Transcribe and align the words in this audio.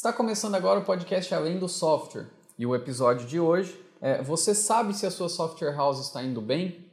Está 0.00 0.14
começando 0.14 0.54
agora 0.54 0.80
o 0.80 0.82
podcast 0.82 1.34
Além 1.34 1.58
do 1.58 1.68
Software. 1.68 2.26
E 2.58 2.64
o 2.64 2.74
episódio 2.74 3.26
de 3.26 3.38
hoje 3.38 3.78
é 4.00 4.22
Você 4.22 4.54
sabe 4.54 4.94
se 4.94 5.04
a 5.04 5.10
sua 5.10 5.28
software 5.28 5.76
house 5.76 6.00
está 6.00 6.22
indo 6.22 6.40
bem? 6.40 6.90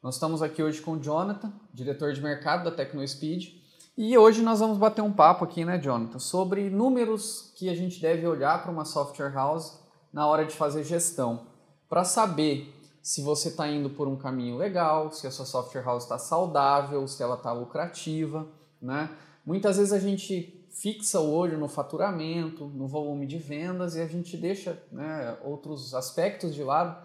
Nós 0.00 0.14
estamos 0.14 0.40
aqui 0.40 0.62
hoje 0.62 0.80
com 0.80 0.92
o 0.92 1.00
Jonathan, 1.00 1.52
diretor 1.74 2.12
de 2.12 2.22
mercado 2.22 2.62
da 2.62 2.70
TecnoSpeed, 2.70 3.60
e 3.98 4.16
hoje 4.16 4.40
nós 4.40 4.60
vamos 4.60 4.78
bater 4.78 5.02
um 5.02 5.12
papo 5.12 5.44
aqui, 5.44 5.64
né, 5.64 5.80
Jonathan, 5.80 6.20
sobre 6.20 6.70
números 6.70 7.52
que 7.56 7.68
a 7.68 7.74
gente 7.74 8.00
deve 8.00 8.24
olhar 8.24 8.62
para 8.62 8.70
uma 8.70 8.84
software 8.84 9.32
house 9.32 9.80
na 10.12 10.28
hora 10.28 10.44
de 10.44 10.54
fazer 10.54 10.84
gestão, 10.84 11.44
para 11.88 12.04
saber 12.04 12.75
se 13.06 13.22
você 13.22 13.50
está 13.50 13.68
indo 13.68 13.88
por 13.88 14.08
um 14.08 14.16
caminho 14.16 14.56
legal, 14.56 15.12
se 15.12 15.28
a 15.28 15.30
sua 15.30 15.46
software 15.46 15.84
house 15.84 16.02
está 16.02 16.18
saudável, 16.18 17.06
se 17.06 17.22
ela 17.22 17.36
está 17.36 17.52
lucrativa, 17.52 18.48
né? 18.82 19.08
Muitas 19.44 19.76
vezes 19.76 19.92
a 19.92 20.00
gente 20.00 20.66
fixa 20.72 21.20
o 21.20 21.32
olho 21.32 21.56
no 21.56 21.68
faturamento, 21.68 22.64
no 22.64 22.88
volume 22.88 23.24
de 23.24 23.38
vendas 23.38 23.94
e 23.94 24.00
a 24.00 24.08
gente 24.08 24.36
deixa 24.36 24.82
né, 24.90 25.38
outros 25.44 25.94
aspectos 25.94 26.52
de 26.52 26.64
lado 26.64 27.00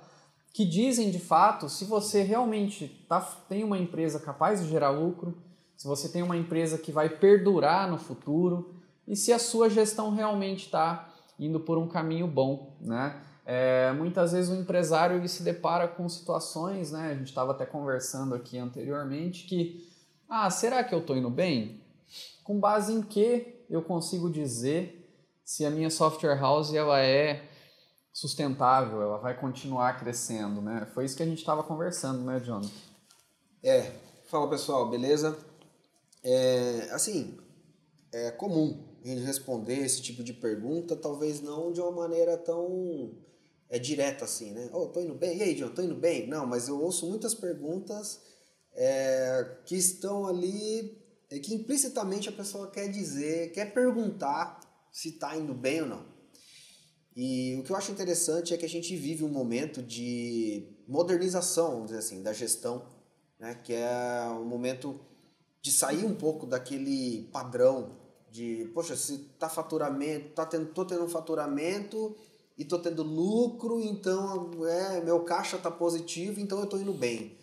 que 0.51 0.65
dizem 0.65 1.11
de 1.11 1.19
fato 1.19 1.69
se 1.69 1.85
você 1.85 2.23
realmente 2.23 2.87
tá, 3.07 3.21
tem 3.47 3.63
uma 3.63 3.77
empresa 3.77 4.19
capaz 4.19 4.59
de 4.59 4.69
gerar 4.69 4.89
lucro, 4.89 5.37
se 5.77 5.87
você 5.87 6.09
tem 6.09 6.23
uma 6.23 6.35
empresa 6.35 6.79
que 6.79 6.91
vai 6.91 7.09
perdurar 7.09 7.87
no 7.87 7.99
futuro 7.99 8.73
e 9.07 9.15
se 9.15 9.31
a 9.31 9.37
sua 9.37 9.69
gestão 9.69 10.09
realmente 10.09 10.65
está 10.65 11.13
indo 11.37 11.59
por 11.59 11.77
um 11.77 11.87
caminho 11.87 12.25
bom, 12.25 12.75
né? 12.81 13.21
É, 13.45 13.91
muitas 13.93 14.31
vezes 14.31 14.51
o 14.51 14.59
empresário 14.59 15.17
ele 15.17 15.27
se 15.27 15.43
depara 15.43 15.87
com 15.87 16.07
situações, 16.07 16.91
né? 16.91 17.11
A 17.11 17.15
gente 17.15 17.27
estava 17.27 17.51
até 17.51 17.65
conversando 17.65 18.35
aqui 18.35 18.57
anteriormente 18.57 19.45
que, 19.47 19.89
ah, 20.29 20.49
será 20.49 20.83
que 20.83 20.93
eu 20.93 20.99
estou 20.99 21.17
indo 21.17 21.29
bem? 21.29 21.81
Com 22.43 22.59
base 22.59 22.93
em 22.93 23.01
que 23.01 23.65
eu 23.69 23.81
consigo 23.81 24.29
dizer 24.29 24.97
se 25.43 25.65
a 25.65 25.69
minha 25.69 25.89
software 25.89 26.39
house 26.39 26.73
ela 26.73 26.99
é 26.99 27.49
sustentável, 28.13 29.01
ela 29.01 29.17
vai 29.17 29.37
continuar 29.37 29.99
crescendo, 29.99 30.61
né? 30.61 30.87
Foi 30.93 31.05
isso 31.05 31.15
que 31.15 31.23
a 31.23 31.25
gente 31.25 31.39
estava 31.39 31.63
conversando, 31.63 32.23
né, 32.23 32.39
John? 32.39 32.61
É. 33.63 33.91
Fala 34.25 34.49
pessoal, 34.49 34.89
beleza? 34.89 35.37
É, 36.23 36.89
assim, 36.91 37.37
é 38.13 38.31
comum 38.31 38.90
responder 39.03 39.79
esse 39.79 40.01
tipo 40.01 40.23
de 40.23 40.33
pergunta, 40.33 40.95
talvez 40.95 41.41
não 41.41 41.71
de 41.71 41.81
uma 41.81 41.91
maneira 41.91 42.37
tão 42.37 43.11
é 43.71 43.79
direta 43.79 44.25
assim, 44.25 44.51
né? 44.51 44.69
Oh, 44.73 44.87
tô 44.87 44.99
indo 44.99 45.15
bem. 45.15 45.37
E 45.37 45.43
aí, 45.43 45.55
John, 45.55 45.69
tô 45.69 45.81
indo 45.81 45.95
bem? 45.95 46.27
Não, 46.27 46.45
mas 46.45 46.67
eu 46.67 46.79
ouço 46.79 47.07
muitas 47.09 47.33
perguntas 47.33 48.19
é, 48.73 49.59
que 49.65 49.75
estão 49.75 50.27
ali, 50.27 51.01
é, 51.29 51.39
que 51.39 51.53
implicitamente 51.53 52.27
a 52.27 52.33
pessoa 52.33 52.69
quer 52.69 52.89
dizer, 52.89 53.53
quer 53.53 53.73
perguntar 53.73 54.59
se 54.91 55.13
tá 55.13 55.37
indo 55.37 55.53
bem 55.53 55.81
ou 55.83 55.87
não. 55.87 56.05
E 57.15 57.55
o 57.59 57.63
que 57.63 57.71
eu 57.71 57.75
acho 57.77 57.93
interessante 57.93 58.53
é 58.53 58.57
que 58.57 58.65
a 58.65 58.69
gente 58.69 58.93
vive 58.95 59.23
um 59.23 59.29
momento 59.29 59.81
de 59.81 60.67
modernização, 60.85 61.71
vamos 61.71 61.87
dizer 61.87 61.99
assim, 61.99 62.21
da 62.21 62.33
gestão, 62.33 62.85
né? 63.39 63.55
Que 63.63 63.73
é 63.73 64.27
um 64.31 64.45
momento 64.45 64.99
de 65.61 65.71
sair 65.71 66.05
um 66.05 66.15
pouco 66.15 66.45
daquele 66.45 67.29
padrão 67.31 68.00
de, 68.31 68.71
poxa, 68.73 68.95
se 68.95 69.17
tá 69.37 69.49
faturamento, 69.49 70.29
tá 70.29 70.45
tendo, 70.45 70.67
tô 70.67 70.85
tendo 70.85 71.03
um 71.03 71.09
faturamento 71.09 72.15
e 72.57 72.63
tô 72.63 72.79
tendo 72.79 73.03
lucro, 73.03 73.81
então 73.81 74.51
é, 74.65 75.01
meu 75.01 75.19
caixa 75.21 75.57
tá 75.57 75.69
positivo, 75.69 76.39
então 76.39 76.59
eu 76.59 76.65
tô 76.65 76.77
indo 76.77 76.93
bem. 76.93 77.37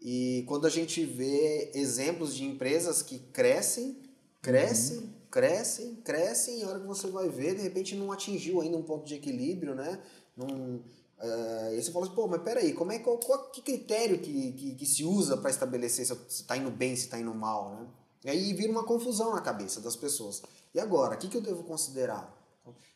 E 0.00 0.44
quando 0.46 0.66
a 0.66 0.70
gente 0.70 1.04
vê 1.04 1.72
exemplos 1.74 2.34
de 2.34 2.44
empresas 2.44 3.02
que 3.02 3.18
crescem, 3.18 3.98
crescem, 4.40 4.98
uhum. 4.98 5.12
crescem, 5.30 5.94
crescem, 5.96 6.60
e 6.60 6.62
a 6.62 6.68
hora 6.68 6.80
que 6.80 6.86
você 6.86 7.08
vai 7.08 7.28
ver, 7.28 7.56
de 7.56 7.62
repente 7.62 7.96
não 7.96 8.12
atingiu 8.12 8.60
ainda 8.60 8.76
um 8.76 8.84
ponto 8.84 9.04
de 9.04 9.16
equilíbrio, 9.16 9.74
né? 9.74 10.00
Não, 10.36 10.46
uh, 10.46 11.74
e 11.74 11.82
você 11.82 11.90
fala 11.90 12.06
assim, 12.06 12.14
pô, 12.14 12.28
mas 12.28 12.40
peraí, 12.42 12.72
como 12.72 12.92
é, 12.92 13.00
qual, 13.00 13.18
qual, 13.18 13.50
que 13.50 13.60
critério 13.60 14.20
que, 14.20 14.52
que, 14.52 14.74
que 14.76 14.86
se 14.86 15.04
usa 15.04 15.36
para 15.36 15.50
estabelecer 15.50 16.06
se 16.06 16.14
está 16.28 16.56
indo 16.56 16.70
bem, 16.70 16.94
se 16.94 17.06
está 17.06 17.18
indo 17.18 17.34
mal, 17.34 17.70
né? 17.70 17.86
E 18.24 18.30
aí 18.30 18.52
vira 18.52 18.70
uma 18.70 18.84
confusão 18.84 19.34
na 19.34 19.40
cabeça 19.40 19.80
das 19.80 19.96
pessoas. 19.96 20.42
E 20.74 20.80
agora, 20.80 21.14
o 21.14 21.18
que, 21.18 21.28
que 21.28 21.36
eu 21.36 21.42
devo 21.42 21.62
considerar? 21.64 22.38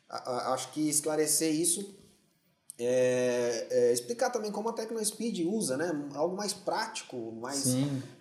acho 0.07 0.71
que 0.71 0.87
esclarecer 0.87 1.51
isso 1.51 1.95
é, 2.77 3.67
é, 3.71 3.93
explicar 3.93 4.29
também 4.29 4.51
como 4.51 4.67
a 4.67 4.73
TecnoSpeed 4.73 5.45
usa, 5.45 5.77
né? 5.77 6.09
Algo 6.13 6.35
mais 6.35 6.53
prático, 6.53 7.31
mais 7.39 7.65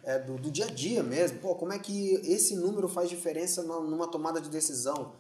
é, 0.04 0.18
do, 0.20 0.36
do, 0.36 0.50
dia 0.50 0.66
a 0.66 0.70
dia 0.70 1.02
mesmo. 1.02 1.38
Pô, 1.38 1.56
como 1.56 1.72
é 1.72 1.78
que 1.78 2.14
esse 2.24 2.54
número 2.54 2.88
faz 2.88 3.08
diferença 3.08 3.62
numa 3.62 4.06
tomada 4.06 4.40
de 4.40 4.48
decisão? 4.48 5.12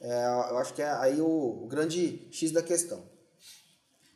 É, 0.00 0.26
eu 0.50 0.58
acho 0.58 0.72
que 0.72 0.82
é 0.82 0.90
aí 0.90 1.20
o, 1.20 1.64
o, 1.64 1.66
grande 1.66 2.28
X 2.30 2.52
da 2.52 2.62
questão. 2.62 3.02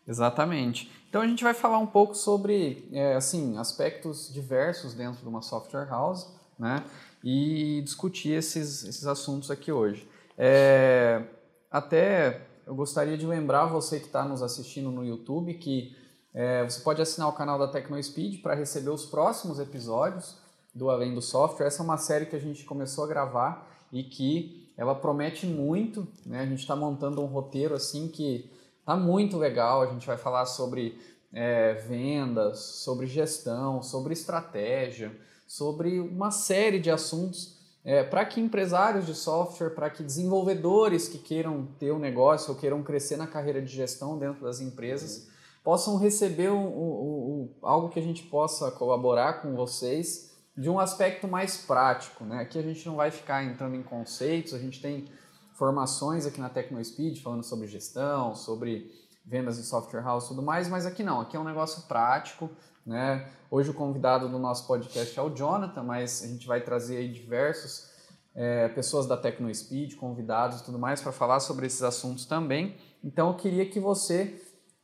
Exatamente. 0.07 0.91
Então 1.09 1.21
a 1.21 1.27
gente 1.27 1.43
vai 1.43 1.55
falar 1.55 1.79
um 1.79 1.87
pouco 1.87 2.15
sobre 2.15 2.89
é, 2.93 3.15
assim 3.15 3.59
aspectos 3.59 4.33
diversos 4.33 4.95
dentro 4.95 5.21
de 5.21 5.29
uma 5.29 5.43
software 5.43 5.89
house, 5.89 6.29
né? 6.57 6.85
E 7.23 7.83
discutir 7.83 8.31
esses, 8.31 8.85
esses 8.85 9.07
assuntos 9.07 9.51
aqui 9.51 9.71
hoje. 9.71 10.09
É, 10.39 11.23
até 11.71 12.47
eu 12.67 12.75
gostaria 12.75 13.19
de 13.19 13.27
lembrar 13.27 13.67
você 13.67 13.99
que 13.99 14.07
está 14.07 14.25
nos 14.25 14.43
assistindo 14.43 14.91
no 14.91 15.05
YouTube 15.05 15.55
que 15.55 15.97
é, 16.33 16.65
você 16.65 16.81
pode 16.81 17.03
assinar 17.03 17.29
o 17.29 17.33
canal 17.33 17.59
da 17.59 17.69
TecnoSpeed 17.69 18.39
para 18.39 18.55
receber 18.55 18.91
os 18.91 19.05
próximos 19.05 19.59
episódios 19.59 20.39
do 20.75 20.89
Além 20.89 21.13
do 21.13 21.21
Software. 21.21 21.67
Essa 21.67 21.83
é 21.83 21.85
uma 21.85 21.99
série 21.99 22.27
que 22.27 22.37
a 22.37 22.41
gente 22.41 22.65
começou 22.65 23.05
a 23.05 23.09
gravar 23.09 23.69
e 23.93 24.05
que 24.05 24.73
ela 24.77 24.95
promete 24.95 25.47
muito. 25.47 26.07
Né? 26.25 26.41
A 26.41 26.47
gente 26.47 26.61
está 26.61 26.77
montando 26.77 27.21
um 27.21 27.27
roteiro 27.27 27.75
assim 27.75 28.09
que 28.09 28.51
está 28.79 28.97
muito 28.97 29.37
legal. 29.37 29.83
A 29.83 29.87
gente 29.87 30.07
vai 30.07 30.17
falar 30.17 30.47
sobre 30.47 30.99
é, 31.33 31.75
vendas, 31.75 32.61
sobre 32.61 33.07
gestão, 33.07 33.83
sobre 33.83 34.13
estratégia, 34.13 35.13
sobre 35.51 35.99
uma 35.99 36.31
série 36.31 36.79
de 36.79 36.93
assuntos 36.93 37.59
é, 37.85 38.05
para 38.05 38.25
que 38.25 38.41
empresários 38.41 39.05
de 39.05 39.17
software, 39.17 39.71
para 39.71 39.91
que 39.91 40.01
desenvolvedores 40.01 41.09
que 41.09 41.19
queiram 41.19 41.67
ter 41.77 41.91
um 41.91 41.99
negócio 41.99 42.53
ou 42.53 42.57
queiram 42.57 42.85
crescer 42.85 43.17
na 43.17 43.27
carreira 43.27 43.61
de 43.61 43.67
gestão 43.67 44.17
dentro 44.17 44.45
das 44.45 44.61
empresas 44.61 45.25
uhum. 45.25 45.33
possam 45.65 45.97
receber 45.97 46.53
um, 46.53 46.69
um, 46.69 46.71
um, 46.71 47.55
algo 47.63 47.89
que 47.89 47.99
a 47.99 48.03
gente 48.03 48.23
possa 48.23 48.71
colaborar 48.71 49.43
com 49.43 49.57
vocês 49.57 50.31
de 50.57 50.71
um 50.71 50.79
aspecto 50.79 51.27
mais 51.27 51.57
prático. 51.57 52.23
Né? 52.23 52.41
Aqui 52.41 52.57
a 52.57 52.63
gente 52.63 52.87
não 52.87 52.95
vai 52.95 53.11
ficar 53.11 53.43
entrando 53.43 53.75
em 53.75 53.83
conceitos, 53.83 54.55
a 54.55 54.59
gente 54.61 54.81
tem 54.81 55.07
formações 55.55 56.27
aqui 56.27 56.41
na 56.41 56.49
TecnoSpeed 56.49 57.21
falando 57.21 57.43
sobre 57.43 57.67
gestão, 57.67 58.37
sobre 58.37 58.89
vendas 59.27 59.57
de 59.57 59.65
software 59.65 60.03
house 60.03 60.27
e 60.27 60.29
tudo 60.29 60.43
mais, 60.43 60.69
mas 60.69 60.87
aqui 60.87 61.03
não, 61.03 61.21
aqui 61.21 61.37
é 61.37 61.41
um 61.41 61.45
negócio 61.45 61.89
prático, 61.89 62.49
né? 62.85 63.31
Hoje 63.51 63.71
o 63.71 63.75
convidado 63.75 64.29
do 64.29 64.39
nosso 64.39 64.67
podcast 64.67 65.19
é 65.19 65.23
o 65.23 65.31
Jonathan, 65.31 65.83
mas 65.83 66.23
a 66.23 66.27
gente 66.27 66.47
vai 66.47 66.61
trazer 66.61 66.99
aí 66.99 67.13
diversos 67.13 67.91
é, 68.35 68.69
pessoas 68.69 69.07
da 69.07 69.17
TecnoSpeed, 69.17 69.97
convidados 69.97 70.61
e 70.61 70.65
tudo 70.65 70.79
mais 70.79 71.01
para 71.01 71.13
falar 71.13 71.41
sobre 71.41 71.67
esses 71.67 71.83
assuntos 71.83 72.25
também. 72.25 72.77
Então 73.03 73.29
eu 73.29 73.35
queria 73.35 73.67
que 73.67 73.81
você 73.81 74.41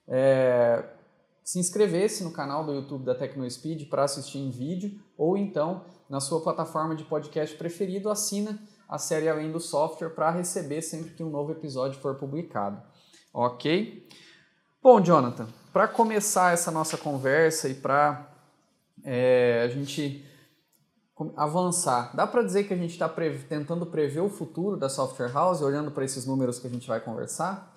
é, 0.09 0.85
se 1.45 1.59
inscrevesse 1.59 2.25
no 2.25 2.33
canal 2.33 2.65
do 2.65 2.73
YouTube 2.73 3.05
da 3.05 3.15
TecnoSpeed 3.15 3.87
para 3.87 4.05
assistir 4.05 4.39
em 4.39 4.51
vídeo 4.51 5.01
ou 5.17 5.37
então 5.37 5.85
na 6.09 6.21
sua 6.21 6.41
plataforma 6.41 6.95
de 6.95 7.05
podcast 7.05 7.57
preferido 7.57 8.11
assina 8.11 8.59
a 8.89 8.99
série 8.99 9.29
Além 9.29 9.51
do 9.51 9.61
Software 9.61 10.11
para 10.11 10.31
receber 10.31 10.81
sempre 10.83 11.11
que 11.11 11.23
um 11.23 11.31
novo 11.31 11.53
episódio 11.53 12.01
for 12.01 12.15
publicado. 12.17 12.81
Ok? 13.33 14.09
Bom, 14.83 15.01
Jonathan, 15.01 15.49
para 15.77 15.87
começar 15.87 16.55
essa 16.55 16.71
nossa 16.71 16.97
conversa 16.97 17.69
e 17.69 17.75
para 17.75 18.35
é, 19.05 19.61
a 19.63 19.69
gente 19.69 20.25
avançar, 21.37 22.17
dá 22.17 22.27
para 22.27 22.43
dizer 22.43 22.67
que 22.67 22.73
a 22.73 22.77
gente 22.79 22.93
está 22.93 23.07
pre 23.07 23.41
tentando 23.41 23.85
prever 23.85 24.21
o 24.21 24.31
futuro 24.31 24.79
da 24.79 24.89
software 24.89 25.31
house, 25.31 25.61
olhando 25.61 25.91
para 25.91 26.03
esses 26.03 26.25
números 26.25 26.59
que 26.59 26.67
a 26.67 26.71
gente 26.71 26.89
vai 26.89 26.99
conversar? 26.99 27.77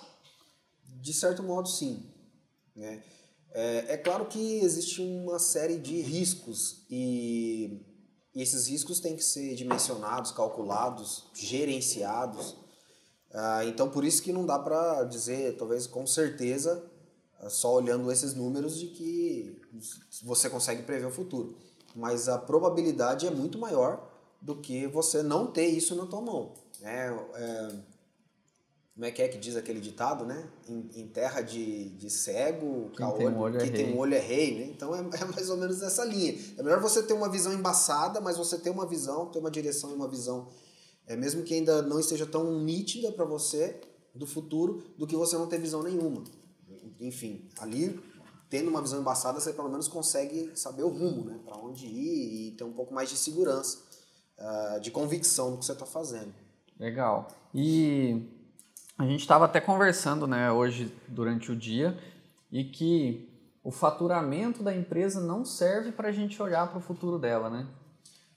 De 1.02 1.14
certo 1.14 1.44
modo, 1.44 1.68
sim. 1.68 2.10
Né? 2.74 3.04
É, 3.52 3.96
é 3.96 3.98
claro 3.98 4.28
que 4.28 4.60
existe 4.60 5.02
uma 5.02 5.38
série 5.38 5.78
de 5.78 6.00
riscos 6.02 6.86
e, 6.90 7.86
e 8.34 8.42
esses 8.42 8.68
riscos 8.68 9.02
têm 9.02 9.18
que 9.18 9.24
ser 9.26 9.56
dimensionados, 9.56 10.32
calculados, 10.32 11.30
gerenciados. 11.34 12.56
Ah, 13.34 13.66
então, 13.66 13.90
por 13.90 14.06
isso 14.06 14.24
que 14.24 14.32
não 14.32 14.46
dá 14.46 14.58
para 14.58 15.04
dizer, 15.04 15.58
talvez 15.58 15.86
com 15.86 16.08
certeza, 16.08 16.89
só 17.48 17.74
olhando 17.74 18.12
esses 18.12 18.34
números 18.34 18.78
de 18.78 18.88
que 18.88 19.62
você 20.24 20.50
consegue 20.50 20.84
prever 20.84 21.06
o 21.06 21.12
futuro. 21.12 21.56
Mas 21.96 22.28
a 22.28 22.38
probabilidade 22.38 23.26
é 23.26 23.32
muito 23.32 23.58
maior 23.58 24.12
do 24.42 24.56
que 24.56 24.88
você 24.88 25.24
não 25.24 25.48
ter 25.48 25.68
isso 25.68 25.96
na 25.96 26.06
tua 26.06 26.22
mão. 26.22 26.54
É, 26.82 27.08
é, 27.36 27.76
como 29.00 29.06
é 29.06 29.12
que 29.12 29.22
é 29.22 29.30
que 29.30 29.38
diz 29.38 29.56
aquele 29.56 29.80
ditado, 29.80 30.26
né? 30.26 30.46
Em, 30.68 30.90
em 30.94 31.08
terra 31.08 31.42
de, 31.42 31.90
de 31.92 32.10
cego, 32.10 32.90
quem, 32.98 33.12
tem, 33.14 33.28
um 33.30 33.40
olho, 33.40 33.58
quem 33.58 33.70
é 33.70 33.72
tem 33.72 33.86
rei. 33.86 33.94
um 33.94 33.98
olho 33.98 34.14
é 34.14 34.20
rei, 34.20 34.60
né? 34.60 34.66
Então 34.76 34.94
é, 34.94 35.00
é, 35.00 35.26
mais 35.26 35.50
ou 35.50 35.56
menos 35.56 35.82
essa 35.82 36.04
linha. 36.04 36.38
É 36.58 36.64
melhor 36.64 36.82
você 36.82 37.02
ter 37.02 37.14
uma 37.14 37.30
visão 37.30 37.54
embaçada, 37.54 38.20
mas 38.20 38.38
você 38.38 38.58
ter 38.58 38.70
uma 38.70 38.86
visão, 38.86 39.28
ter 39.28 39.40
uma 39.40 39.50
direção 39.50 39.92
e 39.92 39.94
uma 39.94 40.08
visão, 40.08 40.50
é, 41.08 41.16
mesmo 41.16 41.44
que 41.44 41.54
ainda 41.54 41.82
não 41.82 41.98
esteja 41.98 42.26
tão 42.26 42.60
nítida 42.60 43.10
para 43.12 43.24
você 43.24 43.80
do 44.14 44.28
futuro, 44.28 44.84
do 44.98 45.08
que 45.08 45.16
você 45.16 45.38
não 45.38 45.48
ter 45.48 45.60
visão 45.60 45.82
nenhuma. 45.82 46.24
Enfim, 47.00 47.50
ali, 47.60 48.00
tendo 48.50 48.70
uma 48.70 48.82
visão 48.82 49.00
embaçada, 49.00 49.40
você 49.40 49.54
pelo 49.54 49.70
menos 49.70 49.88
consegue 49.88 50.52
saber 50.56 50.84
o 50.84 50.90
rumo, 50.90 51.26
né? 51.26 51.40
Para 51.46 51.58
onde 51.58 51.86
ir 51.86 52.48
e 52.48 52.52
ter 52.52 52.64
um 52.64 52.74
pouco 52.74 52.94
mais 52.94 53.10
de 53.10 53.18
segurança, 53.18 53.80
uh, 54.38 54.80
de 54.80 54.92
convicção 54.92 55.52
do 55.52 55.58
que 55.58 55.66
você 55.66 55.72
está 55.74 55.86
fazendo. 55.86 56.34
Legal. 56.80 57.28
E 57.54 58.26
a 58.98 59.06
gente 59.06 59.22
estava 59.22 59.46
até 59.46 59.62
conversando 59.62 60.28
né, 60.28 60.52
hoje 60.52 60.94
durante 61.08 61.52
o 61.52 61.56
dia 61.56 61.98
e 62.52 62.64
que 62.64 63.30
o 63.64 63.72
faturamento 63.72 64.64
da 64.64 64.76
empresa 64.76 65.22
não 65.22 65.46
serve 65.46 65.92
para 65.92 66.10
a 66.10 66.12
gente 66.12 66.42
olhar 66.42 66.68
para 66.68 66.80
o 66.80 66.82
futuro 66.82 67.20
dela, 67.20 67.50
né? 67.50 67.68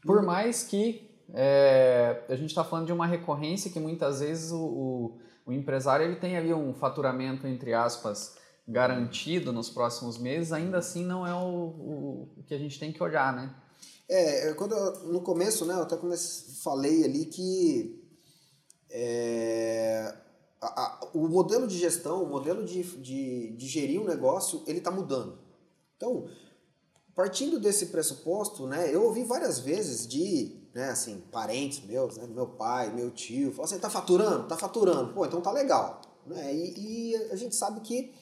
Por 0.03 0.19
uhum. 0.19 0.27
mais 0.27 0.63
que 0.63 1.09
é, 1.33 2.25
a 2.29 2.35
gente 2.35 2.51
está 2.51 2.65
falando 2.65 2.87
de 2.87 2.93
uma 2.93 3.07
recorrência 3.07 3.71
que 3.71 3.81
muitas 3.81 4.21
vezes 4.21 4.51
o, 4.53 4.61
o, 4.61 5.19
o, 5.47 5.53
empresário 5.53 6.05
ele 6.05 6.17
tem 6.17 6.37
ali 6.37 6.53
um 6.53 6.75
faturamento, 6.75 7.47
entre 7.47 7.73
aspas, 7.73 8.37
garantido 8.67 9.53
nos 9.53 9.69
próximos 9.69 10.19
meses, 10.19 10.53
ainda 10.53 10.79
assim 10.79 11.05
não 11.05 11.27
é 11.27 11.35
o, 11.35 11.47
o, 11.47 12.29
o 12.39 12.43
que 12.45 12.55
a 12.55 12.59
gente 12.59 12.79
tem 12.79 12.93
que 12.93 13.03
olhar, 13.03 13.35
né? 13.35 13.55
É, 14.09 14.53
quando 14.55 14.75
eu, 14.75 15.13
no 15.13 15.21
começo, 15.23 15.65
né, 15.65 15.75
eu 15.75 15.83
até 15.83 15.97
comecei, 15.97 16.55
falei 16.63 17.05
ali 17.05 17.25
que 17.25 18.03
é, 18.91 20.15
a, 20.61 20.67
a, 20.67 21.11
o 21.15 21.29
modelo 21.29 21.67
de 21.67 21.79
gestão, 21.79 22.23
o 22.23 22.29
modelo 22.29 22.65
de, 22.65 22.83
de, 22.83 23.57
de 23.57 23.67
gerir 23.67 24.01
um 24.01 24.05
negócio, 24.05 24.63
ele 24.67 24.79
está 24.79 24.91
mudando. 24.91 25.39
Então, 25.97 26.29
partindo 27.15 27.59
desse 27.59 27.87
pressuposto, 27.87 28.67
né, 28.67 28.95
eu 28.95 29.03
ouvi 29.03 29.25
várias 29.25 29.59
vezes 29.59 30.07
de, 30.07 30.61
né, 30.75 30.91
assim, 30.91 31.23
parentes 31.33 31.85
meus, 31.85 32.17
né, 32.17 32.27
meu 32.27 32.47
pai, 32.47 32.93
meu 32.95 33.11
tio, 33.11 33.51
falam 33.51 33.65
assim, 33.65 33.79
tá 33.79 33.91
faturando? 33.91 34.47
Tá 34.47 34.57
faturando. 34.57 35.13
Pô, 35.15 35.25
então 35.25 35.41
tá 35.41 35.51
legal. 35.51 36.01
Né? 36.27 36.55
E, 36.55 37.13
e 37.13 37.17
a 37.33 37.37
gente 37.37 37.57
sabe 37.57 37.81
que 37.81 38.13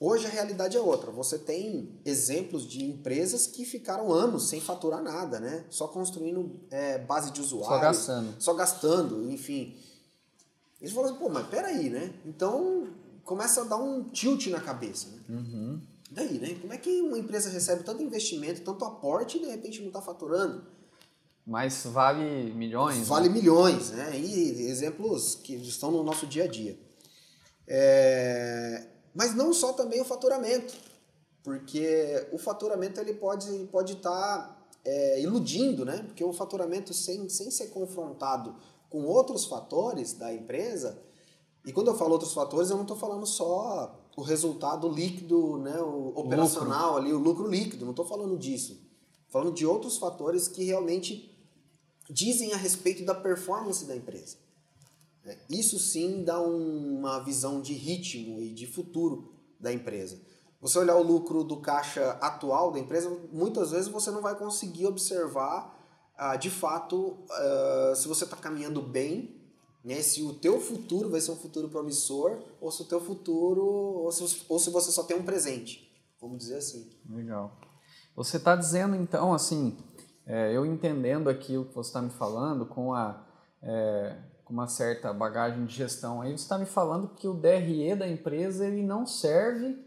hoje 0.00 0.26
a 0.26 0.30
realidade 0.30 0.76
é 0.76 0.80
outra. 0.80 1.10
Você 1.12 1.38
tem 1.38 2.00
exemplos 2.04 2.66
de 2.66 2.82
empresas 2.82 3.46
que 3.46 3.66
ficaram 3.66 4.10
anos 4.10 4.48
sem 4.48 4.60
faturar 4.60 5.02
nada, 5.02 5.38
né? 5.38 5.66
Só 5.68 5.86
construindo 5.86 6.58
é, 6.70 6.98
base 6.98 7.30
de 7.30 7.40
usuários. 7.40 7.68
Só 7.68 7.78
gastando. 7.78 8.34
Só 8.38 8.54
gastando, 8.54 9.30
enfim. 9.30 9.76
Eles 10.80 10.94
falam 10.94 11.10
assim, 11.10 11.18
pô, 11.18 11.28
mas 11.28 11.46
peraí, 11.48 11.90
né? 11.90 12.14
Então 12.24 12.88
começa 13.22 13.60
a 13.60 13.64
dar 13.64 13.76
um 13.76 14.04
tilt 14.04 14.46
na 14.46 14.60
cabeça, 14.60 15.08
né? 15.08 15.18
Uhum. 15.28 15.80
Daí, 16.10 16.38
né? 16.38 16.56
Como 16.60 16.72
é 16.72 16.78
que 16.78 17.02
uma 17.02 17.18
empresa 17.18 17.50
recebe 17.50 17.84
tanto 17.84 18.02
investimento, 18.02 18.62
tanto 18.62 18.84
aporte 18.84 19.36
e 19.36 19.40
de 19.40 19.46
repente 19.46 19.80
não 19.80 19.88
está 19.88 20.00
faturando? 20.00 20.64
Mas 21.46 21.84
vale 21.84 22.52
milhões? 22.52 23.06
Vale 23.06 23.28
né? 23.28 23.34
milhões, 23.34 23.90
né? 23.90 24.18
E 24.18 24.68
exemplos 24.68 25.36
que 25.36 25.54
estão 25.54 25.90
no 25.90 26.02
nosso 26.02 26.26
dia 26.26 26.44
a 26.44 26.46
dia. 26.46 26.78
É... 27.66 28.89
Mas 29.14 29.34
não 29.34 29.52
só 29.52 29.72
também 29.72 30.00
o 30.00 30.04
faturamento, 30.04 30.74
porque 31.42 32.28
o 32.32 32.38
faturamento 32.38 33.00
ele 33.00 33.14
pode 33.14 33.48
estar 33.48 33.66
pode 33.66 33.96
tá, 33.96 34.56
é, 34.84 35.20
iludindo, 35.20 35.84
né? 35.84 36.02
Porque 36.06 36.24
o 36.24 36.32
faturamento 36.32 36.92
sem, 36.94 37.28
sem 37.28 37.50
ser 37.50 37.68
confrontado 37.68 38.54
com 38.88 39.04
outros 39.04 39.44
fatores 39.46 40.12
da 40.12 40.32
empresa. 40.32 41.00
E 41.64 41.72
quando 41.72 41.88
eu 41.88 41.96
falo 41.96 42.12
outros 42.12 42.32
fatores, 42.32 42.70
eu 42.70 42.76
não 42.76 42.82
estou 42.82 42.96
falando 42.96 43.26
só 43.26 43.98
o 44.16 44.22
resultado 44.22 44.88
líquido, 44.88 45.58
né, 45.58 45.80
o 45.80 46.12
operacional 46.16 46.94
lucro. 46.94 47.02
ali, 47.02 47.12
o 47.12 47.18
lucro 47.18 47.48
líquido, 47.48 47.84
não 47.84 47.92
estou 47.92 48.04
falando 48.04 48.36
disso. 48.36 48.80
Falando 49.28 49.54
de 49.54 49.64
outros 49.64 49.96
fatores 49.96 50.48
que 50.48 50.64
realmente 50.64 51.30
dizem 52.08 52.52
a 52.52 52.56
respeito 52.56 53.04
da 53.04 53.14
performance 53.14 53.84
da 53.84 53.94
empresa. 53.94 54.36
É, 55.30 55.38
isso 55.48 55.78
sim 55.78 56.24
dá 56.24 56.40
uma 56.40 57.20
visão 57.20 57.60
de 57.60 57.72
ritmo 57.72 58.40
e 58.40 58.52
de 58.52 58.66
futuro 58.66 59.32
da 59.58 59.72
empresa. 59.72 60.20
Você 60.60 60.78
olhar 60.78 60.96
o 60.96 61.02
lucro 61.02 61.42
do 61.42 61.58
caixa 61.58 62.10
atual 62.20 62.72
da 62.72 62.78
empresa, 62.78 63.08
muitas 63.32 63.70
vezes 63.70 63.88
você 63.88 64.10
não 64.10 64.20
vai 64.20 64.36
conseguir 64.36 64.86
observar 64.86 65.80
ah, 66.22 66.36
de 66.36 66.50
fato, 66.50 67.16
uh, 67.30 67.96
se 67.96 68.06
você 68.06 68.24
está 68.24 68.36
caminhando 68.36 68.82
bem, 68.82 69.40
né, 69.82 70.02
se 70.02 70.22
o 70.22 70.34
teu 70.34 70.60
futuro 70.60 71.08
vai 71.08 71.18
ser 71.18 71.30
um 71.30 71.36
futuro 71.36 71.70
promissor, 71.70 72.38
ou 72.60 72.70
se 72.70 72.82
o 72.82 72.84
teu 72.84 73.00
futuro, 73.00 73.64
ou 73.64 74.12
se, 74.12 74.44
ou 74.46 74.58
se 74.58 74.68
você 74.68 74.92
só 74.92 75.02
tem 75.02 75.16
um 75.16 75.22
presente, 75.22 75.90
vamos 76.20 76.36
dizer 76.36 76.56
assim. 76.56 76.90
Legal. 77.08 77.58
Você 78.14 78.36
está 78.36 78.54
dizendo 78.54 78.94
então, 78.96 79.32
assim, 79.32 79.78
é, 80.26 80.54
eu 80.54 80.66
entendendo 80.66 81.30
aqui 81.30 81.56
o 81.56 81.64
que 81.64 81.74
você 81.74 81.88
está 81.88 82.02
me 82.02 82.10
falando, 82.10 82.66
com, 82.66 82.92
a, 82.92 83.26
é, 83.62 84.18
uma 84.50 84.66
certa 84.66 85.12
bagagem 85.12 85.64
de 85.64 85.74
gestão, 85.74 86.20
aí 86.20 86.30
você 86.30 86.42
está 86.42 86.58
me 86.58 86.66
falando 86.66 87.08
que 87.08 87.28
o 87.28 87.34
DRE 87.34 87.94
da 87.94 88.08
empresa 88.08 88.66
ele 88.66 88.82
não 88.82 89.06
serve 89.06 89.78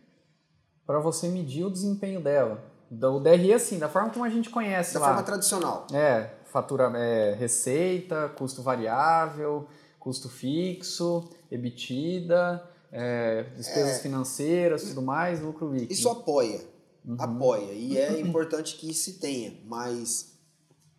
para 0.85 0.99
você 0.99 1.27
medir 1.27 1.65
o 1.65 1.69
desempenho 1.69 2.21
dela. 2.21 2.63
O 2.89 3.19
DRE, 3.19 3.53
assim, 3.53 3.79
da 3.79 3.89
forma 3.89 4.09
como 4.09 4.23
a 4.23 4.29
gente 4.29 4.49
conhece 4.49 4.93
da 4.93 4.99
lá. 4.99 5.07
forma 5.07 5.23
tradicional. 5.23 5.87
É, 5.91 6.29
fatura, 6.45 6.91
é, 6.95 7.33
receita, 7.33 8.29
custo 8.29 8.61
variável, 8.61 9.67
custo 9.99 10.29
fixo, 10.29 11.29
ebitida, 11.51 12.63
é, 12.91 13.43
despesas 13.55 13.97
é, 13.97 13.99
financeiras, 13.99 14.83
tudo 14.83 15.01
mais, 15.01 15.41
lucro 15.41 15.71
líquido. 15.71 15.91
Isso 15.93 16.09
apoia, 16.09 16.61
uhum. 17.05 17.15
apoia, 17.17 17.71
e 17.71 17.97
é 17.97 18.19
importante 18.19 18.75
que 18.75 18.93
se 18.93 19.13
tenha, 19.13 19.57
mas 19.65 20.32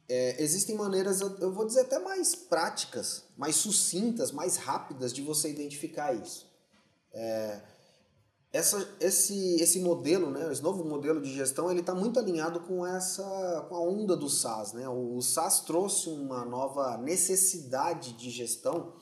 é, 0.09 0.43
existem 0.43 0.77
maneiras, 0.77 1.21
eu 1.21 1.53
vou 1.53 1.65
dizer 1.65 1.81
até 1.81 1.99
mais 1.99 2.35
práticas, 2.35 3.25
mais 3.37 3.57
sucintas, 3.57 4.33
mais 4.33 4.57
rápidas 4.57 5.13
de 5.13 5.23
você 5.23 5.51
identificar 5.51 6.13
isso. 6.13 6.47
É, 7.13 7.61
essa, 8.53 8.89
esse, 9.01 9.57
esse 9.61 9.81
modelo, 9.81 10.31
né, 10.31 10.53
esse 10.53 10.63
novo 10.63 10.85
modelo 10.85 11.21
de 11.21 11.35
gestão, 11.35 11.71
ele 11.71 11.81
está 11.81 11.93
muito 11.93 12.21
alinhado 12.21 12.61
com 12.61 12.87
essa 12.87 13.67
com 13.69 13.75
a 13.75 13.81
onda 13.81 14.17
do 14.17 14.29
SaaS. 14.29 14.73
Né? 14.75 14.89
O, 14.89 15.21
SaaS 15.21 15.61
trouxe 15.61 16.09
uma 16.09 16.45
nova 16.45 16.97
necessidade 16.99 18.13
de 18.13 18.31
gestão 18.31 18.93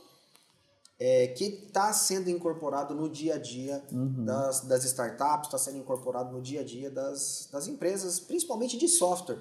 é, 0.98 1.26
que 1.26 1.44
está 1.44 1.92
sendo 1.92 2.30
incorporado 2.30 2.94
no 2.94 3.10
dia 3.10 3.34
a 3.34 3.38
dia 3.38 3.84
uhum. 3.92 4.24
das, 4.24 4.62
das 4.62 4.84
startups, 4.84 5.48
está 5.48 5.58
sendo 5.58 5.76
incorporado 5.76 6.32
no 6.32 6.40
dia 6.40 6.60
a 6.60 6.64
dia 6.64 6.90
das, 6.90 7.48
das 7.52 7.66
empresas, 7.66 8.20
principalmente 8.20 8.78
de 8.78 8.88
software, 8.88 9.38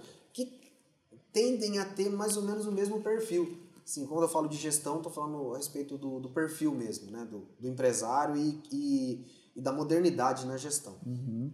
tendem 1.31 1.79
a 1.79 1.85
ter 1.85 2.09
mais 2.09 2.37
ou 2.37 2.43
menos 2.43 2.65
o 2.65 2.71
mesmo 2.71 3.01
perfil. 3.01 3.57
Assim, 3.83 4.05
quando 4.05 4.23
eu 4.23 4.29
falo 4.29 4.47
de 4.47 4.57
gestão, 4.57 4.97
estou 4.97 5.11
falando 5.11 5.53
a 5.53 5.57
respeito 5.57 5.97
do, 5.97 6.19
do 6.19 6.29
perfil 6.29 6.73
mesmo, 6.73 7.11
né? 7.11 7.25
do, 7.25 7.47
do 7.59 7.67
empresário 7.67 8.37
e, 8.37 8.61
e 8.71 9.25
e 9.55 9.61
da 9.61 9.71
modernidade 9.71 10.45
na 10.45 10.57
gestão. 10.57 10.97
Uhum. 11.05 11.51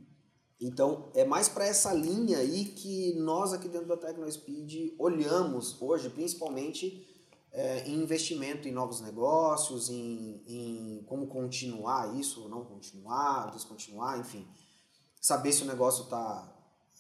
Então, 0.60 1.10
é 1.14 1.24
mais 1.24 1.48
para 1.48 1.66
essa 1.66 1.94
linha 1.94 2.40
aí 2.40 2.66
que 2.66 3.14
nós 3.20 3.54
aqui 3.54 3.68
dentro 3.68 3.88
da 3.88 3.98
TecnoSpeed 3.98 4.96
olhamos 4.98 5.80
hoje, 5.80 6.10
principalmente 6.10 7.06
é, 7.52 7.88
em 7.88 8.02
investimento 8.02 8.68
em 8.68 8.72
novos 8.72 9.02
negócios, 9.02 9.90
em, 9.90 10.42
em 10.48 11.04
como 11.06 11.28
continuar 11.28 12.16
isso 12.20 12.44
ou 12.44 12.50
não 12.50 12.66
continuar, 12.66 13.52
descontinuar, 13.52 14.20
enfim. 14.20 14.48
Saber 15.22 15.52
se 15.52 15.64
o 15.64 15.68
negócio 15.68 16.06
está 16.06 16.56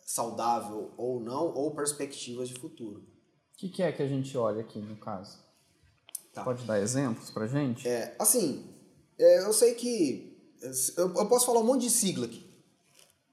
saudável 0.07 0.93
ou 0.95 1.19
não, 1.19 1.53
ou 1.53 1.75
perspectivas 1.75 2.47
de 2.47 2.55
futuro. 2.55 3.01
O 3.01 3.57
que, 3.57 3.67
que, 3.67 3.83
é 3.83 3.91
que 3.91 4.01
a 4.01 4.07
gente 4.07 4.37
olha 4.37 4.61
aqui 4.61 4.79
no 4.79 4.95
caso? 4.95 5.37
Tá. 6.33 6.45
Pode 6.45 6.63
dar 6.63 6.79
exemplos 6.79 7.29
para 7.29 7.45
gente? 7.45 7.85
É, 7.85 8.15
assim, 8.17 8.65
é, 9.19 9.39
eu 9.43 9.51
sei 9.51 9.75
que 9.75 10.55
eu, 10.95 11.13
eu 11.13 11.27
posso 11.27 11.45
falar 11.45 11.59
um 11.59 11.65
monte 11.65 11.81
de 11.81 11.89
sigla 11.89 12.25
aqui, 12.25 12.41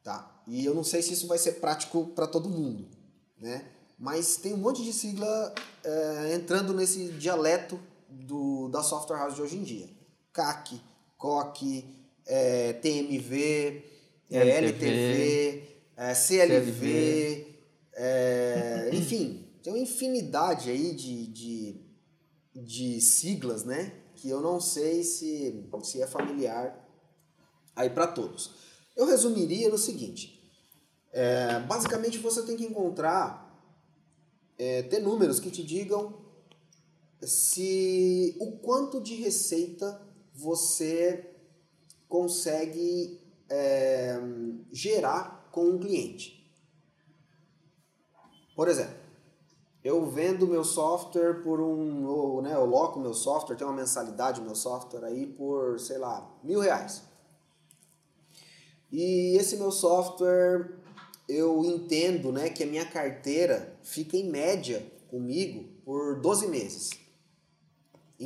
tá? 0.03 0.43
E 0.49 0.65
eu 0.65 0.75
não 0.75 0.83
sei 0.83 1.01
se 1.01 1.13
isso 1.13 1.29
vai 1.29 1.39
ser 1.39 1.53
prático 1.61 2.09
para 2.09 2.27
todo 2.27 2.51
mundo, 2.51 2.89
né? 3.39 3.71
Mas 3.97 4.37
tem 4.37 4.53
um 4.53 4.57
monte 4.57 4.83
de 4.83 4.93
sigla 4.93 5.55
é, 5.85 6.35
entrando 6.35 6.75
nesse 6.75 7.13
dialeto 7.13 7.79
do, 8.09 8.69
da 8.69 8.83
software 8.83 9.19
house 9.19 9.37
de 9.37 9.43
hoje 9.43 9.57
em 9.57 9.63
dia. 9.63 9.89
CAC, 10.33 10.81
COC, 11.17 11.85
é, 12.27 12.73
TMV, 12.73 13.85
LTV, 14.29 14.51
LTV 14.51 15.74
é, 15.97 16.15
CLV, 16.15 17.59
é, 17.95 18.91
enfim, 18.93 19.49
tem 19.63 19.73
uma 19.73 19.79
infinidade 19.79 20.71
aí 20.71 20.95
de, 20.95 21.27
de, 21.27 21.81
de 22.55 23.01
siglas, 23.01 23.65
né? 23.65 23.93
Que 24.17 24.29
eu 24.29 24.41
não 24.41 24.61
sei 24.61 25.03
se, 25.03 25.69
se 25.83 26.03
é 26.03 26.07
familiar 26.07 26.85
aí 27.75 27.91
para 27.91 28.07
todos. 28.07 28.51
Eu 28.97 29.07
resumiria 29.07 29.69
no 29.69 29.79
seguinte: 29.79 30.51
é, 31.13 31.61
basicamente 31.61 32.19
você 32.19 32.43
tem 32.43 32.57
que 32.57 32.65
encontrar, 32.65 33.43
é, 34.59 34.83
ter 34.83 35.01
números 35.01 35.41
que 35.41 35.51
te 35.51 35.63
digam 35.63 36.25
se 37.23 38.37
o 38.39 38.59
quanto 38.59 39.01
de 39.01 39.15
receita 39.15 40.01
você 40.35 41.31
consegue 42.09 43.21
é, 43.49 44.19
gerar 44.73 45.44
com 45.55 45.69
um 45.69 45.79
cliente. 45.79 46.45
Por 48.57 48.67
exemplo, 48.67 48.97
eu 49.85 50.05
vendo 50.05 50.49
meu 50.49 50.65
software 50.65 51.43
por 51.45 51.61
um, 51.61 52.05
ou, 52.07 52.43
né, 52.43 52.55
eu 52.55 52.65
loco 52.65 52.99
meu 52.99 53.15
software, 53.15 53.55
tem 53.55 53.65
uma 53.65 53.77
mensalidade 53.77 54.41
meu 54.41 54.57
software 54.57 55.05
aí 55.05 55.27
por, 55.27 55.79
sei 55.79 55.99
lá, 55.99 56.29
mil 56.43 56.59
reais. 56.59 57.03
E 58.91 59.37
esse 59.37 59.57
meu 59.57 59.71
software, 59.71 60.73
eu 61.29 61.65
entendo 61.65 62.33
né, 62.33 62.51
que 62.51 62.65
a 62.65 62.67
minha 62.67 62.85
carteira 62.85 63.77
fica 63.83 64.17
em 64.17 64.29
média 64.29 64.85
comigo 65.09 65.69
por 65.85 66.21
12 66.21 66.49
meses. 66.49 66.91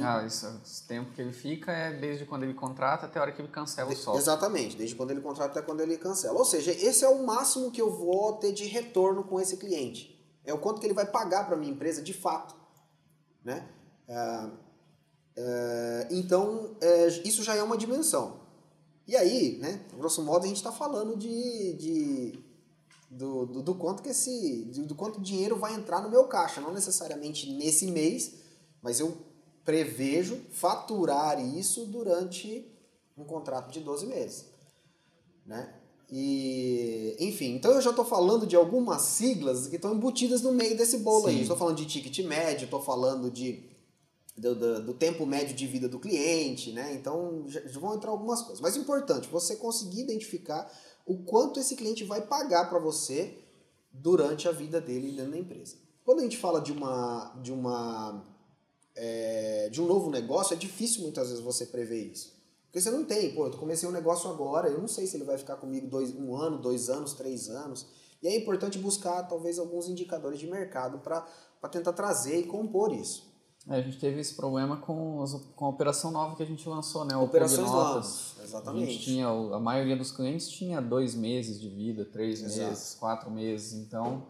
Ah, 0.01 0.25
isso, 0.27 0.47
esse 0.63 0.87
tempo 0.87 1.13
que 1.13 1.21
ele 1.21 1.33
fica 1.33 1.73
é 1.73 1.93
desde 1.93 2.27
quando 2.27 2.43
ele 2.43 2.53
contrata 2.53 3.07
até 3.07 3.19
a 3.19 3.23
hora 3.23 3.33
que 3.33 3.41
ele 3.41 3.49
cancela 3.49 3.91
o 3.91 3.97
software. 3.97 4.21
Exatamente, 4.21 4.77
desde 4.77 4.95
quando 4.95 5.11
ele 5.11 5.21
contrata 5.21 5.59
até 5.59 5.63
quando 5.63 5.81
ele 5.81 5.97
cancela. 5.97 6.39
Ou 6.39 6.45
seja, 6.45 6.71
esse 6.71 7.05
é 7.05 7.09
o 7.09 7.25
máximo 7.27 7.71
que 7.71 7.81
eu 7.81 7.91
vou 7.91 8.35
ter 8.35 8.53
de 8.53 8.67
retorno 8.67 9.25
com 9.25 9.41
esse 9.41 9.57
cliente. 9.57 10.15
É 10.45 10.53
o 10.53 10.59
quanto 10.59 10.81
que 10.81 10.87
ele 10.87 10.95
vai 10.95 11.07
pagar 11.07 11.47
para 11.47 11.57
a 11.57 11.59
minha 11.59 11.73
empresa 11.73 12.03
de 12.03 12.13
fato. 12.13 12.55
Né? 13.43 13.67
É, 14.07 14.51
é, 15.37 16.09
então, 16.11 16.77
é, 16.81 17.07
isso 17.25 17.43
já 17.43 17.55
é 17.55 17.63
uma 17.63 17.77
dimensão. 17.77 18.41
E 19.07 19.17
aí, 19.17 19.57
né, 19.59 19.81
grosso 19.97 20.23
modo, 20.23 20.45
a 20.45 20.49
gente 20.49 20.57
está 20.57 20.71
falando 20.71 21.17
de, 21.17 21.73
de 21.75 22.45
do, 23.11 23.47
do, 23.47 23.63
do, 23.63 23.75
quanto 23.75 24.03
que 24.03 24.11
esse 24.11 24.65
do 24.65 24.95
quanto 24.95 25.19
dinheiro 25.19 25.57
vai 25.57 25.75
entrar 25.75 26.03
no 26.03 26.11
meu 26.11 26.25
caixa, 26.25 26.61
não 26.61 26.75
necessariamente 26.75 27.51
nesse 27.51 27.91
mês, 27.91 28.35
mas 28.83 29.01
eu 29.01 29.17
prevejo 29.69 30.41
faturar 30.51 31.39
isso 31.39 31.85
durante 31.85 32.67
um 33.19 33.23
contrato 33.23 33.71
de 33.71 33.81
12 33.81 34.07
meses. 34.07 34.47
Né? 35.45 35.75
E, 36.11 37.15
enfim, 37.21 37.57
então 37.57 37.73
eu 37.73 37.83
já 37.83 37.91
estou 37.91 38.07
falando 38.07 38.47
de 38.47 38.57
algumas 38.57 39.03
siglas 39.03 39.67
que 39.67 39.77
estão 39.77 39.93
embutidas 39.93 40.41
no 40.41 40.53
meio 40.53 40.75
desse 40.75 40.97
bolo 40.97 41.25
Sim. 41.25 41.29
aí. 41.29 41.43
Estou 41.43 41.55
falando 41.55 41.77
de 41.77 41.85
ticket 41.85 42.19
médio, 42.25 42.65
estou 42.65 42.81
falando 42.81 43.31
de, 43.31 43.63
do, 44.35 44.55
do, 44.55 44.83
do, 44.85 44.95
tempo 44.95 45.27
médio 45.27 45.55
de 45.55 45.67
vida 45.67 45.87
do 45.87 45.99
cliente, 45.99 46.73
né? 46.73 46.95
Então 46.95 47.45
já, 47.47 47.61
já 47.61 47.79
vão 47.79 47.95
entrar 47.95 48.11
algumas 48.11 48.41
coisas. 48.41 48.63
Mas 48.63 48.75
importante, 48.75 49.29
você 49.29 49.55
conseguir 49.55 50.01
identificar 50.01 50.67
o 51.05 51.19
quanto 51.25 51.61
esse 51.61 51.77
cliente 51.77 52.05
vai 52.05 52.23
pagar 52.23 52.71
para 52.71 52.79
você 52.79 53.37
durante 53.93 54.49
a 54.49 54.51
vida 54.51 54.81
dele 54.81 55.13
dentro 55.13 55.33
da 55.33 55.39
empresa. 55.39 55.77
Quando 56.07 56.21
a 56.21 56.23
gente 56.23 56.39
fala 56.39 56.59
de 56.59 56.73
uma, 56.73 57.39
de 57.43 57.53
uma 57.53 58.38
é, 59.01 59.69
de 59.71 59.81
um 59.81 59.87
novo 59.87 60.11
negócio, 60.11 60.55
é 60.55 60.57
difícil 60.57 61.03
muitas 61.03 61.29
vezes 61.29 61.43
você 61.43 61.65
prever 61.67 62.05
isso. 62.13 62.37
Porque 62.67 62.81
você 62.81 62.91
não 62.91 63.05
tem, 63.05 63.35
pô, 63.35 63.47
eu 63.47 63.53
comecei 63.53 63.89
um 63.89 63.93
negócio 63.93 64.29
agora, 64.29 64.69
eu 64.69 64.79
não 64.79 64.89
sei 64.89 65.07
se 65.07 65.17
ele 65.17 65.25
vai 65.25 65.39
ficar 65.39 65.57
comigo 65.57 65.87
dois, 65.87 66.15
um 66.15 66.37
ano, 66.37 66.59
dois 66.59 66.91
anos, 66.91 67.15
três 67.15 67.49
anos. 67.49 67.87
E 68.23 68.29
é 68.29 68.37
importante 68.37 68.79
buscar 68.79 69.23
talvez 69.23 69.59
alguns 69.59 69.89
indicadores 69.89 70.39
de 70.39 70.47
mercado 70.47 70.99
para 70.99 71.25
tentar 71.71 71.93
trazer 71.93 72.41
e 72.41 72.43
compor 72.45 72.93
isso. 72.93 73.29
É, 73.69 73.77
a 73.77 73.83
gente 73.83 73.99
teve 73.99 74.21
esse 74.21 74.35
problema 74.35 74.79
com, 74.79 75.25
com 75.55 75.65
a 75.65 75.69
operação 75.69 76.11
nova 76.11 76.35
que 76.35 76.43
a 76.43 76.47
gente 76.47 76.69
lançou, 76.69 77.05
né? 77.05 77.17
O 77.17 77.25
Operações 77.25 77.71
novas, 77.71 78.35
exatamente. 78.43 78.83
A, 78.83 78.91
gente 78.91 79.05
tinha, 79.05 79.29
a 79.29 79.61
maioria 79.61 79.97
dos 79.97 80.11
clientes 80.11 80.49
tinha 80.49 80.81
dois 80.81 81.15
meses 81.15 81.61
de 81.61 81.69
vida, 81.69 82.05
três 82.05 82.43
Exato. 82.43 82.69
meses, 82.69 82.95
quatro 82.95 83.31
meses. 83.31 83.75
Então, 83.75 84.27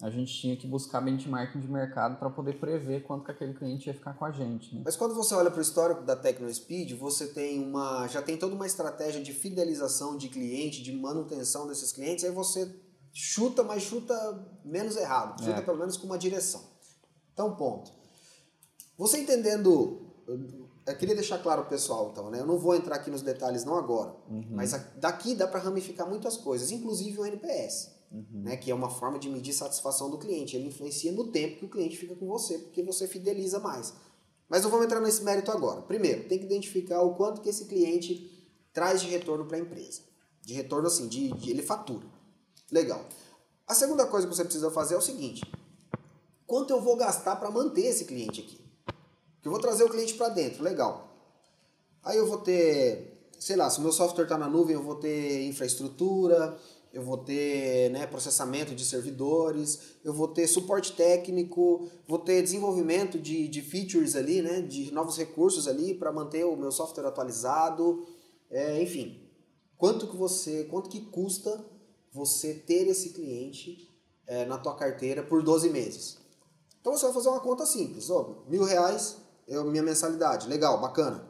a 0.00 0.10
gente 0.10 0.32
tinha 0.32 0.56
que 0.56 0.66
buscar 0.66 1.00
benchmarking 1.00 1.58
de 1.58 1.66
mercado 1.66 2.18
para 2.18 2.30
poder 2.30 2.60
prever 2.60 3.02
quanto 3.02 3.24
que 3.24 3.32
aquele 3.32 3.52
cliente 3.52 3.88
ia 3.88 3.94
ficar 3.94 4.14
com 4.14 4.24
a 4.24 4.30
gente. 4.30 4.72
Né? 4.72 4.82
Mas 4.84 4.94
quando 4.94 5.12
você 5.12 5.34
olha 5.34 5.50
para 5.50 5.58
o 5.58 5.62
histórico 5.62 6.02
da 6.02 6.14
TecnoSpeed, 6.14 6.94
você 6.94 7.26
tem 7.26 7.60
uma, 7.60 8.06
já 8.06 8.22
tem 8.22 8.36
toda 8.36 8.54
uma 8.54 8.66
estratégia 8.66 9.20
de 9.20 9.32
fidelização 9.32 10.16
de 10.16 10.28
cliente, 10.28 10.82
de 10.82 10.92
manutenção 10.92 11.66
desses 11.66 11.90
clientes, 11.90 12.24
aí 12.24 12.30
você 12.30 12.72
chuta, 13.12 13.64
mas 13.64 13.82
chuta 13.82 14.14
menos 14.64 14.96
errado, 14.96 15.42
chuta 15.42 15.58
é. 15.58 15.62
pelo 15.62 15.78
menos 15.78 15.96
com 15.96 16.06
uma 16.06 16.18
direção. 16.18 16.62
Então, 17.32 17.56
ponto. 17.56 17.90
Você 18.96 19.18
entendendo, 19.18 20.12
eu 20.86 20.96
queria 20.96 21.14
deixar 21.16 21.38
claro 21.38 21.62
o 21.62 21.66
pessoal, 21.66 22.10
então, 22.12 22.30
né? 22.30 22.40
Eu 22.40 22.46
não 22.46 22.58
vou 22.58 22.76
entrar 22.76 22.96
aqui 22.96 23.10
nos 23.10 23.22
detalhes 23.22 23.64
não 23.64 23.76
agora, 23.76 24.14
uhum. 24.28 24.46
mas 24.50 24.72
daqui 24.96 25.34
dá 25.34 25.48
para 25.48 25.58
ramificar 25.58 26.08
muitas 26.08 26.36
coisas, 26.36 26.70
inclusive 26.70 27.18
o 27.18 27.26
NPS 27.26 27.97
uhum. 28.10 28.42
né, 28.42 28.56
que 28.56 28.70
é 28.70 28.74
uma 28.74 28.90
forma 28.90 29.18
de 29.18 29.28
medir 29.28 29.52
satisfação 29.52 30.10
do 30.10 30.18
cliente. 30.18 30.56
Ele 30.56 30.68
influencia 30.68 31.12
no 31.12 31.28
tempo 31.28 31.58
que 31.58 31.64
o 31.64 31.68
cliente 31.68 31.96
fica 31.96 32.14
com 32.14 32.26
você, 32.26 32.58
porque 32.58 32.82
você 32.82 33.06
fideliza 33.06 33.58
mais. 33.58 33.92
Mas 34.48 34.62
não 34.62 34.70
vamos 34.70 34.86
entrar 34.86 35.00
nesse 35.00 35.22
mérito 35.22 35.50
agora. 35.50 35.82
Primeiro, 35.82 36.28
tem 36.28 36.38
que 36.38 36.46
identificar 36.46 37.02
o 37.02 37.14
quanto 37.14 37.40
que 37.42 37.48
esse 37.48 37.66
cliente 37.66 38.48
traz 38.72 39.00
de 39.00 39.08
retorno 39.08 39.44
para 39.44 39.56
a 39.56 39.60
empresa. 39.60 40.02
De 40.42 40.54
retorno 40.54 40.88
assim, 40.88 41.06
de, 41.08 41.32
de, 41.32 41.50
ele 41.50 41.62
fatura. 41.62 42.06
Legal. 42.70 43.04
A 43.66 43.74
segunda 43.74 44.06
coisa 44.06 44.26
que 44.26 44.34
você 44.34 44.44
precisa 44.44 44.70
fazer 44.70 44.94
é 44.94 44.98
o 44.98 45.02
seguinte: 45.02 45.42
quanto 46.46 46.72
eu 46.72 46.80
vou 46.80 46.96
gastar 46.96 47.36
para 47.36 47.50
manter 47.50 47.86
esse 47.86 48.06
cliente 48.06 48.40
aqui? 48.40 48.58
Que 49.42 49.48
eu 49.48 49.52
vou 49.52 49.60
trazer 49.60 49.84
o 49.84 49.90
cliente 49.90 50.14
para 50.14 50.30
dentro, 50.30 50.62
legal. 50.62 51.08
Aí 52.02 52.16
eu 52.16 52.26
vou 52.26 52.38
ter, 52.38 53.28
sei 53.38 53.56
lá, 53.56 53.68
se 53.68 53.78
o 53.78 53.82
meu 53.82 53.92
software 53.92 54.24
está 54.24 54.38
na 54.38 54.48
nuvem, 54.48 54.74
eu 54.74 54.82
vou 54.82 54.94
ter 54.94 55.44
infraestrutura, 55.46 56.58
eu 56.98 57.04
vou 57.04 57.16
ter 57.16 57.90
né, 57.90 58.08
processamento 58.08 58.74
de 58.74 58.84
servidores, 58.84 59.96
eu 60.04 60.12
vou 60.12 60.26
ter 60.26 60.48
suporte 60.48 60.92
técnico, 60.94 61.88
vou 62.08 62.18
ter 62.18 62.42
desenvolvimento 62.42 63.20
de, 63.20 63.46
de 63.46 63.62
features 63.62 64.16
ali, 64.16 64.42
né, 64.42 64.60
de 64.60 64.92
novos 64.92 65.16
recursos 65.16 65.68
ali 65.68 65.94
para 65.94 66.10
manter 66.10 66.44
o 66.44 66.56
meu 66.56 66.72
software 66.72 67.06
atualizado, 67.06 68.04
é, 68.50 68.82
enfim. 68.82 69.22
Quanto 69.76 70.08
que 70.08 70.16
você, 70.16 70.64
quanto 70.64 70.90
que 70.90 71.02
custa 71.02 71.64
você 72.12 72.52
ter 72.52 72.88
esse 72.88 73.10
cliente 73.10 73.88
é, 74.26 74.44
na 74.44 74.58
tua 74.58 74.74
carteira 74.74 75.22
por 75.22 75.40
12 75.40 75.70
meses? 75.70 76.18
Então 76.80 76.96
você 76.96 77.04
vai 77.04 77.14
fazer 77.14 77.28
uma 77.28 77.40
conta 77.40 77.64
simples, 77.64 78.10
ó, 78.10 78.42
mil 78.48 78.64
reais 78.64 79.18
é 79.46 79.56
minha 79.62 79.84
mensalidade, 79.84 80.48
legal, 80.48 80.80
bacana. 80.80 81.28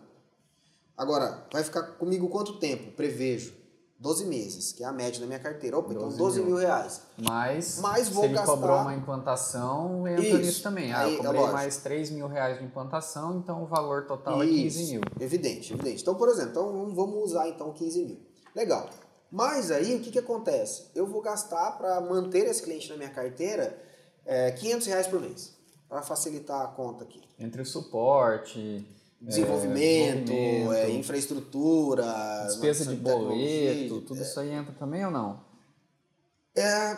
Agora, 0.97 1.47
vai 1.53 1.63
ficar 1.63 1.83
comigo 1.99 2.29
quanto 2.31 2.59
tempo? 2.59 2.93
Prevejo 2.93 3.59
12 4.01 4.27
meses, 4.27 4.73
que 4.73 4.85
é 4.85 4.87
a 4.87 4.93
média 4.93 5.21
da 5.21 5.27
minha 5.27 5.41
carteira. 5.41 5.77
Opa, 5.77 5.93
12 5.93 6.07
então 6.07 6.17
12 6.17 6.41
mil, 6.41 6.49
mil 6.51 6.57
reais. 6.57 7.03
Mas, 7.17 7.81
Mas 7.81 8.09
vou 8.09 8.23
se 8.23 8.29
ele 8.29 8.35
gastar... 8.35 8.53
cobrou 8.53 8.77
uma 8.77 8.95
implantação, 8.95 10.07
entra 10.07 10.25
Isso. 10.25 10.39
nisso 10.39 10.63
também. 10.63 10.93
Ah, 10.93 11.01
Aí, 11.01 11.15
eu 11.15 11.21
é 11.21 11.25
cobrei 11.25 11.43
é 11.43 11.51
mais 11.51 11.77
3 11.79 12.11
mil 12.11 12.29
reais 12.29 12.59
de 12.59 12.65
implantação, 12.65 13.39
então 13.39 13.65
o 13.65 13.67
valor 13.67 14.07
total 14.07 14.45
Isso. 14.45 14.79
é 14.79 14.83
15 14.83 14.93
mil. 14.93 15.01
Evidente, 15.19 15.73
evidente. 15.73 16.03
Então, 16.03 16.15
por 16.15 16.29
exemplo, 16.29 16.51
então, 16.51 16.95
vamos 16.95 17.25
usar 17.25 17.49
então 17.49 17.73
15 17.73 18.05
mil. 18.05 18.21
Legal. 18.55 18.89
Mas 19.31 19.71
aí, 19.73 19.97
o 19.97 20.01
que, 20.01 20.13
que 20.13 20.19
acontece? 20.19 20.87
Eu 20.95 21.07
vou 21.07 21.21
gastar 21.21 21.73
para 21.73 22.01
manter 22.01 22.47
esse 22.47 22.63
cliente 22.63 22.89
na 22.89 22.97
minha 22.97 23.11
carteira 23.11 23.77
é, 24.25 24.53
500 24.53 24.87
reais 24.87 25.07
por 25.09 25.21
mês, 25.21 25.55
para 25.89 26.03
facilitar 26.03 26.63
a 26.63 26.69
conta 26.69 27.03
aqui. 27.03 27.21
Entre 27.39 27.65
suporte 27.65 28.87
Desenvolvimento, 29.21 30.33
é, 30.73 30.91
infraestrutura, 30.91 32.05
despesa 32.47 32.87
de 32.87 32.95
boleto, 32.95 34.01
tudo 34.03 34.21
é, 34.21 34.23
isso 34.23 34.39
aí 34.39 34.51
entra 34.51 34.73
também 34.75 35.05
ou 35.05 35.11
não? 35.11 35.41
É, 36.55 36.97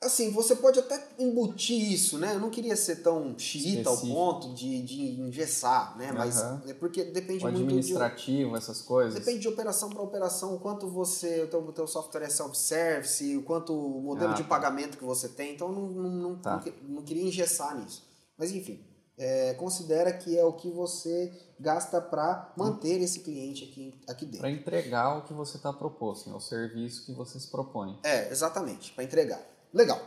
assim, 0.00 0.30
você 0.30 0.56
pode 0.56 0.78
até 0.78 1.08
embutir 1.18 1.92
isso, 1.92 2.18
né? 2.18 2.34
Eu 2.34 2.40
não 2.40 2.48
queria 2.48 2.74
ser 2.74 2.96
tão 2.96 3.38
xiita 3.38 3.90
ao 3.90 3.98
ponto 3.98 4.54
de, 4.54 4.82
de 4.82 5.20
engessar, 5.20 5.96
né? 5.98 6.10
Mas 6.12 6.40
uhum. 6.40 6.60
é 6.66 6.72
porque 6.72 7.04
depende 7.04 7.44
o 7.44 7.48
muito 7.48 7.62
administrativo, 7.62 8.52
de, 8.52 8.56
essas 8.56 8.80
coisas. 8.80 9.14
Depende 9.14 9.40
de 9.40 9.48
operação 9.48 9.90
para 9.90 10.00
operação, 10.00 10.54
o 10.54 10.58
quanto 10.58 10.88
você, 10.88 11.42
o 11.42 11.48
teu, 11.48 11.60
o 11.60 11.72
teu 11.72 11.86
software 11.86 12.22
é 12.22 12.30
self-service, 12.30 13.36
o 13.36 13.42
quanto 13.42 13.74
o 13.74 14.00
modelo 14.00 14.32
ah, 14.32 14.34
de 14.34 14.42
tá. 14.42 14.48
pagamento 14.48 14.96
que 14.96 15.04
você 15.04 15.28
tem. 15.28 15.54
Então, 15.54 15.70
não, 15.70 15.88
não, 15.88 16.10
não, 16.10 16.36
tá. 16.36 16.64
não, 16.82 16.96
não 16.96 17.02
queria 17.02 17.22
engessar 17.22 17.78
nisso. 17.78 18.02
Mas, 18.38 18.52
enfim, 18.52 18.80
é, 19.20 19.52
considera 19.52 20.10
que 20.14 20.38
é 20.38 20.42
o 20.42 20.54
que 20.54 20.70
você 20.70 21.30
gasta 21.60 22.00
para 22.00 22.54
manter 22.56 23.02
esse 23.02 23.20
cliente 23.20 23.64
aqui, 23.64 23.94
aqui 24.08 24.24
dentro. 24.24 24.40
Para 24.40 24.50
entregar 24.50 25.18
o 25.18 25.24
que 25.24 25.34
você 25.34 25.58
está 25.58 25.70
proposto, 25.70 26.30
né? 26.30 26.34
o 26.34 26.40
serviço 26.40 27.04
que 27.04 27.12
você 27.12 27.38
se 27.38 27.48
propõe. 27.48 27.98
É, 28.02 28.30
exatamente, 28.30 28.92
para 28.92 29.04
entregar. 29.04 29.40
Legal. 29.74 30.00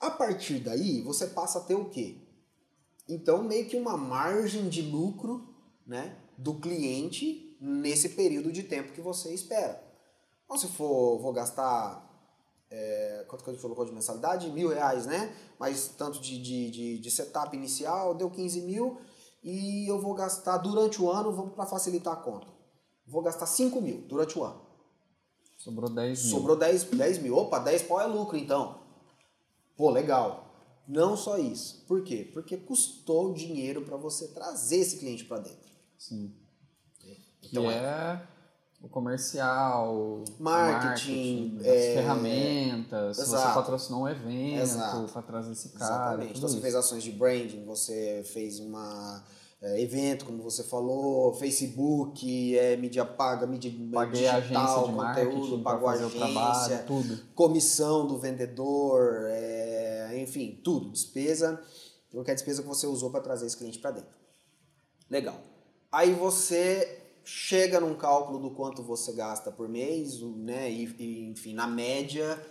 A 0.00 0.10
partir 0.10 0.58
daí, 0.58 1.00
você 1.02 1.28
passa 1.28 1.60
a 1.60 1.62
ter 1.62 1.76
o 1.76 1.84
quê? 1.84 2.18
Então, 3.08 3.44
meio 3.44 3.66
que 3.66 3.76
uma 3.76 3.96
margem 3.96 4.68
de 4.68 4.82
lucro 4.82 5.54
né, 5.86 6.16
do 6.36 6.54
cliente 6.54 7.56
nesse 7.60 8.08
período 8.10 8.50
de 8.50 8.64
tempo 8.64 8.92
que 8.92 9.00
você 9.00 9.32
espera. 9.32 9.80
Então, 10.44 10.58
se 10.58 10.66
for, 10.66 11.20
vou 11.20 11.32
gastar 11.32 12.07
é, 12.70 13.24
quanto 13.28 13.44
que 13.44 13.50
a 13.50 13.52
gente 13.52 13.62
colocou 13.62 13.84
de 13.84 13.92
mensalidade? 13.92 14.50
Mil 14.50 14.68
reais, 14.68 15.06
né? 15.06 15.34
Mas 15.58 15.88
tanto 15.96 16.20
de, 16.20 16.40
de, 16.40 16.70
de, 16.70 16.98
de, 16.98 17.10
setup 17.10 17.56
inicial, 17.56 18.14
deu 18.14 18.30
15 18.30 18.62
mil 18.62 18.98
e 19.42 19.88
eu 19.88 20.00
vou 20.00 20.14
gastar 20.14 20.58
durante 20.58 21.00
o 21.00 21.10
ano, 21.10 21.32
vamos 21.32 21.54
para 21.54 21.66
facilitar 21.66 22.12
a 22.12 22.16
conta. 22.16 22.46
Vou 23.06 23.22
gastar 23.22 23.46
5 23.46 23.80
mil 23.80 24.02
durante 24.02 24.38
o 24.38 24.44
ano. 24.44 24.60
Sobrou 25.56 25.90
10 25.90 26.22
mil. 26.22 26.30
Sobrou 26.30 26.56
10, 26.56 26.84
10 26.84 27.18
mil. 27.18 27.36
Opa, 27.36 27.58
10 27.58 27.82
pau 27.82 28.00
é 28.00 28.06
lucro 28.06 28.36
então. 28.36 28.80
Pô, 29.76 29.90
legal. 29.90 30.46
Não 30.86 31.16
só 31.16 31.38
isso. 31.38 31.84
Por 31.86 32.02
quê? 32.02 32.30
Porque 32.32 32.56
custou 32.56 33.32
dinheiro 33.32 33.82
para 33.82 33.96
você 33.96 34.28
trazer 34.28 34.78
esse 34.78 34.98
cliente 34.98 35.24
para 35.24 35.38
dentro. 35.40 35.68
Sim. 35.96 36.34
Então, 37.42 37.70
é 37.70 38.26
o 38.80 38.88
comercial, 38.88 40.22
marketing, 40.38 41.56
marketing 41.56 41.58
é, 41.64 41.94
ferramentas, 41.94 43.16
se 43.16 43.26
você 43.26 43.36
patrocinou 43.36 44.02
um 44.02 44.08
evento 44.08 45.12
para 45.12 45.22
trazer 45.22 45.52
esse 45.52 45.70
cara. 45.70 45.94
Exatamente. 45.94 46.38
Então, 46.38 46.48
você 46.48 46.60
fez 46.60 46.74
ações 46.74 47.02
de 47.02 47.10
branding, 47.10 47.64
você 47.64 48.22
fez 48.24 48.60
uma 48.60 49.24
é, 49.60 49.82
evento, 49.82 50.24
como 50.24 50.40
você 50.40 50.62
falou, 50.62 51.34
Facebook, 51.34 52.56
é, 52.56 52.76
mídia 52.76 53.04
paga, 53.04 53.46
mídia 53.48 53.72
Paguei 53.92 54.30
digital, 54.30 54.92
conteúdo, 54.92 55.62
pagou 55.64 55.88
agência, 55.88 56.16
trabalho, 56.16 56.86
tudo. 56.86 57.20
comissão 57.34 58.06
do 58.06 58.16
vendedor, 58.16 59.26
é, 59.28 60.20
enfim, 60.22 60.60
tudo, 60.62 60.90
despesa, 60.90 61.60
qualquer 62.12 62.34
despesa 62.34 62.62
que 62.62 62.68
você 62.68 62.86
usou 62.86 63.10
para 63.10 63.20
trazer 63.20 63.46
esse 63.46 63.56
cliente 63.56 63.80
para 63.80 63.90
dentro. 63.90 64.16
Legal. 65.10 65.40
Aí 65.90 66.12
você 66.14 67.07
chega 67.28 67.78
num 67.78 67.94
cálculo 67.94 68.38
do 68.38 68.52
quanto 68.52 68.82
você 68.82 69.12
gasta 69.12 69.52
por 69.52 69.68
mês, 69.68 70.18
né? 70.22 70.72
E, 70.72 70.86
e, 70.98 71.28
enfim, 71.28 71.52
na 71.52 71.66
média, 71.66 72.42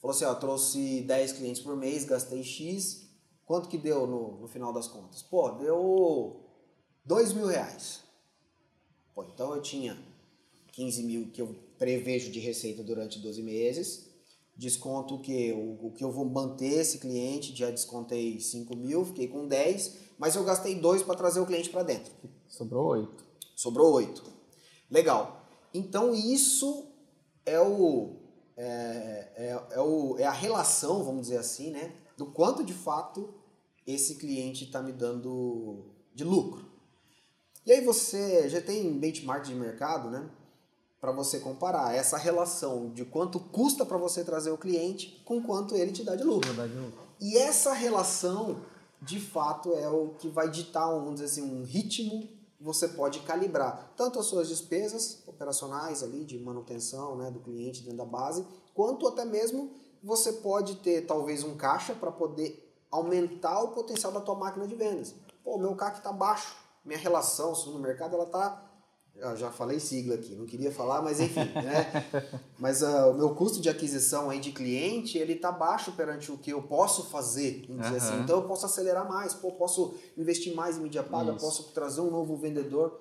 falou 0.00 0.14
assim, 0.14 0.24
ó, 0.24 0.32
trouxe 0.32 1.00
10 1.00 1.32
clientes 1.32 1.60
por 1.60 1.76
mês, 1.76 2.04
gastei 2.04 2.44
X, 2.44 3.08
quanto 3.44 3.68
que 3.68 3.76
deu 3.76 4.06
no, 4.06 4.40
no 4.40 4.46
final 4.46 4.72
das 4.72 4.86
contas? 4.86 5.22
Pô, 5.22 5.50
deu 5.50 6.40
2 7.04 7.32
mil 7.32 7.46
reais. 7.46 8.04
Pô, 9.12 9.24
então 9.24 9.56
eu 9.56 9.60
tinha 9.60 9.98
15 10.70 11.02
mil 11.02 11.30
que 11.32 11.42
eu 11.42 11.56
prevejo 11.76 12.30
de 12.30 12.38
receita 12.38 12.84
durante 12.84 13.18
12 13.18 13.42
meses, 13.42 14.08
desconto 14.56 15.18
que 15.18 15.50
o, 15.52 15.88
o 15.88 15.92
que 15.96 16.04
eu 16.04 16.12
vou 16.12 16.26
manter 16.26 16.74
esse 16.74 16.98
cliente, 16.98 17.56
já 17.56 17.72
descontei 17.72 18.38
5 18.38 18.76
mil, 18.76 19.04
fiquei 19.04 19.26
com 19.26 19.48
10, 19.48 19.96
mas 20.16 20.36
eu 20.36 20.44
gastei 20.44 20.76
2 20.76 21.02
para 21.02 21.16
trazer 21.16 21.40
o 21.40 21.46
cliente 21.46 21.70
para 21.70 21.82
dentro. 21.82 22.12
Sobrou 22.46 22.86
8. 22.86 23.31
Sobrou 23.54 23.92
oito. 23.94 24.22
Legal. 24.90 25.42
Então 25.72 26.14
isso 26.14 26.86
é 27.46 27.60
o, 27.60 28.16
é, 28.56 29.28
é, 29.36 29.62
é, 29.70 29.80
o, 29.80 30.16
é 30.18 30.24
a 30.24 30.32
relação, 30.32 31.02
vamos 31.02 31.22
dizer 31.22 31.38
assim, 31.38 31.70
né? 31.70 31.92
Do 32.16 32.26
quanto 32.26 32.62
de 32.62 32.74
fato 32.74 33.32
esse 33.86 34.16
cliente 34.16 34.64
está 34.64 34.82
me 34.82 34.92
dando 34.92 35.86
de 36.14 36.24
lucro. 36.24 36.70
E 37.64 37.72
aí 37.72 37.84
você 37.84 38.48
já 38.48 38.60
tem 38.60 38.98
benchmark 38.98 39.46
de 39.46 39.54
mercado, 39.54 40.10
né? 40.10 40.28
Para 41.00 41.12
você 41.12 41.40
comparar 41.40 41.94
essa 41.94 42.16
relação 42.16 42.90
de 42.90 43.04
quanto 43.04 43.40
custa 43.40 43.84
para 43.84 43.96
você 43.96 44.24
trazer 44.24 44.50
o 44.50 44.58
cliente 44.58 45.20
com 45.24 45.42
quanto 45.42 45.74
ele 45.74 45.90
te 45.90 46.04
dá 46.04 46.14
de 46.14 46.22
lucro. 46.22 46.50
E 47.20 47.36
essa 47.36 47.72
relação, 47.72 48.60
de 49.00 49.18
fato, 49.18 49.72
é 49.74 49.88
o 49.88 50.10
que 50.18 50.28
vai 50.28 50.50
ditar, 50.50 50.86
vamos 50.86 51.14
dizer 51.14 51.26
assim, 51.26 51.42
um 51.42 51.64
ritmo 51.64 52.28
você 52.62 52.88
pode 52.88 53.20
calibrar 53.20 53.92
tanto 53.96 54.18
as 54.18 54.26
suas 54.26 54.48
despesas 54.48 55.22
operacionais 55.26 56.02
ali 56.02 56.24
de 56.24 56.38
manutenção 56.38 57.16
né, 57.16 57.30
do 57.30 57.40
cliente 57.40 57.82
dentro 57.82 57.98
da 57.98 58.04
base, 58.04 58.46
quanto 58.72 59.08
até 59.08 59.24
mesmo 59.24 59.70
você 60.02 60.32
pode 60.32 60.76
ter 60.76 61.06
talvez 61.06 61.42
um 61.42 61.56
caixa 61.56 61.94
para 61.94 62.10
poder 62.10 62.72
aumentar 62.90 63.62
o 63.62 63.68
potencial 63.68 64.12
da 64.12 64.20
tua 64.20 64.34
máquina 64.34 64.66
de 64.66 64.74
vendas. 64.74 65.14
Pô, 65.42 65.58
meu 65.58 65.74
CAC 65.74 65.98
está 65.98 66.12
baixo, 66.12 66.56
minha 66.84 66.98
relação 66.98 67.52
no 67.66 67.78
mercado 67.78 68.14
ela 68.14 68.24
está 68.24 68.62
eu 69.16 69.36
já 69.36 69.50
falei 69.50 69.78
sigla 69.78 70.14
aqui, 70.16 70.34
não 70.34 70.46
queria 70.46 70.72
falar, 70.72 71.00
mas 71.00 71.20
enfim, 71.20 71.44
né? 71.54 72.04
Mas 72.58 72.82
uh, 72.82 73.10
o 73.10 73.14
meu 73.14 73.34
custo 73.34 73.60
de 73.60 73.68
aquisição 73.68 74.30
aí 74.30 74.40
de 74.40 74.52
cliente, 74.52 75.16
ele 75.16 75.34
tá 75.34 75.52
baixo 75.52 75.92
perante 75.92 76.32
o 76.32 76.38
que 76.38 76.52
eu 76.52 76.62
posso 76.62 77.04
fazer, 77.10 77.64
vamos 77.68 77.84
dizer 77.84 77.96
assim. 77.96 78.20
Então 78.20 78.36
eu 78.36 78.48
posso 78.48 78.66
acelerar 78.66 79.08
mais, 79.08 79.32
pô, 79.34 79.52
posso 79.52 79.94
investir 80.16 80.54
mais 80.54 80.76
em 80.76 80.82
mídia 80.82 81.02
paga, 81.02 81.32
Isso. 81.32 81.44
posso 81.44 81.72
trazer 81.72 82.00
um 82.00 82.10
novo 82.10 82.36
vendedor. 82.36 83.00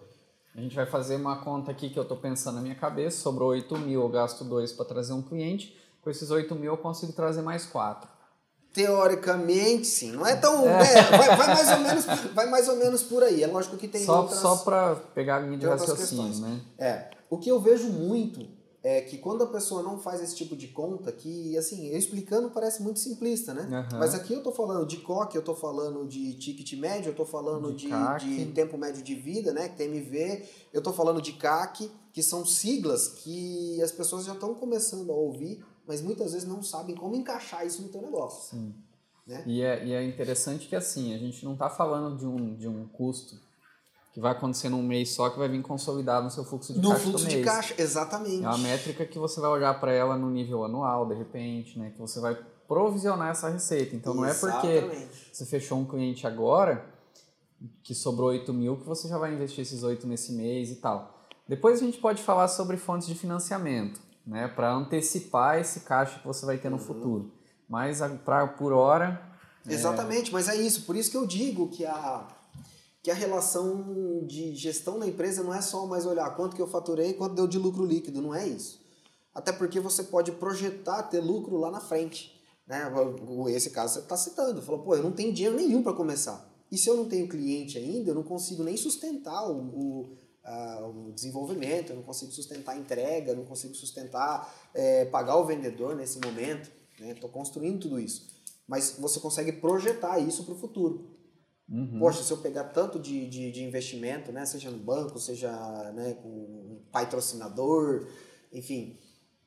A 0.54 0.60
gente 0.60 0.76
vai 0.76 0.86
fazer 0.86 1.16
uma 1.16 1.44
conta 1.44 1.72
aqui 1.72 1.90
que 1.90 1.98
eu 1.98 2.04
estou 2.04 2.18
pensando 2.18 2.56
na 2.56 2.62
minha 2.62 2.76
cabeça, 2.76 3.22
sobrou 3.22 3.50
8 3.50 3.78
mil, 3.80 4.02
eu 4.02 4.10
gasto 4.10 4.44
2 4.44 4.74
para 4.74 4.86
trazer 4.86 5.14
um 5.14 5.22
cliente, 5.22 5.78
com 6.02 6.10
esses 6.10 6.30
8 6.30 6.54
mil 6.56 6.74
eu 6.74 6.78
consigo 6.78 7.14
trazer 7.14 7.42
mais 7.42 7.66
4. 7.66 8.21
Teoricamente, 8.74 9.86
sim. 9.86 10.12
Não 10.12 10.26
é 10.26 10.36
tão. 10.36 10.68
É. 10.68 10.82
É, 10.82 11.18
vai, 11.18 11.36
vai, 11.36 11.48
mais 11.48 11.72
ou 11.72 11.80
menos, 11.80 12.06
vai 12.34 12.50
mais 12.50 12.70
ou 12.70 12.76
menos 12.78 13.04
por 13.04 13.24
aí. 13.24 13.44
É 13.44 13.48
lógico 13.48 13.76
que 13.78 13.88
tem 13.88 14.04
só, 14.06 14.22
outras. 14.22 14.40
Só 14.40 14.58
para 14.58 14.96
pegar 14.96 15.38
a 15.38 15.40
linha 15.40 15.58
de 15.58 15.66
raciocínio, 15.66 16.40
né? 16.40 16.62
É. 16.78 17.10
O 17.30 17.38
que 17.38 17.50
eu 17.50 17.60
vejo 17.60 17.90
muito 17.90 18.48
é 18.84 19.02
que 19.02 19.18
quando 19.18 19.44
a 19.44 19.48
pessoa 19.48 19.84
não 19.84 20.00
faz 20.00 20.22
esse 20.22 20.36
tipo 20.36 20.56
de 20.56 20.68
conta, 20.68 21.12
que 21.12 21.56
assim, 21.56 21.90
eu 21.90 21.98
explicando 21.98 22.50
parece 22.50 22.82
muito 22.82 23.00
simplista, 23.00 23.54
né? 23.54 23.88
Uhum. 23.92 24.00
Mas 24.00 24.16
aqui 24.16 24.34
eu 24.34 24.42
tô 24.42 24.52
falando 24.52 24.88
de 24.88 24.98
COC, 24.98 25.36
eu 25.36 25.44
tô 25.44 25.54
falando 25.54 26.08
de 26.08 26.34
ticket 26.34 26.74
médio, 26.80 27.10
eu 27.10 27.16
tô 27.16 27.26
falando 27.26 27.74
de, 27.74 27.90
de, 28.20 28.46
de 28.46 28.52
tempo 28.54 28.78
médio 28.78 29.04
de 29.04 29.14
vida, 29.14 29.54
né? 29.54 29.68
TMV, 29.70 30.46
eu 30.74 30.82
tô 30.82 30.92
falando 30.92 31.22
de 31.22 31.34
CAC, 31.34 31.92
que 32.12 32.24
são 32.24 32.44
siglas 32.44 33.08
que 33.08 33.80
as 33.84 33.92
pessoas 33.92 34.26
já 34.26 34.34
estão 34.34 34.56
começando 34.56 35.12
a 35.12 35.16
ouvir 35.16 35.64
mas 35.88 36.02
muitas 36.02 36.34
vezes 36.34 36.48
não 36.48 36.62
sabem 36.62 36.96
como 36.96 37.16
encaixar 37.16 37.66
isso 37.66 37.82
no 37.82 37.90
teu 37.90 38.02
negócio. 38.02 38.58
Sim. 38.58 38.74
Né? 39.26 39.44
E, 39.46 39.62
é, 39.62 39.86
e 39.86 39.94
é 39.94 40.04
interessante 40.04 40.68
que 40.68 40.76
assim, 40.76 41.14
a 41.14 41.18
gente 41.18 41.44
não 41.46 41.54
está 41.54 41.70
falando 41.70 42.18
de 42.18 42.26
um, 42.26 42.56
de 42.56 42.68
um 42.68 42.88
custo 42.88 43.36
que 44.14 44.20
vai 44.20 44.34
acontecer 44.34 44.68
num 44.68 44.84
mês 44.84 45.12
só, 45.12 45.30
que 45.30 45.40
vai 45.40 45.48
vir 45.48 45.62
consolidado 45.62 46.26
no 46.26 46.32
seu 46.32 46.44
fluxo 46.44 46.74
de 46.74 46.80
no 46.80 46.90
caixa 46.90 47.04
fluxo 47.04 47.28
de 47.28 47.44
caixa, 47.44 47.76
exatamente. 47.78 48.44
É 48.44 48.48
uma 48.48 48.58
métrica 48.58 49.06
que 49.06 49.18
você 49.18 49.40
vai 49.40 49.50
olhar 49.50 49.80
para 49.80 49.94
ela 49.94 50.18
no 50.18 50.30
nível 50.30 50.66
anual, 50.66 51.08
de 51.08 51.16
repente, 51.16 51.80
né? 51.80 51.92
Que 51.92 52.00
você 52.00 52.20
vai 52.20 52.38
provisionar 52.68 53.30
essa 53.30 53.48
receita. 53.48 53.96
Então 53.96 54.14
não 54.14 54.26
exatamente. 54.26 54.68
é 54.68 54.82
porque 54.82 55.08
você 55.32 55.46
fechou 55.46 55.80
um 55.80 55.86
cliente 55.86 56.28
agora 56.28 56.86
que 57.84 57.96
sobrou 57.96 58.30
8 58.30 58.54
mil 58.54 58.78
que 58.78 58.86
você 58.86 59.08
já 59.08 59.18
vai 59.18 59.34
investir 59.34 59.62
esses 59.62 59.84
8 59.84 60.06
nesse 60.08 60.34
mês 60.34 60.72
e 60.72 60.76
tal. 60.76 61.30
Depois 61.48 61.82
a 61.82 61.86
gente 61.86 62.00
pode 62.00 62.22
falar 62.22 62.48
sobre 62.48 62.76
fontes 62.76 63.08
de 63.08 63.16
financiamento 63.16 64.02
né, 64.32 64.48
para 64.48 64.74
antecipar 64.74 65.60
esse 65.60 65.82
caixa 65.82 66.18
que 66.18 66.26
você 66.26 66.46
vai 66.46 66.58
ter 66.58 66.70
no 66.70 66.78
uhum. 66.78 66.82
futuro. 66.82 67.34
Mas 67.68 68.00
pra, 68.24 68.48
por 68.48 68.72
hora. 68.72 69.22
É 69.68 69.74
Exatamente, 69.74 70.30
é... 70.30 70.34
mas 70.34 70.48
é 70.48 70.56
isso. 70.56 70.84
Por 70.84 70.96
isso 70.96 71.12
que 71.12 71.18
eu 71.18 71.28
digo 71.28 71.68
que 71.68 71.86
a, 71.86 72.26
que 73.04 73.12
a 73.12 73.14
relação 73.14 74.26
de 74.26 74.56
gestão 74.56 74.98
da 74.98 75.06
empresa 75.06 75.44
não 75.44 75.54
é 75.54 75.60
só 75.60 75.86
mais 75.86 76.06
olhar 76.06 76.34
quanto 76.34 76.56
que 76.56 76.62
eu 76.62 76.68
faturei 76.68 77.14
quanto 77.14 77.36
deu 77.36 77.46
de 77.46 77.58
lucro 77.58 77.86
líquido, 77.86 78.22
não 78.22 78.34
é 78.34 78.48
isso. 78.48 78.80
Até 79.36 79.52
porque 79.52 79.82
você 79.82 80.04
pode 80.04 80.32
projetar 80.32 81.04
ter 81.04 81.20
lucro 81.20 81.58
lá 81.58 81.70
na 81.70 81.82
frente. 81.82 82.34
Né? 82.66 82.90
Esse 83.50 83.72
caso 83.72 83.96
você 83.96 84.00
está 84.00 84.16
citando, 84.16 84.62
falou, 84.62 84.82
pô, 84.82 84.96
eu 84.96 85.04
não 85.04 85.12
tenho 85.12 85.34
dinheiro 85.34 85.58
nenhum 85.58 85.84
para 85.84 85.92
começar. 85.92 86.50
E 86.72 86.78
se 86.78 86.90
eu 86.90 86.96
não 86.96 87.04
tenho 87.04 87.28
cliente 87.28 87.78
ainda, 87.78 88.12
eu 88.12 88.16
não 88.16 88.24
consigo 88.24 88.64
nem 88.64 88.78
sustentar 88.78 89.46
o, 89.46 89.58
o 89.58 90.18
uh, 90.46 91.08
o 91.08 91.12
desenvolvimento, 91.12 91.92
eu 91.92 91.96
não 91.96 92.04
consigo 92.04 92.32
sustentar 92.32 92.74
a 92.74 92.78
entrega, 92.78 93.34
não 93.34 93.46
consigo 93.46 93.74
sustentar 93.76 94.54
é, 94.74 95.06
pagar 95.06 95.38
o 95.38 95.46
vendedor 95.46 95.96
nesse 95.96 96.20
momento. 96.20 96.72
Estou 97.00 97.30
né? 97.30 97.34
construindo 97.34 97.80
tudo 97.80 98.00
isso. 98.00 98.30
Mas 98.68 98.96
você 99.00 99.20
consegue 99.20 99.52
projetar 99.54 100.20
isso 100.20 100.44
para 100.44 100.54
o 100.54 100.58
futuro. 100.58 101.10
Uhum. 101.70 102.00
Poxa, 102.00 102.22
se 102.22 102.32
eu 102.32 102.38
pegar 102.38 102.66
tanto 102.66 103.00
de, 103.00 103.28
de, 103.28 103.52
de, 103.52 103.64
investimento, 103.64 104.32
né, 104.32 104.46
seja 104.46 104.70
no 104.70 104.78
banco, 104.78 105.18
seja 105.20 105.52
né, 105.94 106.16
com 106.22 106.28
um 106.28 106.82
patrocinador, 106.92 108.08
enfim, 108.52 109.00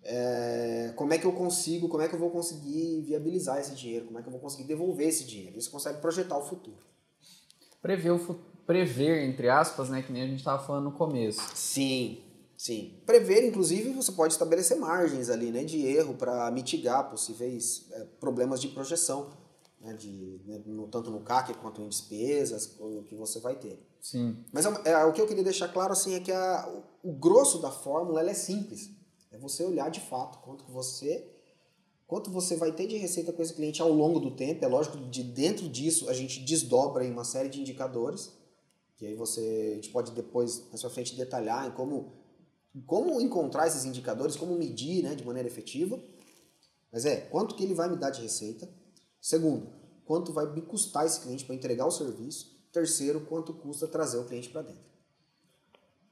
é, 0.03 0.93
como 0.97 1.13
é 1.13 1.19
que 1.19 1.27
eu 1.27 1.33
consigo, 1.33 1.87
como 1.87 2.03
é 2.03 2.09
que 2.09 2.15
eu 2.15 2.19
vou 2.19 2.31
conseguir 2.31 3.03
viabilizar 3.03 3.59
esse 3.59 3.75
dinheiro, 3.75 4.07
como 4.07 4.19
é 4.19 4.23
que 4.23 4.29
eu 4.29 4.33
vou 4.33 4.41
conseguir 4.41 4.65
devolver 4.65 5.09
esse 5.09 5.25
dinheiro. 5.25 5.61
Você 5.61 5.69
consegue 5.69 6.01
projetar 6.01 6.39
o 6.39 6.43
futuro. 6.43 6.79
Prever 7.83 8.13
o 8.13 8.19
futuro 8.19 8.54
prever, 8.67 9.25
entre 9.25 9.49
aspas, 9.49 9.89
né, 9.89 10.03
que 10.03 10.13
nem 10.13 10.23
a 10.23 10.27
gente 10.27 10.39
estava 10.39 10.65
falando 10.65 10.85
no 10.85 10.93
começo. 10.93 11.41
Sim, 11.55 12.23
sim. 12.57 13.01
Prever, 13.05 13.47
inclusive, 13.47 13.91
você 13.91 14.13
pode 14.13 14.33
estabelecer 14.33 14.77
margens 14.79 15.31
ali, 15.31 15.51
né, 15.51 15.65
de 15.65 15.85
erro 15.87 16.15
para 16.15 16.51
mitigar 16.51 17.11
possíveis 17.11 17.87
é, 17.93 18.05
problemas 18.19 18.61
de 18.61 18.69
projeção, 18.69 19.31
né, 19.81 19.93
de, 19.93 20.41
né, 20.47 20.63
no, 20.65 20.89
tanto 20.89 21.11
no 21.11 21.21
CAC 21.21 21.55
quanto 21.55 21.83
em 21.83 21.89
despesas, 21.89 22.77
o 22.81 23.03
que 23.03 23.15
você 23.15 23.39
vai 23.39 23.55
ter. 23.57 23.79
Sim. 24.01 24.45
Mas 24.53 24.67
é, 24.67 24.91
é, 24.91 25.05
o 25.05 25.13
que 25.13 25.21
eu 25.21 25.27
queria 25.27 25.43
deixar 25.43 25.69
claro 25.69 25.93
assim 25.93 26.15
é 26.15 26.21
que 26.21 26.31
a, 26.31 26.69
o, 27.03 27.13
grosso 27.13 27.59
da 27.59 27.71
fórmula 27.71 28.21
é 28.29 28.35
simples. 28.35 28.91
É 29.33 29.39
você 29.39 29.65
olhar 29.65 29.91
de 29.91 30.01
fato 30.01 30.39
quanto 30.41 30.65
que 30.65 30.71
você 30.71 31.31
quanto 32.07 32.31
você 32.31 32.55
vai 32.55 32.71
ter 32.71 32.87
de 32.87 32.99
receita 32.99 33.33
com 33.33 33.43
esse 33.43 33.55
cliente 33.55 33.81
ao 33.81 33.91
longo 33.91 34.21
do 34.21 34.31
tempo. 34.37 34.63
É 34.63 34.69
lógico, 34.69 34.99
de 34.99 35.23
dentro 35.23 35.67
disso 35.71 36.09
a 36.11 36.13
gente 36.13 36.41
desdobra 36.41 37.03
em 37.03 37.11
uma 37.11 37.25
série 37.25 37.49
de 37.49 37.61
indicadores 37.61 38.31
que 38.97 39.07
aí 39.07 39.15
você, 39.15 39.71
a 39.73 39.75
gente 39.77 39.91
pode 39.91 40.13
depois, 40.13 40.71
na 40.71 40.79
sua 40.79 40.91
frente, 40.91 41.17
detalhar 41.17 41.67
em 41.67 41.73
como, 41.73 42.13
como 42.87 43.21
encontrar 43.21 43.67
esses 43.67 43.85
indicadores, 43.85 44.37
como 44.37 44.57
medir 44.57 45.03
né, 45.03 45.15
de 45.15 45.25
maneira 45.25 45.49
efetiva. 45.49 46.01
Mas 46.93 47.05
é, 47.05 47.17
quanto 47.17 47.55
que 47.55 47.65
ele 47.65 47.75
vai 47.75 47.89
me 47.89 47.97
dar 47.97 48.11
de 48.11 48.23
receita? 48.23 48.69
Segundo, 49.21 49.69
quanto 50.05 50.33
vai 50.33 50.53
me 50.53 50.63
custar 50.63 51.07
esse 51.07 51.21
cliente 51.21 51.45
para 51.45 51.55
entregar 51.55 51.87
o 51.87 51.91
serviço? 51.91 52.55
Terceiro, 52.73 53.21
quanto 53.23 53.53
custa 53.55 53.89
trazer 53.89 54.19
o 54.19 54.25
cliente 54.25 54.49
para 54.49 54.63
dentro? 54.63 54.85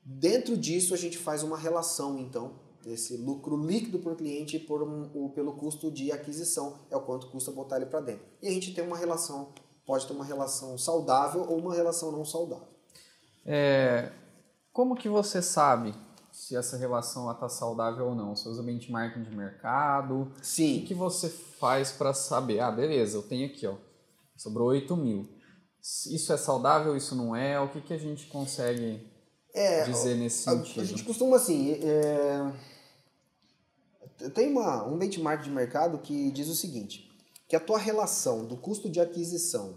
Dentro 0.05 0.57
disso, 0.57 0.95
a 0.95 0.97
gente 0.97 1.17
faz 1.17 1.45
uma 1.45 1.57
relação, 1.57 2.19
então, 2.19 2.59
desse 2.83 3.17
lucro 3.17 3.57
líquido 3.57 4.01
por 4.01 4.17
cliente 4.17 4.59
por 4.59 4.83
um, 4.83 5.29
pelo 5.29 5.53
custo 5.53 5.91
de 5.91 6.11
aquisição, 6.11 6.81
é 6.91 6.97
o 6.97 7.03
quanto 7.03 7.29
custa 7.29 7.53
botar 7.53 7.77
ele 7.77 7.87
para 7.87 8.01
dentro. 8.01 8.27
E 8.41 8.49
a 8.49 8.51
gente 8.51 8.75
tem 8.75 8.85
uma 8.85 8.97
relação, 8.97 9.53
pode 9.87 10.07
ter 10.07 10.13
uma 10.13 10.25
relação 10.25 10.77
saudável 10.77 11.43
ou 11.49 11.59
uma 11.59 11.75
relação 11.75 12.11
não 12.11 12.25
saudável. 12.25 12.72
É, 13.45 14.11
Como 14.73 14.97
que 14.97 15.09
você 15.09 15.43
sabe 15.43 15.95
se 16.31 16.57
essa 16.57 16.77
relação 16.77 17.31
está 17.31 17.49
saudável 17.49 18.07
ou 18.07 18.15
não? 18.15 18.35
Você 18.35 18.49
usa 18.49 18.63
benchmarking 18.63 19.23
de 19.23 19.37
mercado? 19.37 20.33
Sim. 20.43 20.79
O 20.79 20.81
que, 20.81 20.87
que 20.89 20.95
você 20.95 21.29
faz 21.29 21.93
para 21.93 22.15
saber? 22.15 22.61
Ah, 22.61 22.71
beleza, 22.71 23.17
eu 23.17 23.23
tenho 23.23 23.47
aqui, 23.47 23.67
ó, 23.67 23.77
sobrou 24.37 24.69
8 24.69 24.97
mil. 24.97 25.29
Isso 25.81 26.33
é 26.33 26.37
saudável, 26.37 26.97
isso 26.97 27.15
não 27.15 27.35
é? 27.35 27.59
O 27.61 27.69
que, 27.69 27.81
que 27.81 27.93
a 27.93 27.99
gente 27.99 28.27
consegue 28.27 29.05
é, 29.53 29.85
dizer 29.85 30.15
nesse 30.17 30.49
a, 30.49 30.53
sentido? 30.53 30.81
A 30.81 30.85
gente 30.85 31.05
costuma 31.05 31.37
assim. 31.37 31.73
É... 31.73 32.53
Tem 34.31 34.49
uma, 34.49 34.87
um 34.87 34.97
benchmark 34.97 35.43
de 35.43 35.51
mercado 35.51 35.99
que 35.99 36.31
diz 36.31 36.49
o 36.49 36.55
seguinte: 36.55 37.11
que 37.49 37.57
a 37.57 37.61
tua 37.61 37.79
relação 37.79 38.45
do 38.45 38.57
custo 38.57 38.89
de 38.89 39.01
aquisição 39.01 39.75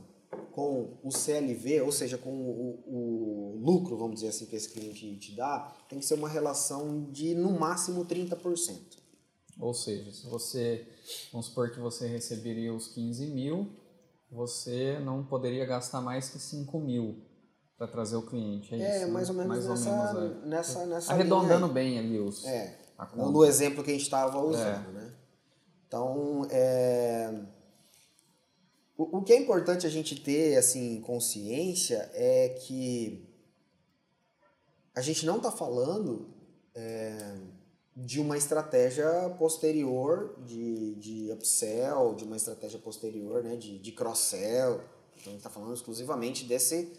com 0.52 0.98
o 1.04 1.12
CLV, 1.12 1.82
ou 1.82 1.92
seja, 1.92 2.18
com 2.18 2.30
o, 2.30 2.84
o, 2.88 3.60
lucro, 3.60 3.98
vamos 3.98 4.16
dizer 4.16 4.30
assim, 4.30 4.46
que 4.46 4.56
esse 4.56 4.70
cliente 4.70 5.18
te 5.18 5.36
dá, 5.36 5.74
tem 5.90 6.00
que 6.00 6.06
ser 6.06 6.16
uma 6.16 6.30
relação 6.30 7.10
de 7.12 7.34
no 7.34 7.52
máximo 7.52 8.06
30%. 8.06 8.98
Ou 9.60 9.74
seja, 9.74 10.12
se 10.12 10.28
você, 10.28 10.88
vamos 11.32 11.48
supor 11.48 11.72
que 11.72 11.80
você 11.80 12.08
receberia 12.08 12.74
os 12.74 12.88
15 12.90 13.28
mil, 13.28 13.70
você 14.30 15.00
não 15.00 15.24
poderia 15.24 15.66
gastar 15.66 16.02
mais 16.02 16.30
que 16.30 16.40
5 16.40 16.78
mil 16.80 17.24
para 17.78 17.88
trazer 17.88 18.16
o 18.16 18.22
cliente. 18.22 18.74
É, 18.74 18.80
é 18.80 19.04
isso, 19.04 19.12
mais 19.12 19.30
né? 19.30 19.34
ou 19.34 19.48
menos, 19.48 19.66
mais 19.66 19.82
nessa, 19.82 19.90
ou 19.90 20.14
menos 20.14 20.44
é. 20.44 20.48
nessa, 20.48 20.86
nessa 20.86 21.14
Arredondando 21.14 21.68
bem 21.68 22.00
ali 22.00 22.20
os. 22.20 22.46
É, 22.46 22.78
no 23.16 23.46
exemplo 23.46 23.84
que 23.84 23.92
a 23.92 23.94
gente 23.94 24.04
estava 24.04 24.40
usando, 24.40 24.90
é. 24.90 24.94
né? 24.94 25.14
Então, 25.88 26.48
é, 26.50 27.34
o, 28.98 29.18
o 29.18 29.24
que 29.24 29.34
é 29.34 29.38
importante 29.38 29.86
a 29.86 29.90
gente 29.90 30.20
ter 30.20 30.58
assim 30.58 31.02
consciência 31.02 32.10
é 32.14 32.50
que 32.50 33.28
a 34.94 35.02
gente 35.02 35.26
não 35.26 35.38
está 35.38 35.52
falando 35.52 36.30
é, 36.74 37.36
de 37.96 38.20
uma 38.20 38.38
estratégia 38.38 39.30
posterior 39.38 40.36
de, 40.46 40.96
de 40.96 41.32
upsell, 41.32 42.16
de 42.16 42.24
uma 42.24 42.38
estratégia 42.38 42.80
posterior 42.80 43.44
né, 43.44 43.56
de, 43.56 43.78
de 43.80 43.92
cross-sell. 43.92 44.82
Então, 45.18 45.28
a 45.28 45.30
gente 45.30 45.38
está 45.38 45.50
falando 45.50 45.74
exclusivamente 45.74 46.46
desse 46.46 46.94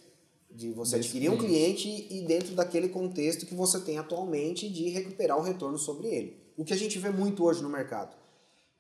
de 0.50 0.72
você 0.72 0.96
Desse 0.96 1.08
adquirir 1.08 1.30
um 1.30 1.36
cliente 1.36 2.06
e 2.08 2.22
dentro 2.22 2.54
daquele 2.54 2.88
contexto 2.88 3.44
que 3.44 3.54
você 3.54 3.80
tem 3.80 3.98
atualmente 3.98 4.68
de 4.70 4.88
recuperar 4.88 5.36
o 5.36 5.42
retorno 5.42 5.76
sobre 5.76 6.08
ele. 6.08 6.40
O 6.56 6.64
que 6.64 6.72
a 6.72 6.76
gente 6.76 6.98
vê 6.98 7.10
muito 7.10 7.44
hoje 7.44 7.62
no 7.62 7.68
mercado. 7.68 8.16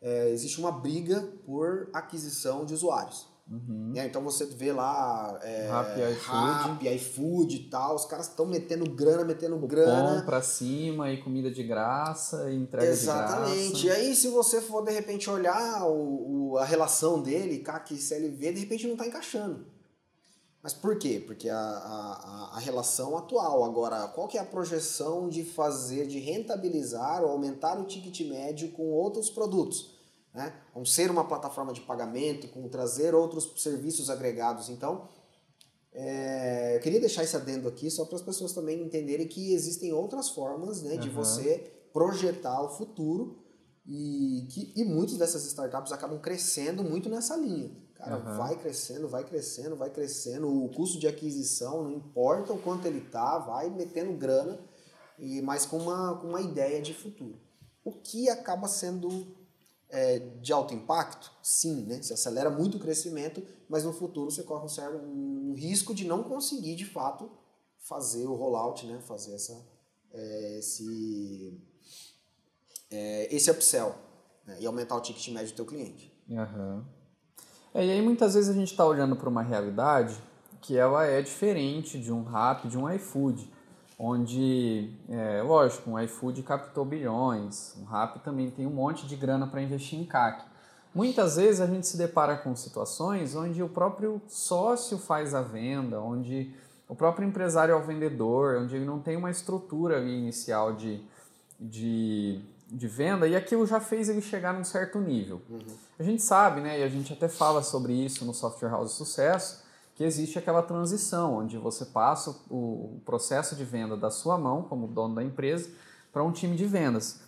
É, 0.06 0.30
existe 0.30 0.60
uma 0.60 0.70
briga 0.70 1.20
por 1.44 1.90
aquisição 1.92 2.64
de 2.64 2.72
usuários. 2.72 3.26
Uhum. 3.50 3.90
Né? 3.92 4.06
Então 4.06 4.22
você 4.22 4.46
vê 4.46 4.72
lá 4.72 5.36
é, 5.42 5.66
Rappi, 5.68 6.88
iFood. 6.94 7.56
e 7.56 7.58
tal, 7.68 7.96
os 7.96 8.04
caras 8.04 8.28
estão 8.28 8.46
metendo 8.46 8.88
grana, 8.88 9.24
metendo 9.24 9.56
grana. 9.66 10.14
Pão 10.14 10.24
pra 10.24 10.40
cima 10.42 11.12
e 11.12 11.20
comida 11.20 11.50
de 11.50 11.64
graça 11.64 12.48
e 12.52 12.54
entrega 12.54 12.86
Exatamente. 12.86 13.74
de 13.74 13.86
graça. 13.86 13.86
E 13.86 13.90
aí 13.90 14.14
se 14.14 14.28
você 14.28 14.60
for 14.60 14.84
de 14.84 14.92
repente 14.92 15.28
olhar 15.28 15.84
o, 15.88 16.52
o 16.52 16.58
a 16.58 16.64
relação 16.64 17.20
dele, 17.20 17.58
CAC 17.58 17.94
e 17.94 17.98
CLV, 17.98 18.52
de 18.52 18.60
repente 18.60 18.86
não 18.86 18.92
está 18.92 19.08
encaixando. 19.08 19.66
Mas 20.62 20.72
por 20.72 20.96
quê? 20.98 21.20
Porque 21.24 21.48
a, 21.48 21.58
a, 21.58 22.50
a 22.54 22.58
relação 22.60 23.16
atual. 23.16 23.64
Agora, 23.64 24.06
qual 24.06 24.28
que 24.28 24.38
é 24.38 24.40
a 24.40 24.44
projeção 24.44 25.28
de 25.28 25.42
fazer, 25.42 26.06
de 26.06 26.20
rentabilizar 26.20 27.24
ou 27.24 27.30
aumentar 27.30 27.76
o 27.76 27.84
ticket 27.84 28.20
médio 28.28 28.70
com 28.70 28.92
outros 28.92 29.30
produtos? 29.30 29.95
Né? 30.36 30.52
com 30.74 30.84
ser 30.84 31.10
uma 31.10 31.24
plataforma 31.24 31.72
de 31.72 31.80
pagamento, 31.80 32.46
com 32.48 32.68
trazer 32.68 33.14
outros 33.14 33.50
serviços 33.56 34.10
agregados. 34.10 34.68
Então, 34.68 35.08
é, 35.92 36.76
eu 36.76 36.80
queria 36.80 37.00
deixar 37.00 37.24
esse 37.24 37.34
adendo 37.34 37.66
aqui 37.66 37.90
só 37.90 38.04
para 38.04 38.16
as 38.16 38.22
pessoas 38.22 38.52
também 38.52 38.82
entenderem 38.82 39.26
que 39.26 39.54
existem 39.54 39.94
outras 39.94 40.28
formas 40.28 40.82
né, 40.82 40.98
de 40.98 41.08
você 41.08 41.72
projetar 41.90 42.62
o 42.62 42.68
futuro 42.68 43.42
e, 43.86 44.46
que, 44.50 44.74
e 44.76 44.84
muitas 44.84 45.16
dessas 45.16 45.46
startups 45.46 45.90
acabam 45.90 46.20
crescendo 46.20 46.84
muito 46.84 47.08
nessa 47.08 47.34
linha. 47.34 47.74
Cara, 47.94 48.18
uhum. 48.18 48.36
vai 48.36 48.56
crescendo, 48.56 49.08
vai 49.08 49.24
crescendo, 49.24 49.74
vai 49.74 49.88
crescendo. 49.88 50.64
O 50.64 50.68
custo 50.68 50.98
de 50.98 51.08
aquisição, 51.08 51.84
não 51.84 51.92
importa 51.92 52.52
o 52.52 52.58
quanto 52.58 52.86
ele 52.86 53.00
tá, 53.00 53.38
vai 53.38 53.70
metendo 53.70 54.12
grana, 54.12 54.60
e 55.18 55.40
mas 55.40 55.64
com 55.64 55.78
uma, 55.78 56.18
com 56.18 56.26
uma 56.28 56.42
ideia 56.42 56.82
de 56.82 56.92
futuro. 56.92 57.40
O 57.82 57.90
que 57.90 58.28
acaba 58.28 58.68
sendo 58.68 59.34
é, 59.96 60.18
de 60.18 60.52
alto 60.52 60.74
impacto? 60.74 61.32
Sim, 61.42 61.86
né? 61.86 62.02
Você 62.02 62.12
acelera 62.12 62.50
muito 62.50 62.76
o 62.76 62.80
crescimento, 62.80 63.42
mas 63.66 63.82
no 63.82 63.94
futuro 63.94 64.30
você 64.30 64.42
corre 64.42 64.66
um, 64.66 64.68
certo, 64.68 64.98
um 64.98 65.54
risco 65.56 65.94
de 65.94 66.04
não 66.04 66.22
conseguir, 66.22 66.76
de 66.76 66.84
fato, 66.84 67.30
fazer 67.78 68.26
o 68.26 68.34
rollout, 68.34 68.86
né? 68.86 69.00
Fazer 69.06 69.34
essa, 69.34 69.58
é, 70.12 70.58
esse, 70.58 71.58
é, 72.90 73.34
esse 73.34 73.50
upsell 73.50 73.94
né? 74.46 74.58
e 74.60 74.66
aumentar 74.66 74.96
o 74.96 75.00
ticket 75.00 75.28
médio 75.28 75.52
do 75.52 75.56
teu 75.56 75.64
cliente. 75.64 76.12
Uhum. 76.28 76.84
É, 77.72 77.86
e 77.86 77.90
aí 77.90 78.02
muitas 78.02 78.34
vezes 78.34 78.50
a 78.50 78.54
gente 78.54 78.72
está 78.72 78.84
olhando 78.84 79.16
para 79.16 79.30
uma 79.30 79.42
realidade 79.42 80.14
que 80.60 80.76
ela 80.76 81.06
é 81.06 81.22
diferente 81.22 81.98
de 81.98 82.12
um 82.12 82.22
Rappi, 82.22 82.68
de 82.68 82.76
um 82.76 82.90
iFood 82.92 83.50
onde, 83.98 84.90
é, 85.08 85.42
lógico, 85.42 85.90
um 85.90 85.98
iFood 86.00 86.42
captou 86.42 86.84
bilhões, 86.84 87.74
o 87.80 87.84
Rappi 87.84 88.18
também 88.20 88.50
tem 88.50 88.66
um 88.66 88.70
monte 88.70 89.06
de 89.06 89.16
grana 89.16 89.46
para 89.46 89.62
investir 89.62 89.98
em 89.98 90.04
CAC. 90.04 90.44
Muitas 90.94 91.36
vezes 91.36 91.60
a 91.60 91.66
gente 91.66 91.86
se 91.86 91.96
depara 91.96 92.36
com 92.36 92.54
situações 92.56 93.34
onde 93.34 93.62
o 93.62 93.68
próprio 93.68 94.20
sócio 94.28 94.98
faz 94.98 95.34
a 95.34 95.42
venda, 95.42 96.00
onde 96.00 96.54
o 96.88 96.94
próprio 96.94 97.28
empresário 97.28 97.72
é 97.72 97.76
o 97.76 97.82
vendedor, 97.82 98.58
onde 98.62 98.76
ele 98.76 98.84
não 98.84 98.98
tem 98.98 99.16
uma 99.16 99.30
estrutura 99.30 100.00
inicial 100.00 100.72
de, 100.74 101.02
de, 101.58 102.40
de 102.70 102.88
venda 102.88 103.26
e 103.26 103.34
aquilo 103.34 103.66
já 103.66 103.80
fez 103.80 104.08
ele 104.08 104.22
chegar 104.22 104.54
num 104.54 104.64
certo 104.64 104.98
nível. 104.98 105.42
Uhum. 105.50 105.58
A 105.98 106.02
gente 106.02 106.22
sabe, 106.22 106.60
né, 106.60 106.80
e 106.80 106.82
a 106.82 106.88
gente 106.88 107.12
até 107.12 107.28
fala 107.28 107.62
sobre 107.62 107.92
isso 107.92 108.24
no 108.24 108.32
Software 108.32 108.70
House 108.70 108.92
Sucesso, 108.92 109.65
que 109.96 110.04
existe 110.04 110.38
aquela 110.38 110.62
transição, 110.62 111.38
onde 111.38 111.56
você 111.56 111.86
passa 111.86 112.36
o 112.50 113.00
processo 113.06 113.56
de 113.56 113.64
venda 113.64 113.96
da 113.96 114.10
sua 114.10 114.36
mão, 114.36 114.62
como 114.62 114.86
dono 114.86 115.14
da 115.14 115.24
empresa, 115.24 115.70
para 116.12 116.22
um 116.22 116.30
time 116.30 116.54
de 116.54 116.66
vendas. 116.66 117.20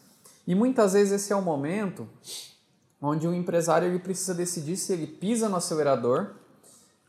E 0.47 0.55
muitas 0.55 0.93
vezes 0.93 1.15
esse 1.15 1.33
é 1.33 1.37
o 1.37 1.41
momento 1.41 2.07
onde 3.01 3.27
o 3.27 3.33
empresário 3.33 3.89
ele 3.89 3.99
precisa 3.99 4.35
decidir 4.35 4.77
se 4.77 4.93
ele 4.93 5.07
pisa 5.07 5.49
no 5.49 5.57
acelerador 5.57 6.35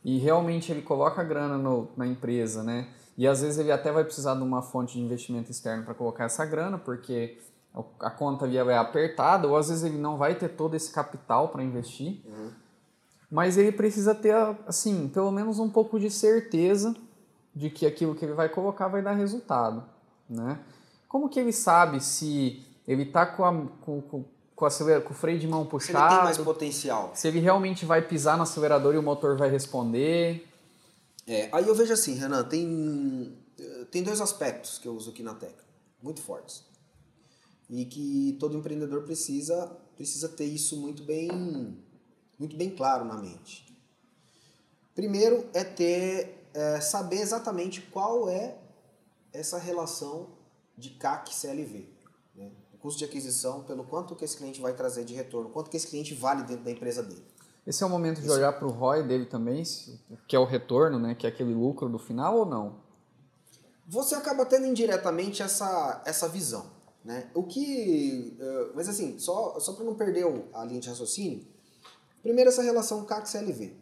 e 0.02 0.18
realmente 0.18 0.72
ele 0.72 0.80
coloca 0.80 1.20
a 1.20 1.24
grana 1.24 1.58
no, 1.58 1.90
na 1.94 2.06
empresa, 2.06 2.62
né? 2.62 2.88
E 3.18 3.28
às 3.28 3.42
vezes 3.42 3.58
ele 3.58 3.70
até 3.70 3.92
vai 3.92 4.02
precisar 4.02 4.34
de 4.36 4.42
uma 4.42 4.62
fonte 4.62 4.94
de 4.94 5.00
investimento 5.00 5.50
externo 5.50 5.84
para 5.84 5.92
colocar 5.92 6.24
essa 6.24 6.44
grana, 6.46 6.78
porque 6.78 7.38
a 7.98 8.10
conta 8.10 8.46
ali 8.46 8.56
é 8.56 8.78
apertada, 8.78 9.46
ou 9.46 9.56
às 9.56 9.68
vezes 9.68 9.84
ele 9.84 9.98
não 9.98 10.16
vai 10.16 10.36
ter 10.36 10.48
todo 10.48 10.74
esse 10.74 10.90
capital 10.90 11.48
para 11.48 11.62
investir. 11.62 12.22
Uhum 12.24 12.59
mas 13.30 13.56
ele 13.56 13.70
precisa 13.70 14.14
ter, 14.14 14.34
assim, 14.66 15.08
pelo 15.08 15.30
menos 15.30 15.58
um 15.60 15.70
pouco 15.70 16.00
de 16.00 16.10
certeza 16.10 16.96
de 17.54 17.70
que 17.70 17.86
aquilo 17.86 18.14
que 18.14 18.24
ele 18.24 18.34
vai 18.34 18.48
colocar 18.48 18.88
vai 18.88 19.02
dar 19.02 19.12
resultado, 19.12 19.84
né? 20.28 20.58
Como 21.08 21.28
que 21.28 21.38
ele 21.38 21.52
sabe 21.52 22.00
se 22.00 22.64
ele 22.86 23.04
está 23.04 23.26
com, 23.26 23.44
a, 23.44 23.52
com, 23.52 24.00
com, 24.00 24.24
com, 24.54 24.68
com 24.68 25.12
o 25.12 25.14
freio 25.14 25.38
de 25.38 25.46
mão 25.46 25.64
puxado? 25.64 25.98
Se 25.98 26.04
ele 26.04 26.14
tem 26.14 26.24
mais 26.24 26.38
potencial. 26.38 27.12
Se 27.14 27.28
ele 27.28 27.38
realmente 27.38 27.84
vai 27.84 28.02
pisar 28.02 28.36
no 28.36 28.42
acelerador 28.42 28.94
e 28.94 28.98
o 28.98 29.02
motor 29.02 29.36
vai 29.36 29.48
responder? 29.48 30.46
É, 31.26 31.48
aí 31.52 31.66
eu 31.66 31.74
vejo 31.74 31.92
assim, 31.92 32.14
Renan, 32.14 32.44
tem, 32.44 33.36
tem 33.90 34.02
dois 34.02 34.20
aspectos 34.20 34.78
que 34.78 34.88
eu 34.88 34.94
uso 34.94 35.10
aqui 35.10 35.22
na 35.22 35.34
Teca, 35.34 35.64
muito 36.02 36.20
fortes. 36.20 36.64
E 37.68 37.84
que 37.84 38.36
todo 38.40 38.56
empreendedor 38.56 39.02
precisa, 39.02 39.70
precisa 39.94 40.28
ter 40.28 40.46
isso 40.46 40.76
muito 40.76 41.04
bem 41.04 41.78
muito 42.40 42.56
bem 42.56 42.70
claro 42.70 43.04
na 43.04 43.18
mente. 43.18 43.66
Primeiro 44.94 45.46
é 45.52 45.62
ter, 45.62 46.48
é, 46.54 46.80
saber 46.80 47.20
exatamente 47.20 47.82
qual 47.82 48.30
é 48.30 48.56
essa 49.30 49.58
relação 49.58 50.28
de 50.76 50.90
CAC 50.90 51.34
CLV. 51.34 51.86
Né? 52.34 52.50
O 52.72 52.78
custo 52.78 52.98
de 52.98 53.04
aquisição, 53.04 53.62
pelo 53.64 53.84
quanto 53.84 54.16
que 54.16 54.24
esse 54.24 54.38
cliente 54.38 54.58
vai 54.58 54.72
trazer 54.72 55.04
de 55.04 55.14
retorno, 55.14 55.50
quanto 55.50 55.70
que 55.70 55.76
esse 55.76 55.86
cliente 55.86 56.14
vale 56.14 56.42
dentro 56.44 56.64
da 56.64 56.70
empresa 56.70 57.02
dele. 57.02 57.24
Esse 57.66 57.82
é 57.82 57.86
o 57.86 57.90
momento 57.90 58.22
de 58.22 58.30
olhar 58.30 58.54
para 58.54 58.66
o 58.66 58.70
ROI 58.70 59.02
dele 59.02 59.26
também, 59.26 59.62
que 60.26 60.34
é 60.34 60.38
o 60.38 60.46
retorno, 60.46 60.98
né? 60.98 61.14
que 61.14 61.26
é 61.26 61.28
aquele 61.28 61.52
lucro 61.52 61.90
do 61.90 61.98
final 61.98 62.38
ou 62.38 62.46
não? 62.46 62.80
Você 63.86 64.14
acaba 64.14 64.46
tendo 64.46 64.66
indiretamente 64.66 65.42
essa, 65.42 66.02
essa 66.06 66.26
visão. 66.26 66.70
Né? 67.04 67.30
O 67.34 67.42
que. 67.42 68.36
Uh, 68.40 68.72
mas 68.74 68.88
assim, 68.88 69.18
só, 69.18 69.58
só 69.60 69.74
para 69.74 69.84
não 69.84 69.94
perder 69.94 70.24
a 70.54 70.64
linha 70.64 70.80
de 70.80 70.88
raciocínio, 70.88 71.46
Primeiro, 72.22 72.50
essa 72.50 72.62
relação 72.62 73.04
CAC-CLV. 73.04 73.74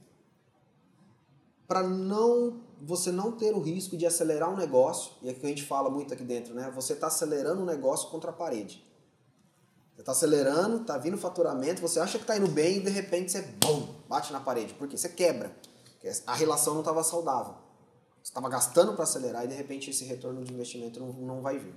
Para 1.66 1.82
não 1.82 2.60
você 2.80 3.10
não 3.10 3.32
ter 3.32 3.52
o 3.54 3.60
risco 3.60 3.96
de 3.96 4.06
acelerar 4.06 4.50
um 4.50 4.56
negócio, 4.56 5.12
e 5.22 5.28
é 5.28 5.34
que 5.34 5.44
a 5.44 5.48
gente 5.48 5.64
fala 5.64 5.90
muito 5.90 6.14
aqui 6.14 6.22
dentro, 6.22 6.54
né? 6.54 6.70
Você 6.74 6.92
está 6.92 7.08
acelerando 7.08 7.62
um 7.62 7.64
negócio 7.64 8.08
contra 8.08 8.30
a 8.30 8.32
parede. 8.32 8.84
Você 9.94 10.02
está 10.02 10.12
acelerando, 10.12 10.82
está 10.82 10.96
vindo 10.96 11.18
faturamento, 11.18 11.82
você 11.82 11.98
acha 11.98 12.18
que 12.18 12.24
está 12.24 12.36
indo 12.36 12.46
bem 12.46 12.76
e 12.76 12.80
de 12.80 12.90
repente 12.90 13.32
você 13.32 13.42
bum, 13.42 13.88
bate 14.08 14.32
na 14.32 14.38
parede. 14.38 14.74
Por 14.74 14.86
quê? 14.86 14.96
Você 14.96 15.08
quebra. 15.08 15.54
A 16.24 16.34
relação 16.34 16.74
não 16.74 16.82
estava 16.82 17.02
saudável. 17.02 17.54
Você 18.22 18.30
estava 18.30 18.48
gastando 18.48 18.94
para 18.94 19.02
acelerar 19.02 19.44
e 19.44 19.48
de 19.48 19.54
repente 19.54 19.90
esse 19.90 20.04
retorno 20.04 20.44
de 20.44 20.52
investimento 20.52 21.00
não, 21.00 21.12
não 21.12 21.42
vai 21.42 21.58
vir. 21.58 21.74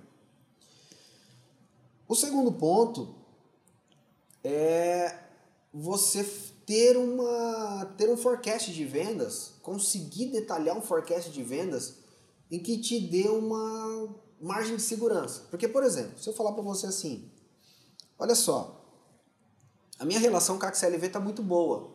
O 2.07 2.15
segundo 2.15 2.51
ponto 2.51 3.15
é 4.43 5.17
você 5.73 6.23
ter, 6.65 6.97
uma, 6.97 7.85
ter 7.97 8.09
um 8.09 8.17
forecast 8.17 8.71
de 8.71 8.85
vendas, 8.85 9.53
conseguir 9.61 10.27
detalhar 10.27 10.77
um 10.77 10.81
forecast 10.81 11.31
de 11.31 11.43
vendas 11.43 11.95
em 12.49 12.59
que 12.59 12.77
te 12.79 12.99
dê 12.99 13.27
uma 13.29 14.15
margem 14.39 14.75
de 14.75 14.81
segurança. 14.81 15.47
Porque, 15.49 15.67
por 15.67 15.83
exemplo, 15.83 16.19
se 16.19 16.27
eu 16.27 16.33
falar 16.33 16.51
para 16.53 16.63
você 16.63 16.87
assim, 16.87 17.31
olha 18.17 18.35
só, 18.35 18.81
a 19.99 20.05
minha 20.05 20.19
relação 20.19 20.57
com 20.57 20.65
a 20.65 20.73
XLV 20.73 21.07
está 21.07 21.19
muito 21.19 21.43
boa. 21.43 21.91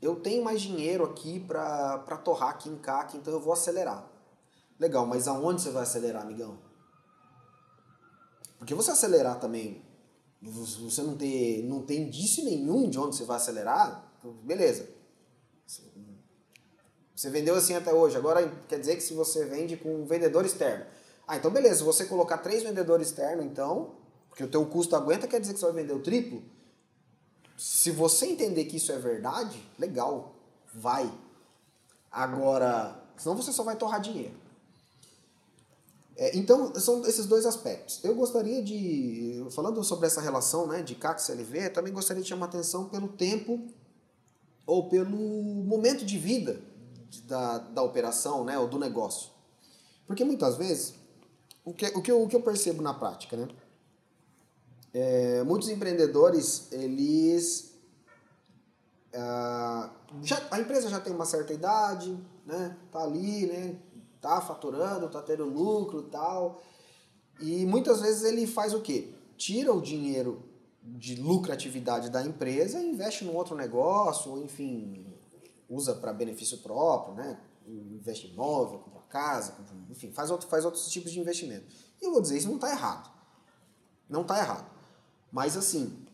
Eu 0.00 0.16
tenho 0.16 0.44
mais 0.44 0.60
dinheiro 0.60 1.04
aqui 1.04 1.40
para 1.40 1.98
torrar 2.18 2.50
aqui 2.50 2.68
em 2.68 2.76
CAC, 2.76 3.16
então 3.16 3.32
eu 3.32 3.40
vou 3.40 3.52
acelerar. 3.52 4.06
Legal, 4.78 5.06
mas 5.06 5.26
aonde 5.26 5.62
você 5.62 5.70
vai 5.70 5.82
acelerar, 5.82 6.22
amigão? 6.22 6.58
Porque 8.58 8.74
você 8.74 8.90
acelerar 8.90 9.40
também, 9.40 9.84
você 10.40 11.02
não 11.02 11.16
ter, 11.16 11.62
não 11.64 11.82
tem 11.82 12.02
indício 12.02 12.44
nenhum 12.44 12.88
de 12.88 12.98
onde 12.98 13.16
você 13.16 13.24
vai 13.24 13.36
acelerar, 13.36 14.12
beleza. 14.42 14.88
Você 17.14 17.30
vendeu 17.30 17.56
assim 17.56 17.74
até 17.74 17.92
hoje, 17.92 18.16
agora 18.16 18.48
quer 18.68 18.78
dizer 18.78 18.94
que 18.94 19.02
se 19.02 19.12
você 19.12 19.44
vende 19.44 19.76
com 19.76 20.02
um 20.02 20.06
vendedor 20.06 20.46
externo. 20.46 20.86
Ah, 21.26 21.36
então 21.36 21.50
beleza, 21.50 21.78
se 21.78 21.82
você 21.82 22.04
colocar 22.04 22.38
três 22.38 22.62
vendedores 22.62 23.08
externos, 23.08 23.44
então, 23.44 23.96
porque 24.28 24.44
o 24.44 24.48
teu 24.48 24.64
custo 24.66 24.94
aguenta, 24.94 25.26
quer 25.26 25.40
dizer 25.40 25.54
que 25.54 25.58
você 25.58 25.66
vai 25.66 25.82
vender 25.82 25.94
o 25.94 26.00
triplo? 26.00 26.42
Se 27.56 27.90
você 27.90 28.26
entender 28.26 28.66
que 28.66 28.76
isso 28.76 28.92
é 28.92 28.98
verdade, 28.98 29.60
legal, 29.76 30.36
vai. 30.72 31.12
Agora, 32.10 33.02
senão 33.16 33.36
você 33.36 33.52
só 33.52 33.64
vai 33.64 33.74
torrar 33.74 34.00
dinheiro. 34.00 34.47
É, 36.18 36.36
então, 36.36 36.74
são 36.74 37.06
esses 37.06 37.26
dois 37.26 37.46
aspectos. 37.46 38.00
Eu 38.02 38.12
gostaria 38.16 38.60
de, 38.60 39.46
falando 39.52 39.82
sobre 39.84 40.08
essa 40.08 40.20
relação 40.20 40.66
né, 40.66 40.82
de 40.82 40.96
CAC 40.96 41.20
e 41.20 41.24
CLV, 41.24 41.70
também 41.70 41.92
gostaria 41.92 42.20
de 42.20 42.28
chamar 42.28 42.46
atenção 42.46 42.88
pelo 42.88 43.06
tempo 43.06 43.68
ou 44.66 44.88
pelo 44.88 45.16
momento 45.16 46.04
de 46.04 46.18
vida 46.18 46.60
da, 47.24 47.58
da 47.58 47.82
operação 47.84 48.44
né, 48.44 48.58
ou 48.58 48.66
do 48.66 48.80
negócio. 48.80 49.30
Porque 50.08 50.24
muitas 50.24 50.56
vezes, 50.56 50.94
o 51.64 51.72
que, 51.72 51.86
o 51.86 52.02
que, 52.02 52.10
eu, 52.10 52.20
o 52.20 52.28
que 52.28 52.34
eu 52.34 52.42
percebo 52.42 52.82
na 52.82 52.92
prática, 52.92 53.36
né? 53.36 53.48
É, 54.92 55.44
muitos 55.44 55.68
empreendedores, 55.68 56.66
eles... 56.72 57.78
Ah, 59.14 59.90
já, 60.22 60.42
a 60.50 60.58
empresa 60.58 60.88
já 60.90 60.98
tem 60.98 61.14
uma 61.14 61.24
certa 61.24 61.52
idade, 61.52 62.18
né? 62.44 62.76
Tá 62.90 63.04
ali, 63.04 63.46
né? 63.46 63.76
Tá 64.20 64.40
faturando, 64.40 65.08
tá 65.08 65.22
tendo 65.22 65.44
lucro 65.44 66.02
tal. 66.04 66.62
E 67.40 67.64
muitas 67.66 68.00
vezes 68.00 68.24
ele 68.24 68.46
faz 68.46 68.74
o 68.74 68.80
quê? 68.80 69.14
Tira 69.36 69.72
o 69.72 69.80
dinheiro 69.80 70.44
de 70.82 71.16
lucratividade 71.16 72.10
da 72.10 72.24
empresa 72.24 72.80
e 72.80 72.90
investe 72.90 73.24
num 73.24 73.36
outro 73.36 73.54
negócio, 73.54 74.32
ou 74.32 74.42
enfim, 74.42 75.06
usa 75.68 75.94
para 75.94 76.12
benefício 76.12 76.58
próprio, 76.58 77.14
né? 77.14 77.38
Investe 77.66 78.26
em 78.26 78.30
imóvel, 78.30 78.78
compra 78.78 79.02
casa, 79.02 79.52
compra, 79.52 79.74
enfim, 79.90 80.10
faz, 80.10 80.30
outro, 80.30 80.48
faz 80.48 80.64
outros 80.64 80.88
tipos 80.90 81.12
de 81.12 81.20
investimento. 81.20 81.66
E 82.00 82.04
eu 82.04 82.12
vou 82.12 82.22
dizer, 82.22 82.38
isso 82.38 82.48
não 82.48 82.56
está 82.56 82.70
errado. 82.70 83.10
Não 84.08 84.22
está 84.22 84.38
errado. 84.38 84.70
Mas 85.30 85.56
assim, 85.56 86.06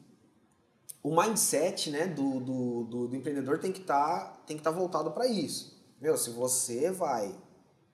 o 1.02 1.14
mindset 1.14 1.90
né, 1.90 2.06
do, 2.06 2.40
do, 2.40 2.84
do, 2.84 3.08
do 3.08 3.16
empreendedor 3.16 3.58
tem 3.58 3.70
que 3.70 3.80
tá, 3.80 4.36
estar 4.48 4.62
tá 4.62 4.70
voltado 4.70 5.12
para 5.12 5.26
isso. 5.26 5.80
Meu, 6.00 6.16
se 6.16 6.30
você 6.30 6.90
vai 6.90 7.34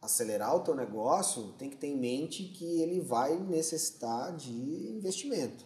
acelerar 0.01 0.57
o 0.57 0.61
teu 0.61 0.75
negócio, 0.75 1.55
tem 1.59 1.69
que 1.69 1.77
ter 1.77 1.89
em 1.89 1.97
mente 1.97 2.45
que 2.45 2.81
ele 2.81 3.01
vai 3.01 3.39
necessitar 3.39 4.35
de 4.35 4.51
investimento. 4.51 5.65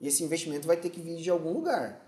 E 0.00 0.08
esse 0.08 0.22
investimento 0.24 0.66
vai 0.66 0.76
ter 0.76 0.90
que 0.90 1.00
vir 1.00 1.16
de 1.16 1.30
algum 1.30 1.52
lugar. 1.52 2.02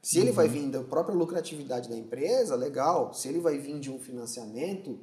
Se 0.00 0.18
uhum. 0.18 0.24
ele 0.24 0.32
vai 0.32 0.46
uhum. 0.46 0.52
vir 0.52 0.70
da 0.70 0.82
própria 0.82 1.14
lucratividade 1.14 1.88
da 1.88 1.96
empresa, 1.96 2.54
legal. 2.54 3.12
Se 3.12 3.28
ele 3.28 3.40
vai 3.40 3.58
vir 3.58 3.78
de 3.80 3.90
um 3.90 3.98
financiamento 3.98 4.98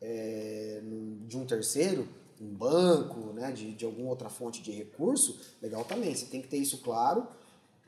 é, 0.00 0.82
de 1.26 1.36
um 1.36 1.46
terceiro, 1.46 2.06
um 2.40 2.54
banco, 2.54 3.32
né, 3.32 3.50
de, 3.50 3.74
de 3.74 3.84
alguma 3.84 4.10
outra 4.10 4.28
fonte 4.28 4.62
de 4.62 4.70
recurso, 4.72 5.40
legal 5.62 5.84
também. 5.84 6.14
Você 6.14 6.26
tem 6.26 6.42
que 6.42 6.48
ter 6.48 6.58
isso 6.58 6.78
claro. 6.78 7.26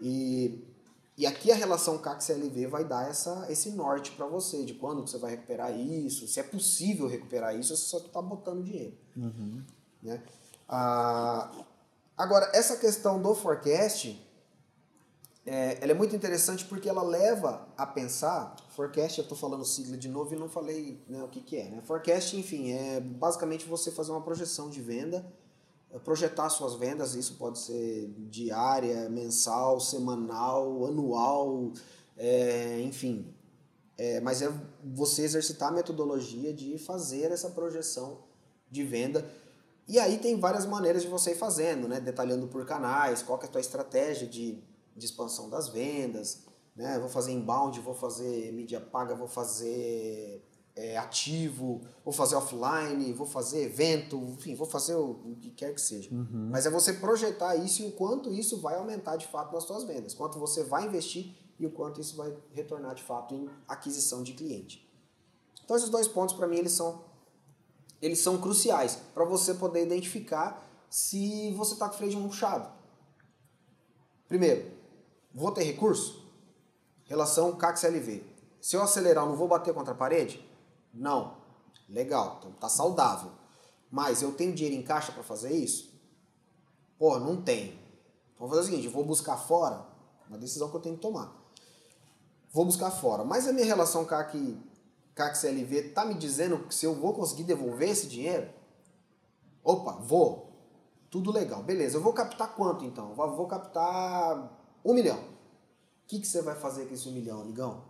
E 0.00 0.64
e 1.18 1.26
aqui 1.26 1.50
a 1.50 1.56
relação 1.56 1.98
CAC-CLV 1.98 2.68
vai 2.68 2.84
dar 2.84 3.10
essa, 3.10 3.44
esse 3.50 3.72
norte 3.72 4.12
para 4.12 4.24
você, 4.24 4.64
de 4.64 4.74
quando 4.74 5.00
você 5.00 5.18
vai 5.18 5.32
recuperar 5.32 5.76
isso, 5.76 6.28
se 6.28 6.38
é 6.38 6.44
possível 6.44 7.08
recuperar 7.08 7.58
isso, 7.58 7.76
você 7.76 7.82
só 7.82 7.98
está 7.98 8.22
botando 8.22 8.62
dinheiro. 8.62 8.96
Uhum. 9.16 9.64
Né? 10.00 10.22
Ah, 10.68 11.50
agora, 12.16 12.48
essa 12.54 12.76
questão 12.76 13.20
do 13.20 13.34
forecast, 13.34 14.24
é, 15.44 15.78
ela 15.80 15.90
é 15.90 15.94
muito 15.94 16.14
interessante 16.14 16.64
porque 16.66 16.88
ela 16.88 17.02
leva 17.02 17.66
a 17.76 17.84
pensar, 17.84 18.54
forecast, 18.76 19.18
eu 19.18 19.24
estou 19.24 19.36
falando 19.36 19.64
sigla 19.64 19.96
de 19.96 20.08
novo 20.08 20.32
e 20.32 20.38
não 20.38 20.48
falei 20.48 21.02
né, 21.08 21.20
o 21.24 21.26
que, 21.26 21.40
que 21.40 21.56
é. 21.56 21.64
Né? 21.64 21.82
Forecast, 21.84 22.36
enfim, 22.36 22.70
é 22.70 23.00
basicamente 23.00 23.66
você 23.66 23.90
fazer 23.90 24.12
uma 24.12 24.22
projeção 24.22 24.70
de 24.70 24.80
venda 24.80 25.26
projetar 26.04 26.50
suas 26.50 26.74
vendas, 26.74 27.14
isso 27.14 27.34
pode 27.34 27.58
ser 27.58 28.12
diária, 28.28 29.08
mensal, 29.08 29.80
semanal, 29.80 30.86
anual, 30.86 31.72
é, 32.16 32.80
enfim. 32.80 33.34
É, 33.96 34.20
mas 34.20 34.42
é 34.42 34.52
você 34.84 35.22
exercitar 35.22 35.70
a 35.70 35.72
metodologia 35.72 36.52
de 36.52 36.78
fazer 36.78 37.32
essa 37.32 37.50
projeção 37.50 38.18
de 38.70 38.84
venda. 38.84 39.28
E 39.88 39.98
aí 39.98 40.18
tem 40.18 40.38
várias 40.38 40.66
maneiras 40.66 41.02
de 41.02 41.08
você 41.08 41.32
ir 41.32 41.36
fazendo, 41.36 41.88
né? 41.88 41.98
detalhando 41.98 42.46
por 42.46 42.64
canais, 42.66 43.22
qual 43.22 43.40
é 43.42 43.46
a 43.46 43.48
tua 43.48 43.60
estratégia 43.60 44.26
de, 44.26 44.62
de 44.94 45.06
expansão 45.06 45.48
das 45.48 45.68
vendas, 45.68 46.44
né? 46.76 46.98
vou 46.98 47.08
fazer 47.08 47.32
inbound, 47.32 47.80
vou 47.80 47.94
fazer 47.94 48.52
mídia 48.52 48.80
paga, 48.80 49.14
vou 49.14 49.26
fazer 49.26 50.44
é, 50.78 50.96
ativo, 50.96 51.80
vou 52.04 52.14
fazer 52.14 52.36
offline, 52.36 53.12
vou 53.12 53.26
fazer 53.26 53.64
evento, 53.64 54.16
enfim, 54.16 54.54
vou 54.54 54.66
fazer 54.66 54.94
o, 54.94 55.10
o 55.10 55.36
que 55.40 55.50
quer 55.50 55.74
que 55.74 55.80
seja. 55.80 56.08
Uhum. 56.14 56.50
Mas 56.52 56.66
é 56.66 56.70
você 56.70 56.92
projetar 56.92 57.56
isso 57.56 57.82
e 57.82 57.86
o 57.86 57.92
quanto 57.92 58.32
isso 58.32 58.60
vai 58.60 58.76
aumentar 58.76 59.16
de 59.16 59.26
fato 59.26 59.52
nas 59.52 59.64
suas 59.64 59.82
vendas, 59.82 60.14
quanto 60.14 60.38
você 60.38 60.62
vai 60.62 60.86
investir 60.86 61.34
e 61.58 61.66
o 61.66 61.70
quanto 61.72 62.00
isso 62.00 62.16
vai 62.16 62.32
retornar 62.52 62.94
de 62.94 63.02
fato 63.02 63.34
em 63.34 63.50
aquisição 63.66 64.22
de 64.22 64.34
cliente. 64.34 64.88
Então 65.64 65.76
esses 65.76 65.88
dois 65.88 66.06
pontos 66.06 66.36
para 66.36 66.46
mim 66.46 66.58
eles 66.58 66.72
são 66.72 67.04
eles 68.00 68.20
são 68.20 68.38
cruciais 68.38 69.00
para 69.12 69.24
você 69.24 69.54
poder 69.54 69.84
identificar 69.84 70.64
se 70.88 71.52
você 71.54 71.72
está 71.72 71.88
com 71.88 71.96
freio 71.96 72.12
de 72.12 72.16
mão 72.16 72.28
puxado. 72.28 72.70
Primeiro, 74.28 74.70
vou 75.34 75.50
ter 75.50 75.64
recurso? 75.64 76.24
Relação 77.04 77.56
CAC-CLV. 77.56 78.22
Se 78.60 78.76
eu 78.76 78.82
acelerar, 78.82 79.24
eu 79.24 79.30
não 79.30 79.36
vou 79.36 79.48
bater 79.48 79.74
contra 79.74 79.92
a 79.92 79.96
parede? 79.96 80.47
Não. 80.98 81.36
Legal, 81.88 82.36
então 82.38 82.52
tá 82.52 82.68
saudável. 82.68 83.30
Mas 83.90 84.20
eu 84.20 84.32
tenho 84.32 84.54
dinheiro 84.54 84.78
em 84.78 84.82
caixa 84.82 85.12
para 85.12 85.22
fazer 85.22 85.52
isso? 85.52 85.94
Pô, 86.98 87.18
não 87.18 87.40
tenho. 87.40 87.72
Então 88.34 88.46
vou 88.46 88.48
fazer 88.50 88.60
o 88.60 88.64
seguinte, 88.64 88.86
eu 88.86 88.92
vou 88.92 89.04
buscar 89.04 89.36
fora, 89.36 89.86
uma 90.28 90.36
decisão 90.36 90.68
que 90.68 90.76
eu 90.76 90.80
tenho 90.80 90.96
que 90.96 91.00
tomar. 91.00 91.34
Vou 92.52 92.64
buscar 92.64 92.90
fora. 92.90 93.24
Mas 93.24 93.46
a 93.46 93.52
minha 93.52 93.64
relação 93.66 94.04
com 94.04 94.14
a 94.14 94.24
CAC-CLV 95.14 95.90
tá 95.94 96.04
me 96.04 96.14
dizendo 96.14 96.58
que 96.66 96.74
se 96.74 96.84
eu 96.86 96.94
vou 96.94 97.14
conseguir 97.14 97.44
devolver 97.44 97.88
esse 97.88 98.06
dinheiro? 98.06 98.50
Opa, 99.62 99.92
vou. 99.92 100.52
Tudo 101.10 101.30
legal. 101.30 101.62
Beleza, 101.62 101.96
eu 101.96 102.02
vou 102.02 102.12
captar 102.12 102.54
quanto 102.54 102.84
então? 102.84 103.14
Vou 103.14 103.46
captar 103.46 104.52
um 104.84 104.92
milhão. 104.92 105.18
O 105.18 106.06
que, 106.06 106.20
que 106.20 106.26
você 106.26 106.42
vai 106.42 106.54
fazer 106.54 106.86
com 106.86 106.94
esse 106.94 107.08
um 107.08 107.12
milhão, 107.12 107.40
amigão? 107.40 107.87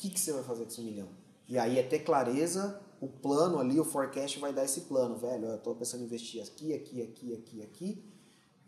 Que, 0.00 0.10
que 0.10 0.18
você 0.18 0.32
vai 0.32 0.42
fazer 0.42 0.64
com 0.64 0.70
esse 0.70 0.80
milhão? 0.80 1.08
E 1.46 1.58
aí 1.58 1.78
é 1.78 1.82
ter 1.82 2.00
clareza, 2.00 2.80
o 3.00 3.06
plano 3.06 3.58
ali, 3.58 3.78
o 3.78 3.84
forecast 3.84 4.38
vai 4.38 4.52
dar 4.52 4.64
esse 4.64 4.82
plano, 4.82 5.16
velho. 5.16 5.46
Eu 5.46 5.56
estou 5.56 5.74
pensando 5.74 6.02
em 6.02 6.04
investir 6.04 6.42
aqui, 6.42 6.72
aqui, 6.72 7.02
aqui, 7.02 7.34
aqui, 7.34 7.62
aqui. 7.62 8.04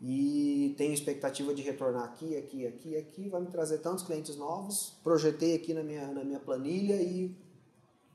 E 0.01 0.75
tenho 0.77 0.93
expectativa 0.93 1.53
de 1.53 1.61
retornar 1.61 2.03
aqui, 2.03 2.35
aqui, 2.35 2.67
aqui, 2.67 2.97
aqui. 2.97 3.29
Vai 3.29 3.41
me 3.41 3.47
trazer 3.47 3.79
tantos 3.79 4.03
clientes 4.03 4.35
novos. 4.35 4.93
Projetei 5.03 5.55
aqui 5.55 5.73
na 5.73 5.81
minha, 5.81 6.07
na 6.11 6.23
minha 6.23 6.39
planilha 6.39 7.01
e 7.01 7.35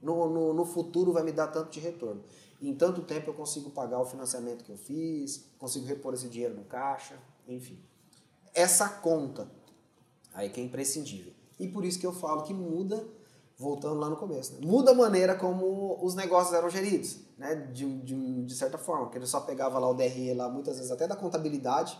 no, 0.00 0.28
no, 0.28 0.52
no 0.54 0.64
futuro 0.64 1.12
vai 1.12 1.24
me 1.24 1.32
dar 1.32 1.48
tanto 1.48 1.70
de 1.70 1.80
retorno. 1.80 2.22
em 2.60 2.74
tanto 2.74 3.02
tempo 3.02 3.30
eu 3.30 3.34
consigo 3.34 3.70
pagar 3.70 4.00
o 4.00 4.04
financiamento 4.04 4.64
que 4.64 4.70
eu 4.70 4.76
fiz, 4.76 5.44
consigo 5.58 5.86
repor 5.86 6.14
esse 6.14 6.28
dinheiro 6.28 6.54
no 6.54 6.64
caixa, 6.64 7.18
enfim. 7.48 7.78
Essa 8.54 8.88
conta 8.88 9.50
aí 10.34 10.50
que 10.50 10.60
é 10.60 10.64
imprescindível. 10.64 11.37
E 11.58 11.68
por 11.68 11.84
isso 11.84 11.98
que 11.98 12.06
eu 12.06 12.12
falo 12.12 12.42
que 12.42 12.54
muda, 12.54 13.06
voltando 13.56 13.98
lá 13.98 14.08
no 14.08 14.16
começo, 14.16 14.54
né? 14.54 14.60
muda 14.62 14.92
a 14.92 14.94
maneira 14.94 15.34
como 15.34 15.98
os 16.02 16.14
negócios 16.14 16.54
eram 16.54 16.70
geridos, 16.70 17.18
né? 17.36 17.54
de, 17.72 17.84
de, 18.02 18.44
de 18.44 18.54
certa 18.54 18.78
forma, 18.78 19.04
porque 19.04 19.18
ele 19.18 19.26
só 19.26 19.40
pegava 19.40 19.78
lá 19.78 19.88
o 19.88 19.94
DRE 19.94 20.34
lá, 20.34 20.48
muitas 20.48 20.76
vezes 20.76 20.90
até 20.90 21.06
da 21.06 21.16
contabilidade, 21.16 21.98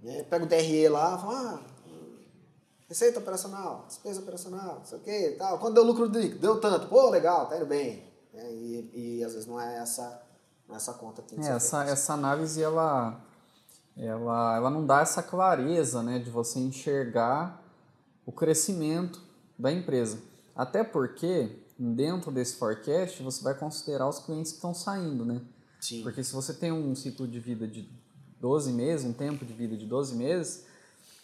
né? 0.00 0.22
pega 0.24 0.44
o 0.44 0.48
DRE 0.48 0.88
lá 0.88 1.16
e 1.16 1.20
fala, 1.20 1.54
ah, 1.54 1.78
Receita 2.88 3.18
operacional, 3.18 3.84
despesa 3.86 4.20
operacional, 4.22 4.76
não 4.76 4.84
sei 4.84 4.96
o 4.96 5.00
que 5.02 5.36
tal. 5.38 5.58
Quando 5.58 5.74
deu 5.74 5.84
lucro 5.84 6.06
líquido, 6.06 6.40
deu 6.40 6.58
tanto, 6.58 6.88
pô, 6.88 7.10
legal, 7.10 7.46
tá 7.46 7.56
indo 7.56 7.66
bem. 7.66 8.02
É, 8.32 8.50
e, 8.50 9.18
e 9.18 9.24
às 9.24 9.34
vezes 9.34 9.46
não 9.46 9.60
é 9.60 9.76
essa, 9.76 10.22
não 10.66 10.74
é 10.74 10.78
essa 10.78 10.94
conta 10.94 11.20
que 11.20 11.28
tem 11.28 11.38
que 11.38 11.44
é, 11.44 11.48
ser 11.48 11.56
essa, 11.56 11.76
feita. 11.78 11.92
essa 11.92 12.14
análise, 12.14 12.62
ela, 12.62 13.20
ela, 13.94 14.56
ela 14.56 14.70
não 14.70 14.86
dá 14.86 15.02
essa 15.02 15.22
clareza, 15.22 16.02
né, 16.02 16.18
de 16.18 16.30
você 16.30 16.58
enxergar 16.60 17.62
o 18.28 18.32
crescimento 18.32 19.22
da 19.58 19.72
empresa. 19.72 20.18
Até 20.54 20.84
porque, 20.84 21.48
dentro 21.78 22.30
desse 22.30 22.56
forecast, 22.56 23.22
você 23.22 23.42
vai 23.42 23.54
considerar 23.54 24.06
os 24.06 24.18
clientes 24.18 24.52
que 24.52 24.58
estão 24.58 24.74
saindo, 24.74 25.24
né? 25.24 25.40
Sim. 25.80 26.02
Porque 26.02 26.22
se 26.22 26.34
você 26.34 26.52
tem 26.52 26.70
um 26.70 26.94
ciclo 26.94 27.26
de 27.26 27.40
vida 27.40 27.66
de 27.66 27.88
12 28.38 28.70
meses, 28.72 29.06
um 29.06 29.14
tempo 29.14 29.46
de 29.46 29.54
vida 29.54 29.78
de 29.78 29.86
12 29.86 30.14
meses, 30.14 30.66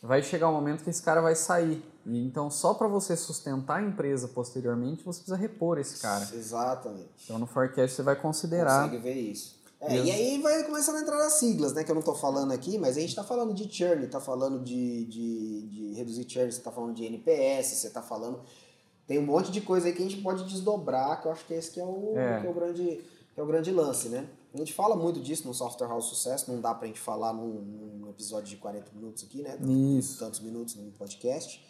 vai 0.03 0.23
chegar 0.23 0.49
um 0.49 0.55
momento 0.55 0.83
que 0.83 0.89
esse 0.89 1.03
cara 1.03 1.21
vai 1.21 1.35
sair. 1.35 1.85
E 2.07 2.25
então, 2.25 2.51
só 2.51 2.73
para 2.73 2.89
você 2.89 3.15
sustentar 3.19 3.81
a 3.81 3.83
empresa 3.83 4.27
posteriormente, 4.29 5.05
você 5.05 5.19
precisa 5.19 5.37
repor 5.37 5.77
esse 5.79 6.01
cara. 6.01 6.27
Exatamente. 6.33 7.11
Então, 7.23 7.39
no 7.39 7.47
forecast, 7.47 7.97
você 7.97 8.03
vai 8.03 8.17
considerar. 8.17 8.85
Consegue 8.85 9.03
ver 9.03 9.21
isso. 9.21 9.63
É, 9.87 9.97
e 9.97 10.11
aí 10.11 10.39
vai 10.41 10.65
começando 10.65 10.97
a 10.97 11.01
entrar 11.01 11.19
as 11.27 11.35
siglas, 11.35 11.73
né? 11.73 11.85
Que 11.85 11.91
eu 11.91 11.95
não 11.95 12.03
tô 12.03 12.15
falando 12.15 12.53
aqui, 12.53 12.79
mas 12.79 12.97
a 12.97 13.01
gente 13.01 13.15
tá 13.15 13.23
falando 13.23 13.53
de 13.53 13.71
churn, 13.71 14.07
tá 14.07 14.21
falando 14.21 14.63
de, 14.63 15.05
de, 15.05 15.63
de 15.69 15.93
reduzir 15.95 16.29
churn, 16.29 16.51
você 16.51 16.61
tá 16.61 16.71
falando 16.71 16.95
de 16.95 17.05
NPS, 17.05 17.67
você 17.67 17.91
tá 17.91 18.03
falando. 18.03 18.41
Tem 19.07 19.19
um 19.19 19.27
monte 19.27 19.53
de 19.53 19.61
coisa 19.61 19.87
aí 19.87 19.93
que 19.93 20.03
a 20.03 20.09
gente 20.09 20.23
pode 20.23 20.45
desdobrar, 20.45 21.21
que 21.21 21.29
eu 21.29 21.33
acho 21.33 21.45
que 21.45 21.55
esse 21.55 21.71
que 21.71 21.81
é 21.81 21.85
o, 21.85 22.15
É. 22.17 22.41
Que 22.41 22.47
é 22.47 22.51
o, 22.51 22.55
grande, 22.55 23.01
que 23.35 23.41
é 23.41 23.43
o 23.43 23.47
grande 23.47 23.71
lance, 23.71 24.09
né? 24.09 24.27
A 24.55 24.57
gente 24.57 24.73
fala 24.73 24.97
muito 24.97 25.21
disso 25.21 25.47
no 25.47 25.53
Software 25.53 25.89
House 25.89 26.07
Sucesso, 26.07 26.51
não 26.51 26.61
dá 26.61 26.73
pra 26.75 26.87
gente 26.87 27.01
falar 27.01 27.33
num, 27.33 27.61
num 28.01 28.09
episódio 28.11 28.49
de 28.49 28.57
40 28.57 28.93
minutos 28.95 29.25
aqui, 29.25 29.43
né? 29.43 29.59
Isso. 29.99 30.19
tantos 30.19 30.41
minutos 30.41 30.77
no 30.77 30.91
podcast. 30.93 31.61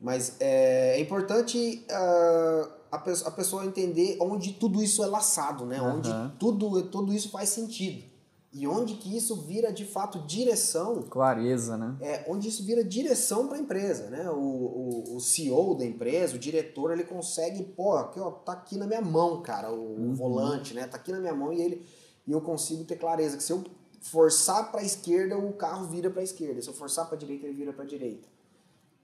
Mas 0.00 0.36
é, 0.40 0.96
é 0.96 1.00
importante 1.00 1.84
ah, 1.90 2.68
a, 2.92 2.98
pe- 2.98 3.22
a 3.24 3.30
pessoa 3.30 3.64
entender 3.66 4.16
onde 4.20 4.52
tudo 4.54 4.82
isso 4.82 5.02
é 5.04 5.06
laçado, 5.06 5.66
né? 5.66 5.78
Aham. 5.78 5.96
Onde 5.96 6.10
tudo, 6.38 6.82
tudo 6.84 7.12
isso 7.12 7.28
faz 7.30 7.50
sentido. 7.50 8.08
E 8.52 8.66
onde 8.66 8.94
que 8.94 9.16
isso 9.16 9.36
vira 9.42 9.72
de 9.72 9.84
fato 9.84 10.18
direção, 10.26 11.02
Clareza, 11.02 11.76
né? 11.76 11.94
é, 12.00 12.24
onde 12.26 12.48
isso 12.48 12.64
vira 12.64 12.82
direção 12.82 13.46
para 13.46 13.56
a 13.56 13.60
empresa, 13.60 14.10
né? 14.10 14.28
O, 14.28 14.34
o, 14.40 15.16
o 15.16 15.20
CEO 15.20 15.76
da 15.76 15.84
empresa, 15.84 16.34
o 16.34 16.38
diretor, 16.38 16.90
ele 16.90 17.04
consegue, 17.04 17.62
pô, 17.62 17.92
aqui, 17.96 18.18
ó, 18.18 18.30
tá 18.32 18.52
aqui 18.52 18.76
na 18.76 18.88
minha 18.88 19.00
mão, 19.00 19.40
cara, 19.40 19.70
o, 19.70 20.10
o 20.10 20.14
volante, 20.14 20.74
né? 20.74 20.84
Tá 20.88 20.96
aqui 20.96 21.12
na 21.12 21.20
minha 21.20 21.34
mão 21.34 21.52
e 21.52 21.60
ele 21.60 21.86
e 22.26 22.32
eu 22.32 22.40
consigo 22.40 22.82
ter 22.84 22.96
clareza 22.96 23.36
que 23.36 23.42
se 23.42 23.52
eu 23.52 23.62
forçar 24.00 24.70
para 24.72 24.80
a 24.80 24.84
esquerda, 24.84 25.36
o 25.38 25.52
carro 25.52 25.86
vira 25.86 26.10
para 26.10 26.20
a 26.20 26.24
esquerda. 26.24 26.60
Se 26.60 26.68
eu 26.68 26.74
forçar 26.74 27.06
para 27.06 27.14
a 27.16 27.18
direita, 27.18 27.46
ele 27.46 27.54
vira 27.56 27.72
para 27.72 27.84
a 27.84 27.86
direita. 27.86 28.26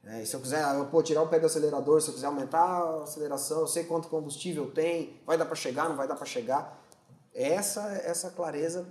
É, 0.07 0.25
se 0.25 0.35
eu 0.35 0.41
quiser 0.41 0.65
pô, 0.91 1.03
tirar 1.03 1.23
o 1.23 1.29
pé 1.29 1.41
do 1.41 1.47
acelerador, 1.47 2.01
se 2.01 2.09
eu 2.09 2.15
quiser 2.15 2.27
aumentar 2.27 2.61
a 2.61 3.03
aceleração, 3.03 3.61
eu 3.61 3.67
sei 3.67 3.85
quanto 3.85 4.09
combustível 4.09 4.71
tem, 4.71 5.21
vai 5.27 5.37
dar 5.37 5.47
para 5.47 5.57
chegar, 5.57 5.89
não 5.89 5.97
vai 5.97 6.07
dar 6.07 6.15
para 6.15 6.27
chegar. 6.27 6.81
Essa 7.35 7.83
essa 8.05 8.31
clareza 8.31 8.87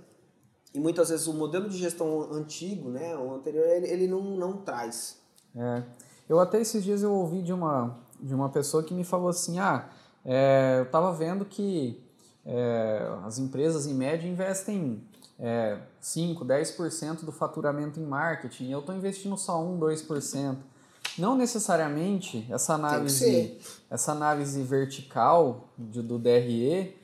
e 0.74 0.78
muitas 0.78 1.08
vezes 1.08 1.26
o 1.26 1.32
modelo 1.32 1.70
de 1.70 1.78
gestão 1.78 2.30
antigo, 2.32 2.90
né, 2.90 3.16
o 3.16 3.34
anterior, 3.34 3.66
ele, 3.66 3.86
ele 3.86 4.06
não, 4.06 4.20
não 4.22 4.58
traz. 4.58 5.18
É. 5.56 5.82
Eu 6.28 6.38
até 6.38 6.60
esses 6.60 6.84
dias 6.84 7.02
eu 7.02 7.12
ouvi 7.12 7.40
de 7.40 7.52
uma, 7.52 7.98
de 8.20 8.34
uma 8.34 8.50
pessoa 8.50 8.82
que 8.82 8.92
me 8.92 9.02
falou 9.02 9.30
assim, 9.30 9.58
ah, 9.58 9.88
é, 10.22 10.76
eu 10.80 10.82
estava 10.82 11.12
vendo 11.14 11.46
que 11.46 12.04
é, 12.44 13.08
as 13.24 13.38
empresas 13.38 13.86
em 13.86 13.94
média 13.94 14.28
investem 14.28 15.02
é, 15.38 15.78
5, 15.98 16.44
10% 16.44 17.24
do 17.24 17.32
faturamento 17.32 17.98
em 17.98 18.04
marketing, 18.04 18.70
eu 18.70 18.80
estou 18.80 18.94
investindo 18.94 19.36
só 19.38 19.64
1, 19.64 19.80
2%. 19.80 20.56
Não 21.18 21.36
necessariamente 21.36 22.46
essa 22.50 22.74
análise, 22.74 23.58
essa 23.90 24.12
análise 24.12 24.62
vertical 24.62 25.68
de- 25.78 26.02
do 26.02 26.18
DRE, 26.18 26.94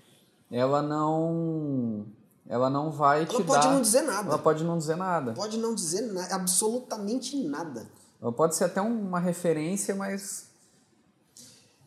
ela 0.51 0.83
não, 0.83 2.07
ela 2.46 2.68
não 2.68 2.90
vai 2.90 3.25
te 3.25 3.35
Ela 3.37 3.44
pode 3.44 3.66
dar... 3.66 3.72
não 3.72 3.81
dizer 3.81 4.03
nada. 4.03 4.29
Ela 4.29 4.38
pode 4.38 4.64
não 4.64 4.77
dizer 4.79 4.96
nada. 4.96 5.33
Pode 5.33 5.57
não 5.59 5.75
dizer 5.75 6.03
na- 6.12 6.35
absolutamente 6.35 7.37
nada. 7.42 7.87
Ela 8.20 8.33
pode 8.33 8.55
ser 8.55 8.64
até 8.64 8.81
uma 8.81 9.18
referência, 9.18 9.94
mas 9.94 10.46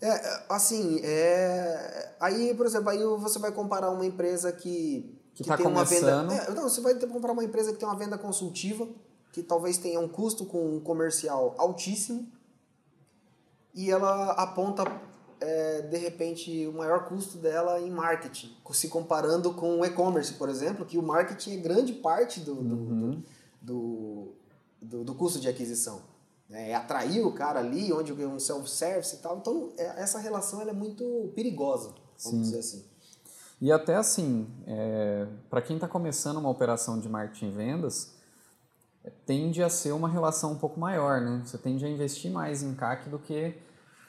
É, 0.02 0.08
é, 0.10 0.46
assim, 0.50 1.00
é, 1.04 2.16
aí, 2.20 2.54
por 2.54 2.66
exemplo, 2.66 2.90
aí 2.90 3.04
você 3.04 3.40
vai 3.40 3.52
comparar 3.52 3.90
uma 3.92 4.06
empresa 4.06 4.52
que, 4.52 5.18
Que 5.34 5.44
tá 5.44 5.56
tem 5.58 5.66
uma 5.66 5.86
venda. 5.86 6.12
começando. 6.26 6.32
É, 6.32 6.52
não, 6.54 6.64
você 6.70 6.82
vai 6.82 6.96
que 6.96 7.08
comparar 7.08 7.34
uma 7.34 7.44
empresa 7.44 7.72
que 7.72 7.78
tem 7.80 7.88
uma 7.88 7.98
venda 7.98 8.18
consultiva, 8.18 8.88
que 9.36 9.44
talvez 9.44 9.78
tenha 9.78 10.00
um 10.00 10.08
custo 10.08 10.46
com 10.46 10.78
um 10.78 10.80
comercial 10.80 11.54
altíssimo, 11.58 12.26
e 13.74 13.92
ela 13.92 14.32
aponta, 14.32 14.84
é, 15.42 15.82
de 15.82 15.98
repente, 15.98 16.66
o 16.68 16.72
maior 16.72 17.04
custo 17.10 17.38
dela 17.38 17.82
em 17.82 17.92
marketing, 17.92 18.56
se 18.72 18.88
comparando 18.88 19.54
com 19.54 19.82
o 19.82 19.86
e-commerce, 19.86 20.34
por 20.36 20.48
exemplo, 20.48 20.86
que 20.86 20.98
o 20.98 21.04
marketing 21.04 21.56
é 21.56 21.58
grande 21.58 21.92
parte 21.92 22.40
do, 22.40 22.56
do, 22.56 22.76
Uhum. 22.76 23.24
do, 23.62 24.32
do, 24.82 25.04
do 25.04 25.14
custo 25.16 25.38
de 25.38 25.50
aquisição. 25.50 26.00
né? 26.50 26.70
É 26.70 26.76
atrair 26.76 27.26
o 27.26 27.34
cara 27.34 27.60
ali, 27.60 27.92
onde 27.92 28.12
é 28.24 28.26
um 28.28 28.40
self-service 28.40 29.16
e 29.16 29.20
tal. 29.20 29.38
Então, 29.40 29.74
é- 29.78 30.02
essa 30.02 30.18
relação 30.20 30.62
ela 30.62 30.70
é 30.70 30.74
muito 30.74 31.30
perigosa, 31.36 31.90
vamos 31.90 32.24
Sim. 32.24 32.42
dizer 32.42 32.60
assim. 32.60 32.86
E 33.60 33.70
até 33.72 33.96
assim, 33.96 34.48
para 35.50 35.62
quem 35.62 35.76
está 35.76 35.88
começando 35.90 36.38
uma 36.38 36.50
operação 36.50 36.98
de 37.00 37.10
marketing 37.10 37.48
e 37.48 37.52
vendas, 37.52 38.12
é, 38.12 38.15
tende 39.26 39.64
a 39.64 39.70
ser 39.70 39.92
uma 39.92 40.10
relação 40.10 40.54
um 40.54 40.58
pouco 40.58 40.80
maior, 40.80 41.22
né? 41.22 41.42
Você 41.46 41.58
tende 41.58 41.86
a 41.86 41.90
investir 41.90 42.32
mais 42.32 42.64
em 42.64 42.74
CAC 42.74 43.10
do 43.10 43.20
que 43.20 43.56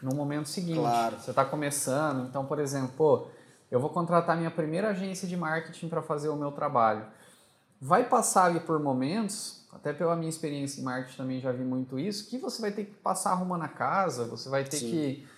no 0.03 0.15
momento 0.15 0.49
seguinte. 0.49 0.79
Claro. 0.79 1.17
Você 1.19 1.31
está 1.31 1.45
começando, 1.45 2.29
então, 2.29 2.45
por 2.45 2.59
exemplo, 2.59 2.91
pô, 2.97 3.27
eu 3.71 3.81
vou 3.81 3.91
contratar 3.91 4.37
minha 4.37 4.51
primeira 4.51 4.91
agência 4.91 5.27
de 5.27 5.37
marketing 5.37 5.89
para 5.89 6.03
fazer 6.03 6.29
o 6.29 6.37
meu 6.37 6.53
trabalho. 6.53 7.05
Vai 7.81 8.09
passar 8.09 8.45
ali 8.45 8.61
por 8.61 8.79
momentos, 8.81 9.67
até 9.73 9.93
pela 9.93 10.17
minha 10.17 10.31
experiência 10.31 10.81
em 10.81 10.85
marketing 10.85 11.17
também 11.17 11.41
já 11.41 11.53
vi 11.53 11.65
muito 11.65 11.99
isso, 11.99 12.29
que 12.29 12.39
você 12.39 12.61
vai 12.61 12.71
ter 12.71 12.85
que 12.85 12.95
passar 12.95 13.33
arrumando 13.33 13.63
a 13.63 13.69
casa, 13.69 14.25
você 14.25 14.49
vai 14.49 14.65
ter 14.65 14.79
Sim. 14.79 14.91
que. 14.91 15.29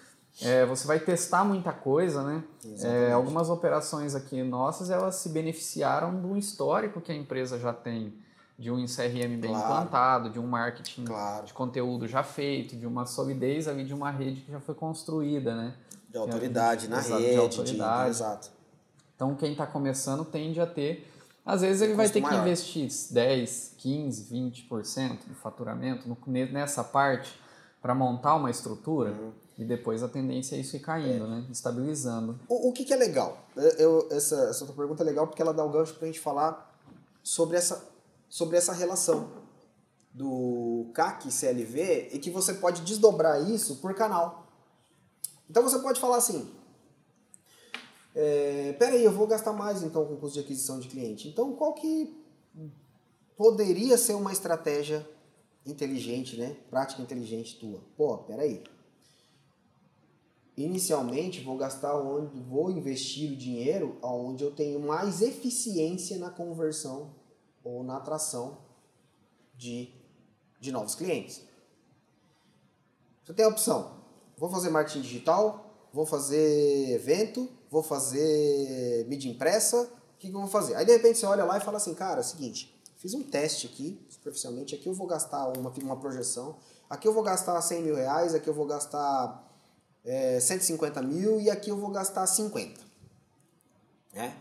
é, 0.43 0.65
você 0.67 0.87
vai 0.87 1.01
testar 1.01 1.43
muita 1.43 1.73
coisa, 1.73 2.23
né? 2.23 2.45
É, 2.83 3.13
algumas 3.13 3.51
operações 3.51 4.15
aqui 4.15 4.43
nossas, 4.43 4.91
elas 4.91 5.17
se 5.17 5.31
beneficiaram 5.31 6.21
do 6.21 6.37
histórico 6.37 7.01
que 7.01 7.11
a 7.11 7.15
empresa 7.15 7.59
já 7.59 7.73
tem, 7.73 8.15
de 8.59 8.71
um 8.73 8.85
CRM 8.87 9.37
bem 9.39 9.51
Claro. 9.53 9.65
implantado, 9.65 10.31
de 10.31 10.39
um 10.41 10.47
marketing 10.47 11.05
Claro. 11.05 11.47
de 11.47 11.53
conteúdo 11.53 12.09
já 12.09 12.23
feito, 12.25 12.75
de 12.77 12.87
uma 12.87 13.07
solidez 13.07 13.69
ali 13.69 13.85
de 13.85 13.95
uma 13.95 14.11
rede 14.11 14.41
que 14.41 14.51
já 14.51 14.59
foi 14.61 14.75
construída, 14.75 15.55
né? 15.55 15.75
De 16.11 16.19
autoridade 16.19 16.89
na 16.89 16.99
Exato, 16.99 17.21
de 17.21 17.27
rede. 17.29 17.39
autoridade. 17.39 18.11
exato. 18.11 18.51
Então 19.15 19.35
quem 19.37 19.53
está 19.53 19.67
começando 19.67 20.25
tende 20.25 20.61
a 20.61 20.67
ter, 20.67 21.09
às 21.47 21.61
vezes 21.61 21.83
ele 21.83 21.95
vai 21.95 22.09
ter 22.09 22.21
que 22.21 22.27
maior. 22.27 22.43
investir 22.43 22.89
10, 23.13 23.75
15, 23.79 24.25
20% 24.25 25.27
do 25.29 25.35
faturamento 25.35 26.09
nessa 26.51 26.83
parte 26.83 27.39
para 27.81 27.95
montar 27.95 28.35
uma 28.35 28.51
estrutura 28.51 29.11
Uhum. 29.13 29.31
e 29.57 29.65
depois 29.65 30.03
a 30.03 30.09
tendência 30.09 30.57
é 30.57 30.59
isso 30.59 30.75
ir 30.75 30.81
caindo, 30.81 31.29
né? 31.29 31.45
Estabilizando. 31.51 32.39
O, 32.49 32.71
o 32.71 32.73
que, 32.73 32.85
que 32.85 32.93
é 32.93 32.97
legal? 32.97 33.39
Eu, 33.79 34.09
essa, 34.11 34.35
essa 34.51 34.67
tua 34.67 34.75
pergunta 34.75 35.05
é 35.05 35.07
legal 35.07 35.29
porque 35.29 35.41
ela 35.41 35.55
dá 35.55 35.65
o 35.65 35.69
gancho 35.71 35.95
pra 35.95 36.07
gente 36.09 36.19
falar 36.19 36.77
sobre 37.23 37.57
essa, 37.57 37.85
sobre 38.29 38.57
essa 38.57 38.73
relação 38.73 39.31
do 40.13 40.91
CAC 40.95 41.31
CLV 41.31 42.11
e 42.13 42.19
que 42.19 42.31
você 42.31 42.55
pode 42.55 42.83
desdobrar 42.83 43.49
isso 43.49 43.77
por 43.77 43.95
canal. 43.95 44.47
Então 45.49 45.63
você 45.63 45.79
pode 45.79 46.01
falar 46.01 46.17
assim, 46.17 46.51
é, 48.15 48.73
peraí, 48.79 49.05
eu 49.05 49.13
vou 49.13 49.27
gastar 49.27 49.53
mais 49.53 49.83
então 49.83 50.05
com 50.05 50.17
custo 50.17 50.35
de 50.35 50.45
aquisição 50.45 50.81
de 50.81 50.89
cliente. 50.89 51.29
Então 51.29 51.55
qual 51.55 51.73
que 51.73 52.15
poderia 53.37 53.97
ser 53.97 54.15
uma 54.15 54.33
estratégia 54.33 55.09
inteligente, 55.65 56.37
né? 56.37 56.57
Prática 56.69 57.01
inteligente 57.01 57.59
tua? 57.59 57.81
Pô, 57.97 58.19
peraí. 58.19 58.63
Inicialmente 60.57 61.41
vou 61.41 61.57
gastar 61.57 61.97
onde 61.97 62.41
vou 62.41 62.69
investir 62.69 63.31
o 63.31 63.37
dinheiro 63.37 63.97
onde 64.03 64.43
eu 64.43 64.51
tenho 64.51 64.81
mais 64.81 65.23
eficiência 65.23 66.19
na 66.19 66.31
conversão 66.31 67.15
ou 67.69 67.85
na 67.85 67.99
atração 67.99 68.59
de, 69.55 69.93
de 70.59 70.73
novos 70.73 70.95
clientes. 70.95 71.43
Você 73.25 73.35
tem 73.35 73.45
a 73.45 73.49
opção. 73.49 73.99
Vou 74.39 74.49
fazer 74.49 74.71
marketing 74.71 75.03
digital, 75.03 75.89
vou 75.93 76.07
fazer 76.07 76.93
evento, 76.93 77.49
vou 77.71 77.83
fazer 77.83 79.05
mídia 79.07 79.31
impressa, 79.31 79.83
o 79.83 80.19
que, 80.19 80.31
que 80.31 80.35
eu 80.35 80.41
vou 80.41 80.49
fazer? 80.49 80.77
Aí 80.77 80.87
de 80.87 80.93
repente 80.93 81.19
você 81.19 81.27
olha 81.27 81.45
lá 81.45 81.59
e 81.59 81.61
fala 81.61 81.77
assim, 81.77 81.95
cara, 81.95 82.21
é 82.21 82.21
o 82.21 82.25
seguinte, 82.25 82.75
fiz 82.97 83.13
um 83.15 83.23
teste 83.23 83.67
aqui, 83.67 84.01
superficialmente, 84.09 84.75
aqui 84.75 84.89
eu 84.89 84.95
vou 84.95 85.07
gastar 85.07 85.49
uma, 85.59 85.71
uma 85.71 85.97
projeção, 85.97 86.57
aqui 86.89 87.07
eu 87.07 87.13
vou 87.13 87.23
gastar 87.23 87.61
100 87.61 87.83
mil 87.83 87.97
reais, 87.97 88.35
aqui 88.35 88.49
eu 88.49 88.55
vou 88.55 88.67
gastar 88.67 89.45
é, 90.05 90.41
150 90.41 91.03
mil 91.03 91.41
e 91.41 91.51
aqui 91.51 91.71
eu 91.71 91.77
vou 91.77 91.91
gastar 91.91 92.27
50. 92.27 92.81
Né? 94.15 94.37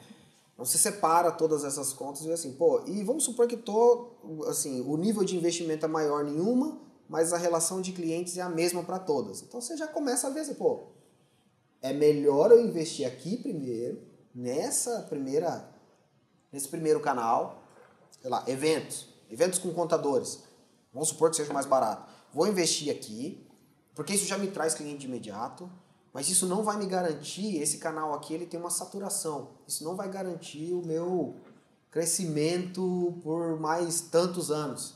Você 0.58 0.78
separa 0.78 1.32
todas 1.32 1.64
essas 1.64 1.94
contas 1.94 2.24
e 2.24 2.32
assim, 2.32 2.54
pô, 2.54 2.84
e 2.88 3.04
vamos 3.04 3.24
supor 3.24 3.48
que 3.48 3.56
tô, 3.56 4.44
assim, 4.48 4.82
o 4.82 4.98
nível 4.98 5.24
de 5.24 5.38
investimento 5.38 5.86
é 5.86 5.88
maior 5.88 6.28
em 6.28 6.40
uma 6.40 6.88
mas 7.10 7.32
a 7.32 7.38
relação 7.38 7.82
de 7.82 7.92
clientes 7.92 8.38
é 8.38 8.42
a 8.42 8.50
mesma 8.50 8.84
para 8.84 9.00
todas. 9.00 9.42
Então 9.42 9.62
você 9.62 9.78
já 9.78 9.88
começa 9.88 10.28
a 10.28 10.30
ver, 10.30 10.42
assim, 10.42 10.54
pô, 10.54 10.88
é 11.82 11.94
melhor 11.94 12.52
eu 12.52 12.60
investir 12.60 13.08
aqui 13.08 13.38
primeiro, 13.38 14.02
nessa 14.34 15.04
primeira, 15.04 15.70
nesse 16.52 16.68
primeiro 16.68 17.00
canal, 17.00 17.64
sei 18.20 18.30
lá, 18.30 18.44
eventos, 18.48 19.08
eventos 19.30 19.58
com 19.60 19.74
contadores. 19.74 20.44
Vamos 20.94 21.10
supor 21.10 21.30
que 21.30 21.38
seja 21.38 21.54
mais 21.54 21.66
barato. 21.66 22.12
Vou 22.34 22.48
investir 22.48 22.92
aqui, 22.92 23.48
porque 23.96 24.14
isso 24.14 24.26
já 24.26 24.38
me 24.38 24.48
traz 24.48 24.74
cliente 24.74 25.00
de 25.00 25.08
imediato, 25.08 25.70
mas 26.18 26.30
isso 26.30 26.48
não 26.48 26.64
vai 26.64 26.78
me 26.78 26.88
garantir, 26.88 27.62
esse 27.62 27.78
canal 27.78 28.12
aqui 28.12 28.34
ele 28.34 28.48
tem 28.48 28.60
uma 28.60 28.72
saturação. 28.72 29.50
Isso 29.68 29.84
não 29.84 29.96
vai 29.96 30.10
garantir 30.10 30.74
o 30.74 30.82
meu 30.84 31.36
crescimento 31.92 33.20
por 33.22 33.60
mais 33.60 34.02
tantos 34.02 34.50
anos. 34.50 34.96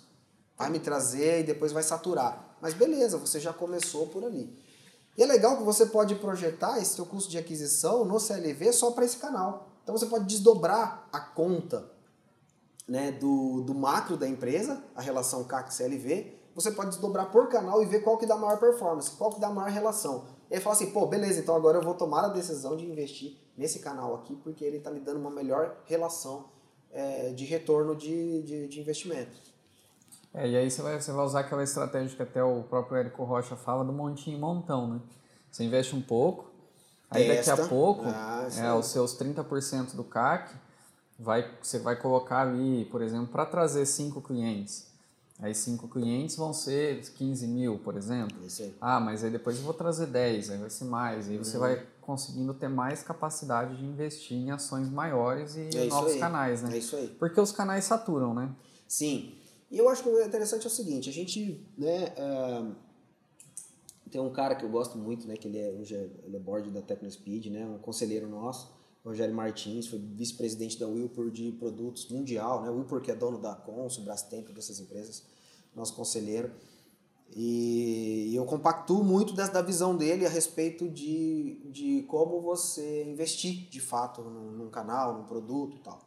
Vai 0.57 0.71
me 0.71 0.79
trazer 0.79 1.41
e 1.41 1.43
depois 1.43 1.71
vai 1.71 1.83
saturar. 1.83 2.57
Mas 2.59 2.73
beleza, 2.73 3.19
você 3.19 3.39
já 3.39 3.53
começou 3.53 4.07
por 4.07 4.23
ali. 4.23 4.51
E 5.15 5.21
é 5.21 5.27
legal 5.27 5.57
que 5.57 5.63
você 5.63 5.85
pode 5.85 6.15
projetar 6.15 6.79
esse 6.79 6.95
seu 6.95 7.05
custo 7.05 7.29
de 7.29 7.37
aquisição 7.37 8.03
no 8.03 8.19
CLV 8.19 8.73
só 8.73 8.89
para 8.89 9.05
esse 9.05 9.17
canal. 9.17 9.69
Então 9.83 9.95
você 9.95 10.07
pode 10.07 10.25
desdobrar 10.25 11.07
a 11.13 11.19
conta 11.19 11.87
né, 12.87 13.11
do, 13.11 13.61
do 13.61 13.75
macro 13.75 14.17
da 14.17 14.27
empresa, 14.27 14.83
a 14.95 15.01
relação 15.03 15.43
CAC-CLV, 15.43 16.33
você 16.55 16.71
pode 16.71 16.89
desdobrar 16.89 17.29
por 17.29 17.47
canal 17.47 17.83
e 17.83 17.85
ver 17.85 17.99
qual 17.99 18.17
que 18.17 18.25
dá 18.25 18.35
maior 18.35 18.57
performance, 18.57 19.11
qual 19.11 19.29
que 19.29 19.39
dá 19.39 19.51
maior 19.51 19.69
relação. 19.69 20.40
E 20.51 20.55
aí 20.55 20.59
fala 20.59 20.75
assim, 20.75 20.91
pô, 20.91 21.07
beleza, 21.07 21.39
então 21.39 21.55
agora 21.55 21.77
eu 21.77 21.81
vou 21.81 21.93
tomar 21.93 22.25
a 22.25 22.27
decisão 22.27 22.75
de 22.75 22.85
investir 22.85 23.37
nesse 23.57 23.79
canal 23.79 24.15
aqui, 24.15 24.35
porque 24.35 24.65
ele 24.65 24.77
está 24.77 24.91
me 24.91 24.99
dando 24.99 25.17
uma 25.17 25.31
melhor 25.31 25.77
relação 25.85 26.49
é, 26.91 27.29
de 27.29 27.45
retorno 27.45 27.95
de, 27.95 28.43
de, 28.43 28.67
de 28.67 28.81
investimento. 28.81 29.31
É, 30.33 30.49
e 30.49 30.57
aí 30.57 30.69
você 30.69 30.81
vai, 30.81 30.99
você 30.99 31.09
vai 31.13 31.25
usar 31.25 31.39
aquela 31.39 31.63
estratégia 31.63 32.17
que 32.17 32.21
até 32.21 32.43
o 32.43 32.63
próprio 32.63 32.97
Érico 32.97 33.23
Rocha 33.23 33.55
fala 33.55 33.85
do 33.85 33.93
montinho 33.93 34.37
montão, 34.37 34.87
né? 34.87 34.99
Você 35.49 35.63
investe 35.63 35.95
um 35.95 36.01
pouco, 36.01 36.51
aí 37.09 37.27
Testa. 37.27 37.51
daqui 37.51 37.63
a 37.63 37.67
pouco, 37.69 38.03
ah, 38.07 38.45
é, 38.53 38.73
os 38.73 38.87
seus 38.87 39.17
30% 39.17 39.95
do 39.95 40.03
CAC, 40.03 40.53
vai, 41.17 41.49
você 41.61 41.79
vai 41.79 41.95
colocar 41.95 42.41
ali, 42.41 42.83
por 42.91 43.01
exemplo, 43.01 43.27
para 43.27 43.45
trazer 43.45 43.85
cinco 43.85 44.21
clientes. 44.21 44.90
Aí 45.41 45.55
cinco 45.55 45.87
clientes 45.87 46.35
vão 46.35 46.53
ser 46.53 47.01
15 47.01 47.47
mil, 47.47 47.79
por 47.79 47.97
exemplo. 47.97 48.37
Ah, 48.79 48.99
mas 48.99 49.23
aí 49.23 49.31
depois 49.31 49.57
eu 49.57 49.63
vou 49.63 49.73
trazer 49.73 50.05
10, 50.05 50.51
aí 50.51 50.57
vai 50.59 50.69
ser 50.69 50.85
mais. 50.85 51.27
Aí 51.27 51.37
você 51.37 51.57
uhum. 51.57 51.61
vai 51.61 51.87
conseguindo 51.99 52.53
ter 52.53 52.67
mais 52.67 53.01
capacidade 53.01 53.75
de 53.75 53.83
investir 53.83 54.37
em 54.37 54.51
ações 54.51 54.87
maiores 54.87 55.55
e 55.55 55.69
é 55.75 55.85
novos 55.85 56.15
canais, 56.15 56.61
né? 56.61 56.75
É 56.75 56.77
isso 56.77 56.95
aí. 56.95 57.07
Porque 57.07 57.41
os 57.41 57.51
canais 57.51 57.85
saturam, 57.85 58.35
né? 58.35 58.53
Sim. 58.87 59.33
E 59.71 59.79
eu 59.79 59.89
acho 59.89 60.03
que 60.03 60.09
o 60.09 60.21
interessante 60.23 60.65
é 60.65 60.67
o 60.67 60.71
seguinte, 60.71 61.09
a 61.09 61.13
gente, 61.13 61.65
né, 61.77 62.13
uh, 62.17 62.75
tem 64.11 64.19
um 64.19 64.29
cara 64.29 64.53
que 64.53 64.65
eu 64.65 64.69
gosto 64.69 64.97
muito, 64.97 65.25
né, 65.25 65.37
que 65.37 65.47
ele 65.47 65.57
é, 65.57 65.69
hoje 65.69 65.95
é, 65.95 66.09
ele 66.25 66.35
é 66.35 66.39
board 66.39 66.69
da 66.69 66.81
TecnoSpeed, 66.81 67.49
né, 67.49 67.65
um 67.65 67.77
conselheiro 67.77 68.27
nosso, 68.27 68.69
Rogério 69.03 69.33
Martins, 69.33 69.87
foi 69.87 69.99
vice-presidente 69.99 70.79
da 70.79 70.87
Wilpur 70.87 71.31
de 71.31 71.51
produtos 71.53 72.07
mundial, 72.09 72.61
né, 72.61 72.69
o 72.69 72.75
Wilpur 72.75 73.01
que 73.01 73.09
é 73.09 73.15
dono 73.15 73.39
da 73.39 73.55
Consul, 73.55 74.03
Brastemp, 74.03 74.49
dessas 74.49 74.79
empresas, 74.79 75.23
nosso 75.75 75.95
conselheiro. 75.95 76.51
E 77.33 78.33
eu 78.35 78.45
compactuo 78.45 79.03
muito 79.03 79.33
da 79.33 79.61
visão 79.61 79.95
dele 79.95 80.25
a 80.25 80.29
respeito 80.29 80.89
de, 80.89 81.61
de 81.71 82.03
como 82.03 82.41
você 82.41 83.05
investir 83.05 83.69
de 83.69 83.79
fato 83.79 84.21
num, 84.21 84.51
num 84.51 84.69
canal, 84.69 85.17
num 85.17 85.23
produto 85.23 85.77
e 85.77 85.79
tal. 85.79 85.99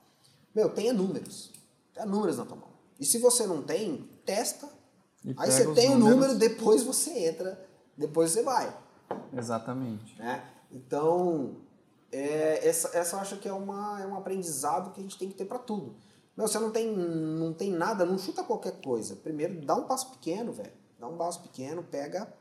Meu, 0.55 0.69
tenha 0.69 0.93
números. 0.93 1.51
Tenha 1.95 2.05
números 2.05 2.37
na 2.37 2.45
tua 2.45 2.57
mão. 2.57 2.69
E 3.01 3.07
se 3.07 3.19
você 3.19 3.47
não 3.47 3.63
tem, 3.63 4.09
testa. 4.25 4.69
E 5.25 5.35
aí 5.39 5.51
você 5.51 5.73
tem 5.73 5.91
o 5.91 5.99
número, 5.99 6.37
depois 6.37 6.83
você 6.83 7.11
entra, 7.29 7.67
depois 7.97 8.33
você 8.33 8.43
vai. 8.43 8.77
Exatamente. 9.33 10.17
Né? 10.19 10.45
Então, 10.71 11.57
é, 12.15 12.69
essa, 12.69 12.97
essa 12.97 13.17
eu 13.17 13.21
acho 13.21 13.37
que 13.39 13.49
é, 13.49 13.53
uma, 13.53 14.01
é 14.01 14.07
um 14.07 14.17
aprendizado 14.17 14.93
que 14.93 15.01
a 15.01 15.03
gente 15.03 15.19
tem 15.19 15.29
que 15.29 15.35
ter 15.35 15.47
para 15.47 15.59
tudo. 15.59 15.97
Meu, 16.37 16.47
você 16.47 16.59
não 16.61 16.71
tem, 16.71 16.95
não 16.97 17.53
tem 17.53 17.73
nada, 17.73 18.07
não 18.07 18.17
chuta 18.17 18.45
qualquer 18.45 18.81
coisa. 18.81 19.17
Primeiro, 19.17 19.61
dá 19.67 19.75
um 19.75 19.85
passo 19.85 20.11
pequeno, 20.13 20.53
velho. 20.53 20.73
Dá 20.99 21.09
um 21.09 21.17
passo 21.17 21.43
pequeno, 21.43 21.83
pega, 21.83 22.33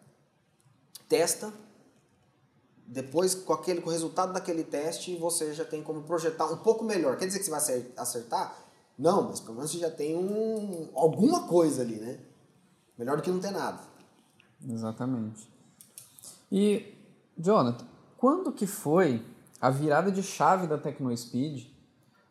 testa. 1.10 1.52
Depois, 2.86 3.34
com, 3.34 3.52
aquele, 3.52 3.82
com 3.82 3.90
o 3.90 3.92
resultado 3.92 4.32
daquele 4.32 4.64
teste, 4.64 5.16
você 5.16 5.54
já 5.54 5.66
tem 5.66 5.82
como 5.82 6.04
projetar 6.04 6.46
um 6.52 6.58
pouco 6.58 6.84
melhor. 6.84 7.18
Quer 7.18 7.26
dizer 7.26 7.40
que 7.40 7.46
você 7.46 7.52
vai 7.52 7.92
acertar? 7.98 8.56
Não, 8.98 9.24
mas 9.24 9.40
pelo 9.40 9.56
menos 9.56 9.72
você 9.72 9.80
já 9.80 9.90
tem 9.90 10.16
um, 10.16 10.90
alguma 10.94 11.48
coisa 11.48 11.82
ali, 11.82 11.96
né? 11.96 12.20
Melhor 12.96 13.18
do 13.18 13.24
que 13.24 13.32
não 13.32 13.40
ter 13.40 13.52
nada. 13.52 13.82
Exatamente. 14.70 15.52
E, 16.52 16.96
Jonathan, 17.36 17.88
quando 18.18 18.52
que 18.52 18.68
foi 18.68 19.33
a 19.64 19.70
virada 19.70 20.12
de 20.12 20.22
chave 20.22 20.68
da 20.68 20.78
TecnoSpeed 20.78 21.74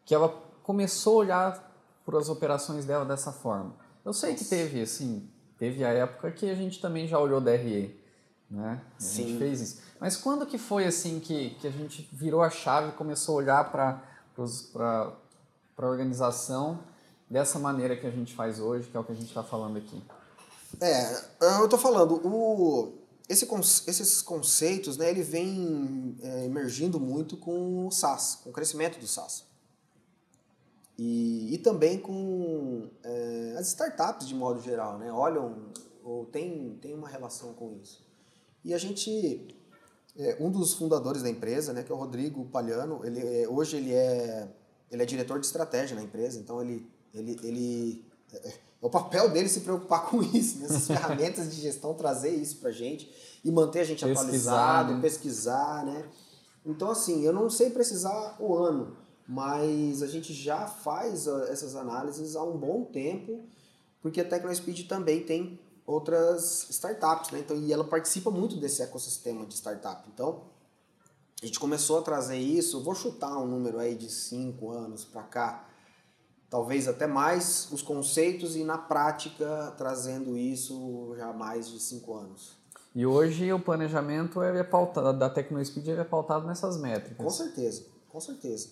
que 0.04 0.14
ela 0.14 0.28
começou 0.62 1.14
a 1.14 1.16
olhar 1.24 1.76
para 2.04 2.18
as 2.18 2.28
operações 2.28 2.84
dela 2.84 3.06
dessa 3.06 3.32
forma? 3.32 3.74
Eu 4.04 4.12
sei 4.12 4.34
que 4.34 4.44
teve, 4.44 4.82
assim, 4.82 5.26
teve 5.56 5.82
a 5.82 5.88
época 5.88 6.30
que 6.30 6.50
a 6.50 6.54
gente 6.54 6.78
também 6.78 7.08
já 7.08 7.18
olhou 7.18 7.40
DRE, 7.40 7.98
né? 8.50 8.82
A 8.98 9.00
Sim. 9.00 9.28
gente 9.28 9.38
fez 9.38 9.62
isso. 9.62 9.80
Mas 9.98 10.14
quando 10.14 10.44
que 10.44 10.58
foi, 10.58 10.84
assim, 10.84 11.20
que, 11.20 11.56
que 11.58 11.66
a 11.66 11.70
gente 11.70 12.06
virou 12.12 12.42
a 12.42 12.50
chave 12.50 12.90
e 12.90 12.92
começou 12.92 13.36
a 13.36 13.38
olhar 13.38 13.72
para 13.72 14.02
para 14.74 15.86
a 15.86 15.90
organização 15.90 16.80
dessa 17.30 17.58
maneira 17.58 17.96
que 17.96 18.06
a 18.06 18.10
gente 18.10 18.34
faz 18.34 18.60
hoje, 18.60 18.88
que 18.88 18.96
é 18.96 19.00
o 19.00 19.04
que 19.04 19.12
a 19.12 19.14
gente 19.14 19.28
está 19.28 19.42
falando 19.42 19.78
aqui? 19.78 20.02
É, 20.78 21.58
eu 21.58 21.64
estou 21.64 21.78
falando, 21.78 22.14
o, 22.26 22.92
esse, 23.32 23.48
esses 23.88 24.22
conceitos, 24.22 24.96
né, 24.96 25.10
ele 25.10 25.22
vem 25.22 26.16
é, 26.22 26.44
emergindo 26.44 27.00
muito 27.00 27.36
com 27.36 27.86
o 27.86 27.90
SaaS, 27.90 28.40
com 28.42 28.50
o 28.50 28.52
crescimento 28.52 28.98
do 28.98 29.06
SaaS. 29.06 29.44
E, 30.98 31.54
e 31.54 31.58
também 31.58 31.98
com 31.98 32.88
é, 33.02 33.56
as 33.58 33.68
startups 33.68 34.28
de 34.28 34.34
modo 34.34 34.60
geral, 34.60 34.98
né, 34.98 35.10
olham 35.12 35.72
ou 36.04 36.26
tem, 36.26 36.78
tem 36.80 36.94
uma 36.94 37.08
relação 37.08 37.52
com 37.54 37.72
isso. 37.72 38.04
E 38.64 38.74
a 38.74 38.78
gente, 38.78 39.48
é, 40.16 40.36
um 40.38 40.50
dos 40.50 40.74
fundadores 40.74 41.22
da 41.22 41.30
empresa, 41.30 41.72
né, 41.72 41.82
que 41.82 41.90
é 41.90 41.94
o 41.94 41.98
Rodrigo 41.98 42.44
Palhano, 42.46 43.00
ele, 43.04 43.20
é, 43.20 43.48
hoje 43.48 43.76
ele 43.76 43.92
é 43.92 44.48
ele 44.92 45.02
é 45.02 45.06
diretor 45.06 45.40
de 45.40 45.46
estratégia 45.46 45.96
na 45.96 46.02
empresa, 46.02 46.38
então 46.38 46.60
ele, 46.60 46.86
ele, 47.14 47.40
ele 47.42 48.04
é, 48.82 48.86
o 48.86 48.90
papel 48.90 49.30
dele 49.30 49.48
se 49.48 49.60
preocupar 49.60 50.06
com 50.10 50.22
isso, 50.22 50.58
nessas 50.58 50.88
né? 50.88 50.96
ferramentas 50.96 51.54
de 51.54 51.60
gestão, 51.60 51.94
trazer 51.94 52.30
isso 52.30 52.56
para 52.56 52.70
gente 52.70 53.10
e 53.44 53.50
manter 53.50 53.80
a 53.80 53.84
gente 53.84 54.04
pesquisar, 54.04 54.22
atualizado, 54.22 54.94
né? 54.94 55.00
pesquisar, 55.00 55.86
né? 55.86 56.04
Então, 56.64 56.90
assim, 56.90 57.24
eu 57.24 57.32
não 57.32 57.50
sei 57.50 57.70
precisar 57.70 58.36
o 58.38 58.56
ano, 58.56 58.96
mas 59.26 60.02
a 60.02 60.06
gente 60.06 60.32
já 60.32 60.66
faz 60.66 61.26
ah, 61.26 61.46
essas 61.48 61.74
análises 61.74 62.36
há 62.36 62.42
um 62.42 62.56
bom 62.56 62.84
tempo, 62.84 63.44
porque 64.00 64.20
a 64.20 64.24
TecnoSpeed 64.24 64.84
também 64.84 65.24
tem 65.24 65.58
outras 65.84 66.68
startups, 66.70 67.30
né? 67.30 67.40
Então, 67.40 67.56
e 67.56 67.72
ela 67.72 67.84
participa 67.84 68.30
muito 68.30 68.56
desse 68.56 68.82
ecossistema 68.82 69.44
de 69.44 69.54
startup. 69.54 70.08
Então, 70.12 70.42
a 71.42 71.46
gente 71.46 71.58
começou 71.58 71.98
a 71.98 72.02
trazer 72.02 72.38
isso, 72.38 72.82
vou 72.82 72.94
chutar 72.94 73.36
um 73.38 73.46
número 73.46 73.78
aí 73.78 73.96
de 73.96 74.08
cinco 74.08 74.70
anos 74.70 75.04
para 75.04 75.22
cá, 75.24 75.68
talvez 76.52 76.86
até 76.86 77.06
mais, 77.06 77.66
os 77.72 77.80
conceitos 77.80 78.56
e 78.56 78.62
na 78.62 78.76
prática 78.76 79.72
trazendo 79.78 80.36
isso 80.36 81.14
já 81.16 81.30
há 81.30 81.32
mais 81.32 81.66
de 81.66 81.80
cinco 81.80 82.14
anos. 82.14 82.58
E 82.94 83.06
hoje 83.06 83.50
o 83.50 83.58
planejamento 83.58 84.42
é 84.42 84.62
pautado, 84.62 85.18
da 85.18 85.30
TecnoSpeed 85.30 85.92
é 85.92 86.04
pautado 86.04 86.46
nessas 86.46 86.76
métricas. 86.76 87.16
Com 87.16 87.30
certeza, 87.30 87.86
com 88.06 88.20
certeza. 88.20 88.68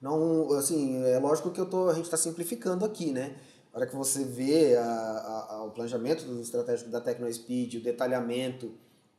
Não, 0.00 0.52
assim, 0.54 1.00
é 1.04 1.16
lógico 1.20 1.52
que 1.52 1.60
eu 1.60 1.70
tô, 1.70 1.88
a 1.88 1.94
gente 1.94 2.06
está 2.06 2.16
simplificando 2.16 2.84
aqui, 2.84 3.12
né? 3.12 3.36
A 3.72 3.76
hora 3.76 3.86
que 3.86 3.94
você 3.94 4.24
vê 4.24 4.74
a, 4.74 4.82
a, 4.84 5.54
a, 5.54 5.62
o 5.62 5.70
planejamento 5.70 6.24
do 6.24 6.40
estratégico 6.40 6.90
da 6.90 7.00
TecnoSpeed, 7.00 7.78
o 7.78 7.82
detalhamento 7.84 8.72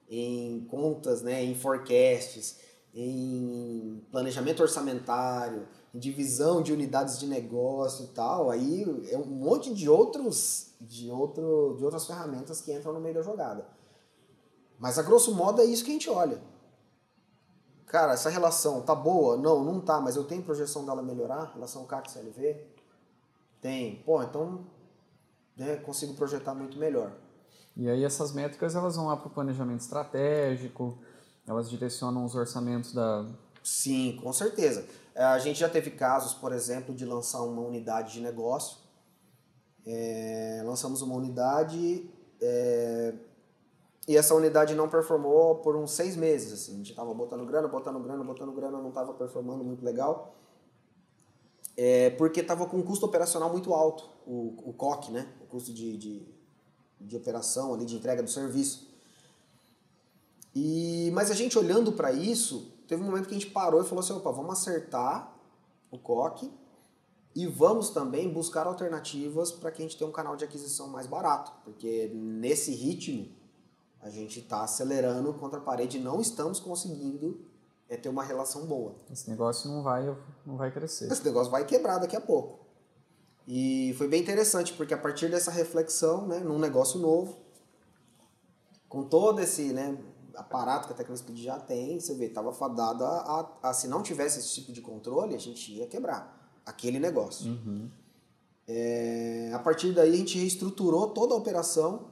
em 0.09 0.65
contas, 0.69 1.21
né, 1.21 1.41
em 1.41 1.55
forecasts, 1.55 2.59
em 2.93 4.05
planejamento 4.11 4.61
orçamentário, 4.61 5.65
divisão 5.93 6.61
de 6.61 6.73
unidades 6.73 7.19
de 7.19 7.27
negócio 7.27 8.05
e 8.05 8.07
tal, 8.09 8.49
aí 8.49 9.09
é 9.11 9.17
um 9.17 9.25
monte 9.25 9.73
de 9.73 9.87
outros 9.87 10.73
de 10.81 11.09
outro 11.09 11.75
de 11.77 11.85
outras 11.85 12.05
ferramentas 12.05 12.59
que 12.61 12.73
entram 12.73 12.93
no 12.93 12.99
meio 12.99 13.15
da 13.15 13.21
jogada. 13.21 13.67
Mas 14.79 14.97
a 14.97 15.03
grosso 15.03 15.33
modo 15.33 15.61
é 15.61 15.65
isso 15.65 15.83
que 15.83 15.91
a 15.91 15.93
gente 15.93 16.09
olha. 16.09 16.41
Cara, 17.85 18.13
essa 18.13 18.29
relação 18.29 18.81
tá 18.81 18.95
boa? 18.95 19.37
Não, 19.37 19.63
não 19.63 19.79
tá, 19.79 20.01
mas 20.01 20.15
eu 20.15 20.23
tenho 20.23 20.41
projeção 20.41 20.83
dela 20.83 21.03
melhorar, 21.03 21.51
relação 21.53 21.85
CAC-CLV? 21.85 22.57
Tem. 23.61 24.01
Pô, 24.03 24.21
então 24.23 24.65
né, 25.55 25.75
consigo 25.77 26.13
projetar 26.15 26.53
muito 26.55 26.77
melhor. 26.77 27.13
E 27.75 27.89
aí 27.89 28.03
essas 28.03 28.31
métricas 28.31 28.75
elas 28.75 28.95
vão 28.95 29.07
lá 29.07 29.17
para 29.17 29.27
o 29.27 29.31
planejamento 29.31 29.81
estratégico, 29.81 30.97
elas 31.47 31.69
direcionam 31.69 32.25
os 32.25 32.35
orçamentos 32.35 32.93
da. 32.93 33.25
Sim, 33.64 34.20
com 34.22 34.34
certeza. 34.34 34.86
É, 35.16 35.24
a 35.24 35.39
gente 35.39 35.59
já 35.59 35.70
teve 35.70 35.91
casos, 35.91 36.34
por 36.34 36.51
exemplo, 36.51 36.93
de 36.93 37.05
lançar 37.05 37.41
uma 37.43 37.61
unidade 37.61 38.14
de 38.14 38.22
negócio. 38.22 38.78
É, 39.86 40.61
lançamos 40.66 41.01
uma 41.01 41.16
unidade, 41.16 42.09
É, 42.41 43.14
e 44.05 44.18
essa 44.18 44.36
unidade 44.36 44.76
não 44.76 44.89
performou 44.89 45.55
por 45.55 45.78
uns 45.78 45.91
seis 45.91 46.16
meses. 46.16 46.51
Assim. 46.51 46.74
A 46.74 46.78
gente 46.78 46.89
estava 46.89 47.14
botando 47.14 47.45
grana, 47.45 47.70
botando 47.70 47.99
grana, 47.99 48.24
botando 48.24 48.51
grana, 48.51 48.78
não 48.80 48.89
estava 48.89 49.14
performando 49.14 49.64
muito 49.64 49.84
legal. 49.84 50.36
É, 51.78 52.09
porque 52.11 52.41
estava 52.41 52.66
com 52.66 52.78
um 52.78 52.84
custo 52.84 53.05
operacional 53.05 53.49
muito 53.49 53.74
alto, 53.74 54.07
o, 54.28 54.70
o 54.70 54.74
COC, 54.74 55.11
né? 55.11 55.28
o 55.41 55.45
custo 55.45 55.74
de, 55.74 55.97
de, 55.97 56.28
de 56.99 57.16
operação, 57.16 57.74
ali, 57.74 57.86
de 57.86 57.95
entrega 57.95 58.22
do 58.22 58.30
serviço. 58.30 58.91
E, 60.53 61.09
mas 61.14 61.32
a 61.32 61.34
gente 61.34 61.57
olhando 61.57 61.93
para 61.93 62.11
isso, 62.11 62.72
teve 62.88 63.01
um 63.01 63.05
momento 63.05 63.27
que 63.27 63.36
a 63.36 63.39
gente 63.39 63.51
parou 63.51 63.81
e 63.81 63.84
falou 63.84 64.03
assim, 64.03 64.13
opa, 64.13 64.31
vamos 64.31 64.51
acertar 64.53 65.34
o 65.91 65.97
COC 65.97 66.51
e 67.36 67.47
vamos 67.47 67.89
também 67.89 68.31
buscar 68.31 68.67
alternativas 68.67 69.51
para 69.51 69.71
que 69.71 69.81
a 69.81 69.86
gente 69.86 69.97
tenha 69.97 70.09
um 70.09 70.13
canal 70.13 70.36
de 70.36 70.45
aquisição 70.45 70.88
mais 70.88 71.07
barato, 71.07 71.51
porque 71.63 72.11
nesse 72.13 72.71
ritmo 72.71 73.31
a 74.01 74.09
gente 74.09 74.39
está 74.39 74.63
acelerando 74.63 75.34
contra 75.34 75.59
a 75.59 75.61
parede 75.61 75.97
e 75.97 76.01
não 76.01 76.19
estamos 76.19 76.59
conseguindo 76.59 77.39
é, 77.88 77.95
ter 77.95 78.09
uma 78.09 78.23
relação 78.23 78.65
boa. 78.65 78.95
Esse 79.11 79.29
negócio 79.29 79.69
não 79.69 79.81
vai, 79.81 80.05
não 80.45 80.57
vai 80.57 80.71
crescer. 80.71 81.11
Esse 81.11 81.23
negócio 81.23 81.51
vai 81.51 81.65
quebrar 81.65 81.99
daqui 81.99 82.15
a 82.15 82.21
pouco. 82.21 82.59
E 83.47 83.93
foi 83.97 84.07
bem 84.07 84.21
interessante, 84.21 84.73
porque 84.73 84.93
a 84.93 84.97
partir 84.97 85.29
dessa 85.29 85.51
reflexão, 85.51 86.27
né, 86.27 86.39
num 86.39 86.59
negócio 86.59 86.99
novo, 86.99 87.38
com 88.88 89.03
todo 89.03 89.39
esse 89.39 89.73
né, 89.73 89.97
aparato 90.36 90.88
que 90.88 90.93
a 90.93 90.95
Tecnospeed 90.95 91.43
já 91.43 91.59
tem, 91.59 91.99
você 91.99 92.13
vê, 92.13 92.25
estava 92.25 92.51
fadada 92.51 93.05
a, 93.05 93.49
a, 93.63 93.73
se 93.73 93.88
não 93.88 94.01
tivesse 94.01 94.39
esse 94.39 94.53
tipo 94.53 94.71
de 94.71 94.81
controle, 94.81 95.36
a 95.36 95.39
gente 95.39 95.71
ia 95.71 95.88
quebrar 95.88 96.61
aquele 96.65 96.99
negócio. 96.99 97.51
Uhum. 97.51 97.89
É, 98.67 99.51
a 99.53 99.59
partir 99.59 99.91
daí 99.91 100.13
a 100.13 100.17
gente 100.17 100.38
reestruturou 100.38 101.09
toda 101.09 101.34
a 101.34 101.38
operação, 101.38 102.07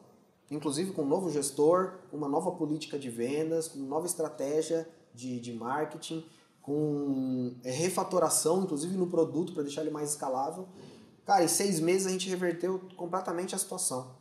inclusive 0.49 0.91
com 0.91 1.03
um 1.03 1.07
novo 1.07 1.31
gestor, 1.31 1.99
uma 2.11 2.27
nova 2.27 2.51
política 2.51 2.99
de 2.99 3.09
vendas, 3.09 3.69
com 3.69 3.79
nova 3.79 4.05
estratégia 4.05 4.87
de, 5.13 5.39
de 5.39 5.53
marketing, 5.53 6.25
com 6.61 7.55
é, 7.63 7.71
refatoração, 7.71 8.63
inclusive 8.63 8.95
no 8.97 9.07
produto, 9.07 9.53
para 9.53 9.63
deixar 9.63 9.81
ele 9.81 9.91
mais 9.91 10.11
escalável. 10.11 10.67
Cara, 11.25 11.43
em 11.43 11.47
seis 11.47 11.79
meses 11.79 12.07
a 12.07 12.09
gente 12.11 12.29
reverteu 12.29 12.81
completamente 12.97 13.55
a 13.55 13.57
situação. 13.57 14.15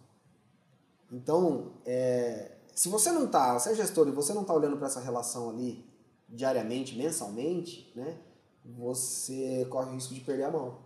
Então, 1.11 1.72
é, 1.84 2.53
se 2.81 2.89
você 2.89 3.12
não 3.12 3.26
está, 3.26 3.59
você 3.59 3.72
é 3.72 3.74
gestor 3.74 4.09
e 4.09 4.11
você 4.11 4.33
não 4.33 4.41
está 4.41 4.55
olhando 4.55 4.78
para 4.78 4.87
essa 4.87 5.01
relação 5.01 5.51
ali 5.51 5.85
diariamente, 6.26 6.97
mensalmente, 6.97 7.93
né, 7.95 8.16
você 8.64 9.66
corre 9.68 9.91
o 9.91 9.93
risco 9.93 10.14
de 10.14 10.22
perder 10.22 10.45
a 10.45 10.51
mão. 10.51 10.78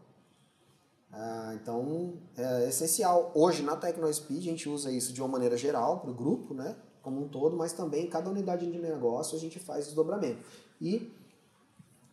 Ah, 1.12 1.52
então, 1.54 2.14
é 2.36 2.68
essencial. 2.68 3.30
Hoje, 3.32 3.62
na 3.62 3.76
TecnoSpeed, 3.76 4.40
a 4.40 4.42
gente 4.42 4.68
usa 4.68 4.90
isso 4.90 5.12
de 5.12 5.22
uma 5.22 5.28
maneira 5.28 5.56
geral 5.56 6.00
para 6.00 6.10
o 6.10 6.14
grupo, 6.14 6.52
né, 6.52 6.76
como 7.00 7.22
um 7.22 7.28
todo, 7.28 7.56
mas 7.56 7.72
também 7.72 8.08
cada 8.08 8.28
unidade 8.28 8.68
de 8.68 8.76
negócio 8.76 9.36
a 9.36 9.40
gente 9.40 9.60
faz 9.60 9.84
desdobramento. 9.84 10.42
E 10.80 11.16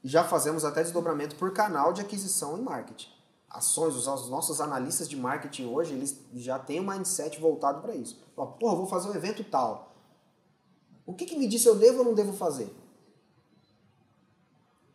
já 0.04 0.24
fazemos 0.24 0.64
até 0.64 0.84
desdobramento 0.84 1.36
por 1.38 1.54
canal 1.54 1.92
de 1.92 2.02
aquisição 2.02 2.56
e 2.56 2.62
marketing. 2.62 3.10
Ações, 3.54 3.95
os 3.95 4.30
nossos 4.30 4.62
analistas 4.62 5.10
de 5.10 5.18
marketing 5.18 5.66
hoje, 5.66 5.93
eles 5.93 6.18
já 6.34 6.58
têm 6.58 6.80
um 6.80 6.88
mindset 6.88 7.39
voltado 7.39 7.82
para 7.82 7.93
isso. 7.93 8.18
Porra, 8.36 8.76
vou 8.76 8.88
fazer 8.88 9.10
um 9.10 9.14
evento 9.14 9.43
tal. 9.43 9.93
O 11.06 11.14
que, 11.14 11.26
que 11.26 11.38
me 11.38 11.47
disse 11.47 11.68
eu 11.68 11.76
devo 11.76 11.99
ou 11.99 12.06
não 12.06 12.14
devo 12.14 12.32
fazer? 12.32 12.74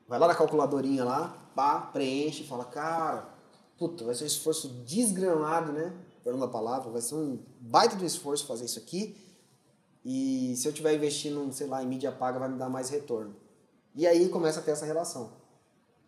Vai 0.08 0.18
lá 0.18 0.28
na 0.28 0.34
calculadorinha 0.34 1.04
lá, 1.04 1.36
pá, 1.54 1.80
preenche 1.80 2.44
fala, 2.44 2.64
cara, 2.64 3.28
puta, 3.76 4.04
vai 4.04 4.14
ser 4.14 4.24
um 4.24 4.28
esforço 4.28 4.68
desgramado, 4.68 5.72
né? 5.72 5.92
Perdão 6.24 6.42
a 6.42 6.48
palavra, 6.48 6.90
vai 6.90 7.02
ser 7.02 7.14
um 7.14 7.38
baita 7.60 7.96
do 7.96 8.04
esforço 8.04 8.46
fazer 8.46 8.64
isso 8.64 8.78
aqui. 8.78 9.16
E 10.04 10.54
se 10.56 10.66
eu 10.66 10.70
estiver 10.70 10.94
investindo, 10.94 11.52
sei 11.52 11.66
lá, 11.66 11.82
em 11.82 11.86
mídia 11.86 12.12
paga, 12.12 12.38
vai 12.38 12.48
me 12.48 12.56
dar 12.56 12.68
mais 12.68 12.88
retorno. 12.88 13.34
E 13.94 14.06
aí 14.06 14.28
começa 14.28 14.60
a 14.60 14.62
ter 14.62 14.70
essa 14.70 14.86
relação. 14.86 15.32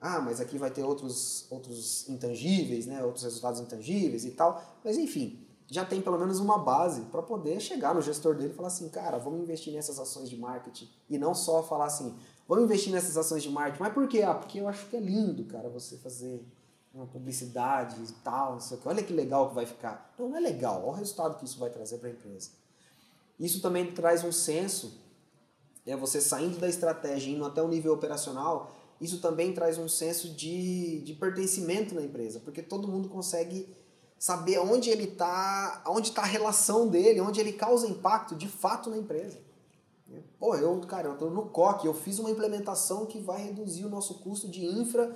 Ah, 0.00 0.20
mas 0.20 0.40
aqui 0.40 0.58
vai 0.58 0.70
ter 0.70 0.84
outros, 0.84 1.46
outros 1.50 2.08
intangíveis, 2.08 2.86
né? 2.86 3.04
Outros 3.04 3.24
resultados 3.24 3.60
intangíveis 3.60 4.24
e 4.24 4.30
tal. 4.30 4.62
Mas 4.84 4.96
enfim, 4.96 5.44
já 5.70 5.84
tem 5.84 6.00
pelo 6.00 6.18
menos 6.18 6.38
uma 6.38 6.58
base 6.58 7.02
para 7.02 7.22
poder 7.22 7.60
chegar 7.60 7.94
no 7.94 8.00
gestor 8.00 8.34
dele 8.34 8.52
e 8.52 8.56
falar 8.56 8.68
assim, 8.68 8.88
cara, 8.88 9.18
vamos 9.18 9.40
investir 9.40 9.72
nessas 9.72 9.98
ações 9.98 10.30
de 10.30 10.36
marketing. 10.36 10.88
E 11.10 11.18
não 11.18 11.34
só 11.34 11.62
falar 11.62 11.86
assim, 11.86 12.14
vamos 12.46 12.64
investir 12.64 12.92
nessas 12.92 13.16
ações 13.16 13.42
de 13.42 13.50
marketing. 13.50 13.82
Mas 13.82 13.92
por 13.92 14.08
quê? 14.08 14.22
Ah, 14.22 14.34
porque 14.34 14.60
eu 14.60 14.68
acho 14.68 14.86
que 14.86 14.96
é 14.96 15.00
lindo, 15.00 15.44
cara, 15.44 15.68
você 15.68 15.96
fazer 15.98 16.46
uma 16.94 17.06
publicidade 17.06 17.96
e 18.02 18.12
tal, 18.24 18.52
não 18.52 18.60
sei 18.60 18.78
o 18.78 18.80
que. 18.80 18.88
Olha 18.88 19.02
que 19.02 19.12
legal 19.12 19.48
que 19.50 19.54
vai 19.54 19.66
ficar. 19.66 20.14
Não, 20.18 20.30
não 20.30 20.36
é 20.36 20.40
legal. 20.40 20.82
Olha 20.82 20.92
o 20.92 20.94
resultado 20.94 21.36
que 21.36 21.44
isso 21.44 21.58
vai 21.58 21.70
trazer 21.70 21.98
para 21.98 22.08
a 22.08 22.12
empresa. 22.12 22.50
Isso 23.38 23.60
também 23.60 23.92
traz 23.92 24.24
um 24.24 24.32
senso, 24.32 24.98
é 25.86 25.94
você 25.94 26.20
saindo 26.20 26.58
da 26.58 26.68
estratégia 26.68 27.30
indo 27.30 27.44
até 27.44 27.62
o 27.62 27.68
nível 27.68 27.92
operacional, 27.92 28.72
isso 29.00 29.20
também 29.20 29.52
traz 29.52 29.78
um 29.78 29.88
senso 29.88 30.30
de, 30.30 31.00
de 31.00 31.14
pertencimento 31.14 31.94
na 31.94 32.02
empresa, 32.02 32.40
porque 32.40 32.62
todo 32.62 32.88
mundo 32.88 33.08
consegue 33.08 33.68
saber 34.18 34.58
onde 34.58 34.90
ele 34.90 35.04
está, 35.04 35.82
onde 35.86 36.08
está 36.08 36.22
a 36.22 36.26
relação 36.26 36.88
dele, 36.88 37.20
onde 37.20 37.40
ele 37.40 37.52
causa 37.52 37.86
impacto 37.86 38.34
de 38.34 38.48
fato 38.48 38.90
na 38.90 38.96
empresa. 38.96 39.38
Pô, 40.38 40.56
eu, 40.56 40.80
cara, 40.80 41.08
eu 41.08 41.12
estou 41.12 41.30
no 41.30 41.46
COC, 41.50 41.84
eu 41.84 41.94
fiz 41.94 42.18
uma 42.18 42.30
implementação 42.30 43.06
que 43.06 43.20
vai 43.20 43.42
reduzir 43.42 43.84
o 43.84 43.88
nosso 43.88 44.14
custo 44.14 44.48
de 44.48 44.64
infra 44.64 45.14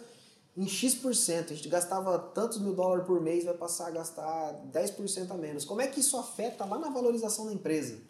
em 0.57 0.69
X%. 0.69 1.53
A 1.53 1.55
gente 1.55 1.69
gastava 1.69 2.19
tantos 2.19 2.59
mil 2.59 2.75
dólares 2.75 3.07
por 3.07 3.21
mês, 3.21 3.45
vai 3.45 3.55
passar 3.55 3.89
a 3.89 3.91
gastar 3.91 4.53
10% 4.73 5.31
a 5.31 5.35
menos. 5.35 5.65
Como 5.65 5.81
é 5.81 5.87
que 5.87 6.01
isso 6.01 6.17
afeta 6.17 6.65
lá 6.65 6.79
na 6.79 6.91
valorização 6.91 7.47
da 7.47 7.53
empresa? 7.53 8.01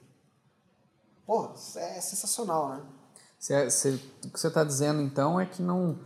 Pô, 1.24 1.50
é 1.76 2.00
sensacional, 2.00 2.68
né? 2.70 2.84
Você, 3.42 3.64
você, 3.68 4.00
o 4.24 4.30
que 4.30 4.38
você 4.38 4.46
está 4.46 4.62
dizendo 4.62 5.02
então 5.02 5.40
é 5.40 5.44
que 5.44 5.60
não 5.60 5.98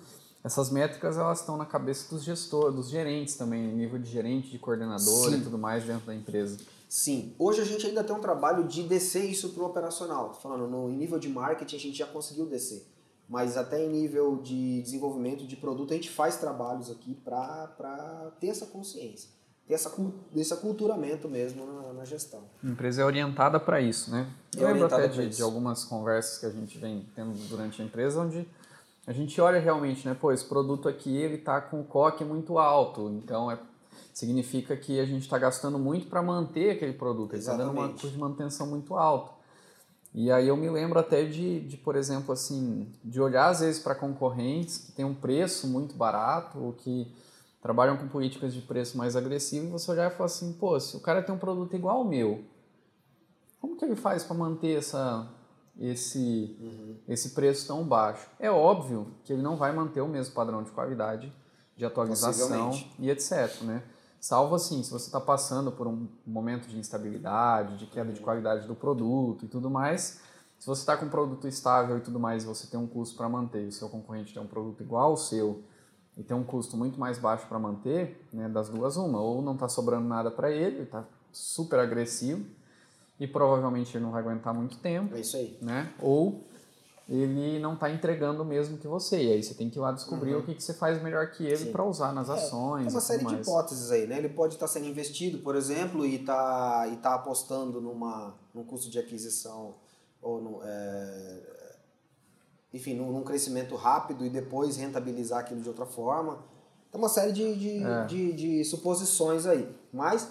essas 0.43 0.71
métricas 0.71 1.19
elas 1.19 1.41
estão 1.41 1.55
na 1.59 1.67
cabeça 1.67 2.09
dos 2.09 2.25
gestores, 2.25 2.75
dos 2.75 2.89
gerentes 2.89 3.35
também, 3.35 3.67
nível 3.75 3.99
de 3.99 4.11
gerente, 4.11 4.49
de 4.49 4.59
coordenador 4.59 5.29
Sim. 5.29 5.37
e 5.37 5.41
tudo 5.43 5.59
mais 5.59 5.85
dentro 5.85 6.07
da 6.07 6.15
empresa. 6.15 6.57
Sim, 6.89 7.35
hoje 7.39 7.61
a 7.61 7.65
gente 7.65 7.87
ainda 7.87 8.03
tem 8.03 8.17
um 8.17 8.21
trabalho 8.21 8.67
de 8.67 8.83
descer 8.85 9.27
isso 9.27 9.51
para 9.51 9.63
o 9.63 9.67
operacional. 9.67 10.31
Tô 10.31 10.41
falando, 10.41 10.67
no 10.67 10.89
nível 10.89 11.19
de 11.19 11.29
marketing 11.29 11.77
a 11.77 11.79
gente 11.79 11.99
já 11.99 12.07
conseguiu 12.07 12.47
descer, 12.47 12.87
mas 13.29 13.59
até 13.59 13.85
em 13.85 13.91
nível 13.91 14.41
de 14.41 14.81
desenvolvimento 14.81 15.47
de 15.47 15.57
produto 15.57 15.93
a 15.93 15.97
gente 15.97 16.09
faz 16.09 16.37
trabalhos 16.37 16.91
aqui 16.91 17.15
para 17.23 18.33
ter 18.41 18.47
essa 18.47 18.65
consciência, 18.65 19.29
ter 19.67 19.75
essa, 19.75 19.93
esse 20.35 20.55
aculturamento 20.55 21.29
mesmo 21.29 21.67
na, 21.67 21.93
na 21.93 22.05
gestão. 22.07 22.45
A 22.65 22.67
empresa 22.67 23.03
é 23.03 23.05
orientada 23.05 23.61
para 23.61 23.79
isso, 23.79 24.11
né? 24.11 24.27
Eu 24.57 24.69
lembro 24.69 24.87
até 24.87 25.09
de, 25.09 25.29
de 25.29 25.43
algumas 25.43 25.85
conversas 25.85 26.39
que 26.39 26.47
a 26.47 26.51
gente 26.51 26.79
vem 26.79 27.07
tendo 27.15 27.33
durante 27.49 27.81
a 27.81 27.85
empresa, 27.85 28.21
onde 28.21 28.47
a 29.07 29.13
gente 29.13 29.41
olha 29.41 29.61
realmente, 29.61 30.07
né? 30.07 30.17
Pô, 30.19 30.33
esse 30.33 30.45
produto 30.45 30.89
aqui 30.89 31.17
ele 31.17 31.39
tá 31.39 31.61
com 31.61 31.81
o 31.81 31.85
COC 31.85 32.25
muito 32.25 32.59
alto, 32.59 33.09
então 33.11 33.51
é 33.51 33.59
significa 34.17 34.75
que 34.75 34.99
a 34.99 35.05
gente 35.05 35.23
está 35.23 35.37
gastando 35.37 35.79
muito 35.79 36.07
para 36.07 36.23
manter 36.23 36.71
aquele 36.71 36.95
produto, 36.95 37.35
ele 37.35 37.41
está 37.41 37.55
dando 37.55 37.73
uma 37.73 37.91
custo 37.91 38.09
de 38.09 38.19
manutenção 38.19 38.67
muito 38.67 38.95
alto. 38.95 39.31
E 40.15 40.33
aí 40.33 40.49
eu 40.49 40.57
me 40.57 40.71
lembro 40.71 40.99
até 40.99 41.27
de, 41.27 41.61
de 41.61 41.77
por 41.77 41.95
exemplo, 41.95 42.33
assim, 42.33 42.91
de 43.05 43.21
olhar 43.21 43.49
às 43.49 43.61
vezes 43.61 43.79
para 43.79 43.95
concorrentes 43.95 44.79
que 44.79 44.93
têm 44.93 45.05
um 45.05 45.15
preço 45.15 45.69
muito 45.69 45.95
barato 45.95 46.59
ou 46.59 46.73
que 46.73 47.07
trabalham 47.61 47.99
com 47.99 48.09
políticas 48.09 48.55
de 48.55 48.63
preço 48.63 48.97
mais 48.97 49.17
agressivo 49.17 49.67
e 49.67 49.71
você 49.71 49.91
olhar 49.91 50.11
e 50.11 50.15
falar 50.15 50.27
assim, 50.27 50.51
pô, 50.55 50.81
se 50.81 50.97
o 50.97 51.01
cara 51.01 51.23
tem 51.23 51.35
um 51.35 51.39
produto 51.39 51.77
igual 51.77 51.99
ao 51.99 52.05
meu, 52.05 52.43
como 53.67 53.77
que 53.77 53.85
ele 53.85 53.97
faz 53.97 54.23
para 54.23 54.37
manter 54.37 54.79
essa, 54.79 55.29
esse, 55.77 56.57
uhum. 56.61 56.97
esse 57.09 57.31
preço 57.31 57.67
tão 57.67 57.83
baixo? 57.83 58.29
É 58.39 58.49
óbvio 58.49 59.09
que 59.25 59.33
ele 59.33 59.43
não 59.43 59.57
vai 59.57 59.73
manter 59.73 60.01
o 60.01 60.07
mesmo 60.07 60.35
padrão 60.35 60.63
de 60.63 60.71
qualidade, 60.71 61.33
de 61.77 61.85
atualização 61.85 62.71
e 62.99 63.11
etc, 63.11 63.63
né? 63.63 63.83
Salvo 64.21 64.55
assim, 64.55 64.83
se 64.83 64.91
você 64.91 65.07
está 65.07 65.21
passando 65.21 65.71
por 65.73 65.87
um 65.87 66.09
momento 66.25 66.69
de 66.69 66.79
instabilidade, 66.79 67.77
de 67.77 67.87
queda 67.87 68.13
de 68.13 68.21
qualidade 68.21 68.67
do 68.67 68.75
produto 68.75 69.45
e 69.45 69.49
tudo 69.49 69.69
mais, 69.69 70.21
se 70.59 70.67
você 70.67 70.81
está 70.81 70.97
com 70.97 71.07
um 71.07 71.11
produto 71.11 71.47
estável 71.47 71.99
e 71.99 72.01
tudo 72.01 72.19
mais, 72.19 72.45
você 72.45 72.67
tem 72.67 72.79
um 72.79 72.87
custo 72.87 73.17
para 73.17 73.29
manter, 73.29 73.65
e 73.65 73.69
o 73.69 73.73
seu 73.73 73.89
concorrente 73.89 74.33
tem 74.33 74.43
um 74.43 74.47
produto 74.47 74.81
igual 74.83 75.11
ao 75.11 75.17
seu 75.17 75.63
e 76.17 76.23
tem 76.23 76.35
um 76.37 76.45
custo 76.45 76.77
muito 76.77 76.99
mais 76.99 77.19
baixo 77.19 77.47
para 77.47 77.59
manter, 77.59 78.27
né, 78.33 78.49
das 78.49 78.71
duas 78.71 78.97
uma, 78.97 79.21
ou 79.21 79.43
não 79.43 79.53
está 79.53 79.69
sobrando 79.69 80.09
nada 80.09 80.31
para 80.31 80.51
ele, 80.51 80.85
está 80.85 81.05
super 81.31 81.79
agressivo 81.79 82.47
e 83.19 83.27
provavelmente 83.27 83.97
ele 83.97 84.05
não 84.05 84.13
vai 84.13 84.23
aguentar 84.23 84.53
muito 84.53 84.77
tempo. 84.79 85.15
É 85.15 85.21
isso 85.21 85.37
aí. 85.37 85.57
Né? 85.61 85.93
Ou 86.01 86.45
ele 87.09 87.59
não 87.61 87.75
está 87.75 87.89
entregando 87.89 88.43
o 88.43 88.45
mesmo 88.45 88.79
que 88.79 88.89
você. 88.89 89.23
E 89.23 89.33
aí 89.33 89.43
você 89.43 89.55
tem 89.55 89.71
que 89.71 89.79
ir 89.79 89.81
lá 89.81 89.93
descobrir 89.93 90.35
uhum. 90.35 90.41
o 90.41 90.43
que, 90.43 90.55
que 90.55 90.63
você 90.63 90.75
faz 90.75 91.01
melhor 91.01 91.31
que 91.31 91.47
ele 91.47 91.67
para 91.67 91.85
usar 91.85 92.13
nas 92.13 92.29
é, 92.29 92.33
ações. 92.33 92.87
É 92.89 92.91
uma 92.91 93.01
série 93.01 93.25
de 93.25 93.35
hipóteses 93.37 93.91
aí, 93.93 94.07
né? 94.07 94.19
Ele 94.19 94.29
pode 94.29 94.55
estar 94.55 94.67
tá 94.67 94.73
sendo 94.73 94.87
investido, 94.87 95.39
por 95.39 95.55
exemplo, 95.55 96.05
e 96.05 96.19
tá, 96.19 96.89
e 96.93 96.97
tá 96.97 97.15
apostando 97.15 97.81
numa, 97.81 98.35
num 98.53 98.65
custo 98.65 98.91
de 98.91 98.99
aquisição 98.99 99.75
ou 100.21 100.43
no, 100.43 100.61
é, 100.65 101.77
enfim, 102.75 102.95
num, 102.95 103.13
num, 103.13 103.23
crescimento 103.23 103.77
rápido 103.77 104.27
e 104.27 104.31
depois 104.31 104.77
rentabilizar 104.77 105.41
aquilo 105.41 105.61
de 105.61 105.69
outra 105.69 105.87
forma. 105.87 106.41
Tem 106.91 107.01
uma 107.01 107.09
série 107.09 107.31
de, 107.31 107.55
de, 107.55 107.85
é. 107.85 108.05
de, 108.07 108.33
de 108.33 108.65
suposições 108.65 109.47
aí. 109.47 109.69
Mas 109.93 110.29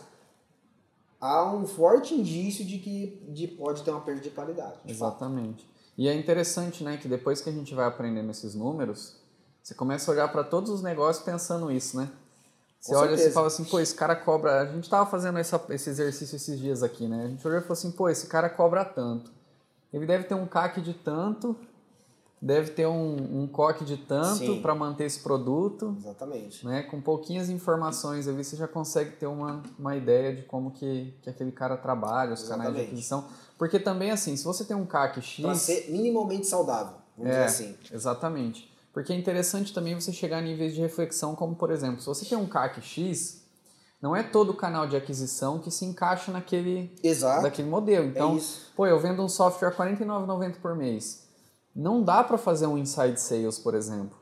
há 1.19 1.51
um 1.53 1.65
forte 1.65 2.13
indício 2.13 2.65
de 2.65 2.77
que 2.77 3.23
de, 3.29 3.47
pode 3.47 3.83
ter 3.83 3.91
uma 3.91 4.01
perda 4.01 4.21
de 4.21 4.29
qualidade. 4.29 4.75
De 4.83 4.91
Exatamente. 4.91 5.63
Fato. 5.63 5.75
E 5.97 6.07
é 6.07 6.13
interessante, 6.13 6.83
né, 6.83 6.97
que 6.97 7.07
depois 7.07 7.41
que 7.41 7.49
a 7.49 7.53
gente 7.53 7.73
vai 7.73 7.87
aprendendo 7.87 8.29
esses 8.29 8.53
números, 8.53 9.15
você 9.63 9.73
começa 9.73 10.11
a 10.11 10.13
olhar 10.13 10.27
para 10.27 10.43
todos 10.43 10.69
os 10.69 10.81
negócios 10.81 11.23
pensando 11.23 11.71
isso, 11.71 11.97
né? 11.97 12.09
Você 12.79 12.93
Com 12.93 12.99
olha 12.99 13.15
e 13.15 13.31
fala 13.31 13.47
assim, 13.47 13.63
pô, 13.63 13.79
esse 13.79 13.95
cara 13.95 14.15
cobra. 14.15 14.61
A 14.61 14.65
gente 14.67 14.87
tava 14.87 15.09
fazendo 15.09 15.39
essa, 15.39 15.59
esse 15.69 15.89
exercício 15.89 16.35
esses 16.35 16.59
dias 16.59 16.83
aqui, 16.83 17.07
né? 17.07 17.23
A 17.23 17.27
gente 17.29 17.47
olhou 17.47 17.59
e 17.59 17.61
falou 17.63 17.73
assim, 17.73 17.91
pô, 17.91 18.07
esse 18.09 18.27
cara 18.27 18.47
cobra 18.47 18.85
tanto. 18.85 19.31
Ele 19.91 20.05
deve 20.05 20.25
ter 20.25 20.35
um 20.35 20.45
CAC 20.45 20.81
de 20.81 20.93
tanto, 20.93 21.55
deve 22.45 22.69
ter 22.69 22.85
um, 22.85 23.41
um 23.41 23.47
coque 23.47 23.83
de 23.83 23.97
tanto 23.97 24.61
para 24.61 24.75
manter 24.75 25.05
esse 25.05 25.19
produto. 25.19 25.95
Exatamente. 25.97 26.63
Né? 26.63 26.83
Com 26.83 27.01
pouquinhas 27.01 27.49
informações 27.49 28.27
ali, 28.27 28.43
você 28.43 28.55
já 28.55 28.67
consegue 28.67 29.13
ter 29.13 29.25
uma, 29.25 29.63
uma 29.79 29.95
ideia 29.95 30.35
de 30.35 30.43
como 30.43 30.69
que, 30.69 31.17
que 31.23 31.29
aquele 31.31 31.51
cara 31.51 31.75
trabalha, 31.75 32.33
os 32.33 32.43
Exatamente. 32.43 32.67
canais 32.67 32.85
de 32.85 32.91
aquisição. 32.91 33.25
Porque 33.57 33.79
também, 33.79 34.11
assim, 34.11 34.37
se 34.37 34.43
você 34.43 34.63
tem 34.63 34.77
um 34.77 34.85
CAC 34.85 35.23
X... 35.23 35.43
Para 35.43 35.55
ser 35.55 35.89
minimamente 35.89 36.45
saudável, 36.45 36.93
vamos 37.17 37.33
é, 37.33 37.45
dizer 37.45 37.65
assim. 37.65 37.77
Exatamente. 37.91 38.71
Porque 38.93 39.11
é 39.11 39.15
interessante 39.15 39.73
também 39.73 39.95
você 39.95 40.13
chegar 40.13 40.37
a 40.37 40.41
níveis 40.41 40.75
de 40.75 40.81
reflexão, 40.81 41.33
como 41.33 41.55
por 41.55 41.71
exemplo, 41.71 41.99
se 41.99 42.05
você 42.05 42.25
tem 42.25 42.37
um 42.37 42.45
CAC 42.45 42.79
X, 42.79 43.43
não 43.99 44.15
é 44.15 44.21
todo 44.21 44.53
canal 44.53 44.85
de 44.87 44.95
aquisição 44.95 45.57
que 45.57 45.71
se 45.71 45.83
encaixa 45.83 46.31
naquele, 46.31 46.93
Exato. 47.01 47.41
daquele 47.41 47.67
modelo. 47.67 48.05
Então, 48.05 48.37
é 48.37 48.41
pô, 48.75 48.85
eu 48.85 48.99
vendo 48.99 49.23
um 49.23 49.27
software 49.27 49.71
R$ 49.71 49.95
49,90 49.95 50.57
por 50.61 50.75
mês. 50.75 51.24
Não 51.75 52.01
dá 52.01 52.23
para 52.23 52.37
fazer 52.37 52.67
um 52.67 52.77
inside 52.77 53.19
sales, 53.19 53.59
por 53.59 53.75
exemplo. 53.75 54.17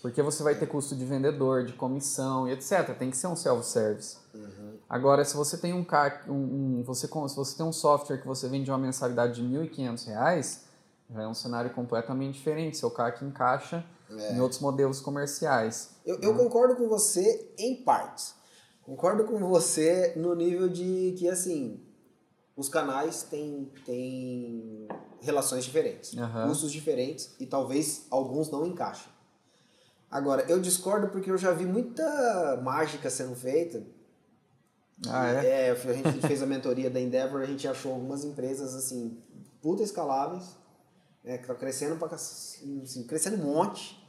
Porque 0.00 0.22
você 0.22 0.42
vai 0.42 0.54
ter 0.54 0.66
custo 0.66 0.94
de 0.94 1.04
vendedor, 1.04 1.64
de 1.64 1.72
comissão 1.72 2.46
e 2.46 2.52
etc. 2.52 2.94
Tem 2.96 3.10
que 3.10 3.16
ser 3.16 3.26
um 3.26 3.34
self-service. 3.34 4.18
Uhum. 4.34 4.74
Agora, 4.88 5.24
se 5.24 5.34
você 5.34 5.56
tem 5.56 5.72
um, 5.72 5.84
um, 6.28 6.32
um, 6.32 6.82
você, 6.84 7.06
se 7.06 7.36
você 7.36 7.56
tem 7.56 7.64
um 7.64 7.72
software 7.72 8.18
que 8.18 8.26
você 8.26 8.46
vende 8.46 8.70
uma 8.70 8.78
mensalidade 8.78 9.42
de 9.42 9.56
R$ 9.56 9.66
1.500, 9.66 10.60
já 11.10 11.22
é 11.22 11.26
um 11.26 11.34
cenário 11.34 11.70
completamente 11.70 12.34
diferente. 12.34 12.76
Seu 12.76 12.90
CAC 12.90 13.24
encaixa 13.24 13.84
é. 14.10 14.34
em 14.34 14.40
outros 14.40 14.60
modelos 14.60 15.00
comerciais. 15.00 15.96
Eu, 16.04 16.20
eu 16.20 16.36
concordo 16.36 16.76
com 16.76 16.86
você 16.86 17.52
em 17.58 17.82
partes. 17.82 18.34
Concordo 18.82 19.24
com 19.24 19.38
você 19.38 20.12
no 20.16 20.34
nível 20.34 20.68
de 20.68 21.14
que, 21.18 21.28
assim, 21.28 21.80
os 22.56 22.68
canais 22.68 23.22
têm, 23.24 23.70
têm 23.84 24.86
relações 25.20 25.64
diferentes, 25.64 26.12
uhum. 26.12 26.48
custos 26.48 26.70
diferentes 26.70 27.34
e 27.40 27.46
talvez 27.46 28.06
alguns 28.10 28.50
não 28.50 28.66
encaixem. 28.66 29.12
Agora, 30.10 30.44
eu 30.48 30.60
discordo 30.60 31.08
porque 31.08 31.30
eu 31.30 31.36
já 31.36 31.50
vi 31.50 31.66
muita 31.66 32.60
mágica 32.62 33.10
sendo 33.10 33.34
feita. 33.34 33.84
Ah, 35.08 35.42
é? 35.42 35.68
é 35.68 35.70
a 35.70 35.92
gente 35.92 36.20
fez 36.20 36.40
a 36.40 36.46
mentoria 36.46 36.88
da 36.88 37.00
Endeavor, 37.00 37.40
a 37.40 37.46
gente 37.46 37.66
achou 37.66 37.92
algumas 37.92 38.24
empresas, 38.24 38.76
assim, 38.76 39.20
puta 39.60 39.82
escaláveis, 39.82 40.56
né, 41.24 41.36
que 41.36 41.42
estão 41.42 41.56
crescendo, 41.56 41.96
pra, 41.96 42.14
assim, 42.14 43.04
crescendo 43.08 43.42
um 43.42 43.54
monte, 43.54 44.00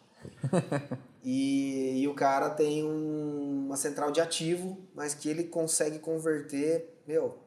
e, 1.23 2.01
e, 2.01 2.07
o 2.07 2.13
cara 2.13 2.51
tem 2.51 2.83
um, 2.83 3.65
uma 3.65 3.77
central 3.77 4.11
de 4.11 4.21
ativo, 4.21 4.77
mas 4.93 5.15
que 5.15 5.27
ele 5.27 5.45
consegue 5.45 5.97
converter, 5.97 7.01
meu, 7.07 7.44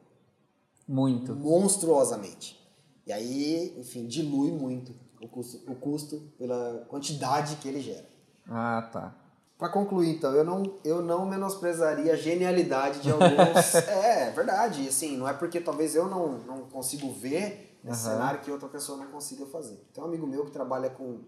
muito 0.89 1.35
monstruosamente. 1.35 2.59
E 3.05 3.13
aí, 3.13 3.75
enfim, 3.77 4.07
dilui 4.07 4.51
muito 4.51 4.91
o 5.21 5.27
custo, 5.27 5.71
o 5.71 5.75
custo 5.75 6.19
pela 6.35 6.83
quantidade 6.89 7.57
que 7.57 7.67
ele 7.67 7.79
gera. 7.79 8.09
Ah, 8.47 8.89
tá. 8.91 9.15
Para 9.55 9.69
concluir, 9.69 10.15
então, 10.15 10.33
eu 10.33 10.43
não, 10.43 10.79
eu 10.83 11.01
não 11.01 11.27
menosprezaria 11.27 12.13
a 12.13 12.15
genialidade 12.15 13.01
de 13.01 13.11
alguns. 13.11 13.75
é, 13.87 14.29
é, 14.29 14.31
verdade. 14.31 14.87
Assim, 14.87 15.15
não 15.15 15.27
é 15.27 15.33
porque 15.33 15.59
talvez 15.59 15.93
eu 15.95 16.07
não, 16.07 16.39
não 16.39 16.61
consigo 16.69 17.11
ver 17.11 17.77
esse 17.83 18.07
uhum. 18.07 18.13
cenário 18.13 18.41
que 18.41 18.49
outra 18.49 18.67
pessoa 18.67 18.97
não 18.97 19.11
consiga 19.11 19.45
fazer. 19.45 19.75
Tem 19.93 20.03
um 20.03 20.07
amigo 20.07 20.25
meu 20.25 20.45
que 20.45 20.51
trabalha 20.51 20.89
com 20.89 21.19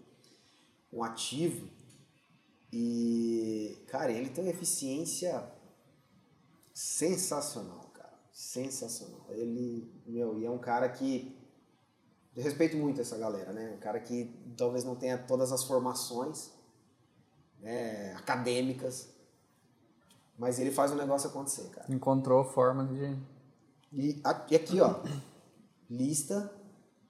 um 0.92 1.04
ativo 1.04 1.68
e, 2.72 3.84
cara, 3.86 4.10
ele 4.10 4.30
tem 4.30 4.42
uma 4.42 4.50
eficiência 4.50 5.44
sensacional. 6.72 7.81
Sensacional. 8.32 9.26
Ele, 9.28 9.92
meu, 10.06 10.38
e 10.38 10.46
é 10.46 10.50
um 10.50 10.58
cara 10.58 10.88
que 10.88 11.38
eu 12.34 12.42
respeito 12.42 12.76
muito 12.76 13.00
essa 13.00 13.18
galera, 13.18 13.52
né? 13.52 13.74
Um 13.76 13.80
cara 13.80 14.00
que 14.00 14.34
talvez 14.56 14.84
não 14.84 14.96
tenha 14.96 15.18
todas 15.18 15.52
as 15.52 15.64
formações 15.64 16.50
né, 17.60 18.14
acadêmicas, 18.14 19.10
mas 20.38 20.58
ele 20.58 20.70
faz 20.70 20.90
o 20.90 20.96
negócio 20.96 21.28
acontecer, 21.28 21.68
cara. 21.70 21.92
Encontrou 21.92 22.42
forma 22.44 22.86
de. 22.86 23.16
E 23.92 24.20
aqui, 24.24 24.80
ó, 24.80 25.02
lista, 25.90 26.50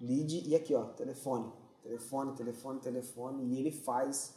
lead 0.01 0.49
e 0.49 0.57
aqui, 0.57 0.75
ó, 0.75 0.87
telefone 0.87 1.53
telefone, 1.83 2.33
telefone, 2.35 2.81
telefone, 2.81 3.45
e 3.45 3.59
ele 3.59 3.71
faz 3.71 4.35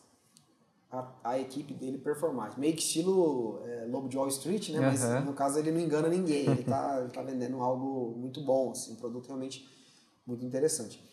a, 0.99 1.31
a 1.31 1.39
equipe 1.39 1.73
dele 1.73 1.97
performar. 1.97 2.57
Meio 2.57 2.73
que 2.73 2.81
estilo 2.81 3.61
é, 3.65 3.85
Lobo 3.85 4.07
de 4.07 4.17
Wall 4.17 4.27
Street, 4.29 4.69
né? 4.69 4.79
Mas 4.79 5.03
no 5.25 5.33
caso 5.33 5.59
ele 5.59 5.71
não 5.71 5.79
engana 5.79 6.07
ninguém, 6.07 6.49
ele 6.49 6.63
tá, 6.63 6.99
ele 7.01 7.09
tá 7.09 7.21
vendendo 7.21 7.61
algo 7.61 8.15
muito 8.17 8.41
bom, 8.41 8.71
assim, 8.71 8.93
um 8.93 8.95
produto 8.95 9.27
realmente 9.27 9.67
muito 10.25 10.45
interessante. 10.45 11.03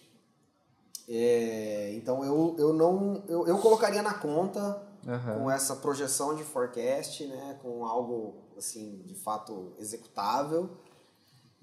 É, 1.08 1.92
então 1.94 2.24
eu, 2.24 2.54
eu 2.58 2.72
não 2.72 3.24
eu, 3.28 3.46
eu 3.46 3.58
colocaria 3.58 4.02
na 4.02 4.14
conta 4.14 4.80
uhum. 5.04 5.40
com 5.40 5.50
essa 5.50 5.76
projeção 5.76 6.34
de 6.36 6.44
forecast, 6.44 7.26
né, 7.26 7.58
com 7.60 7.84
algo 7.84 8.44
assim 8.56 9.02
de 9.04 9.14
fato 9.16 9.72
executável 9.78 10.70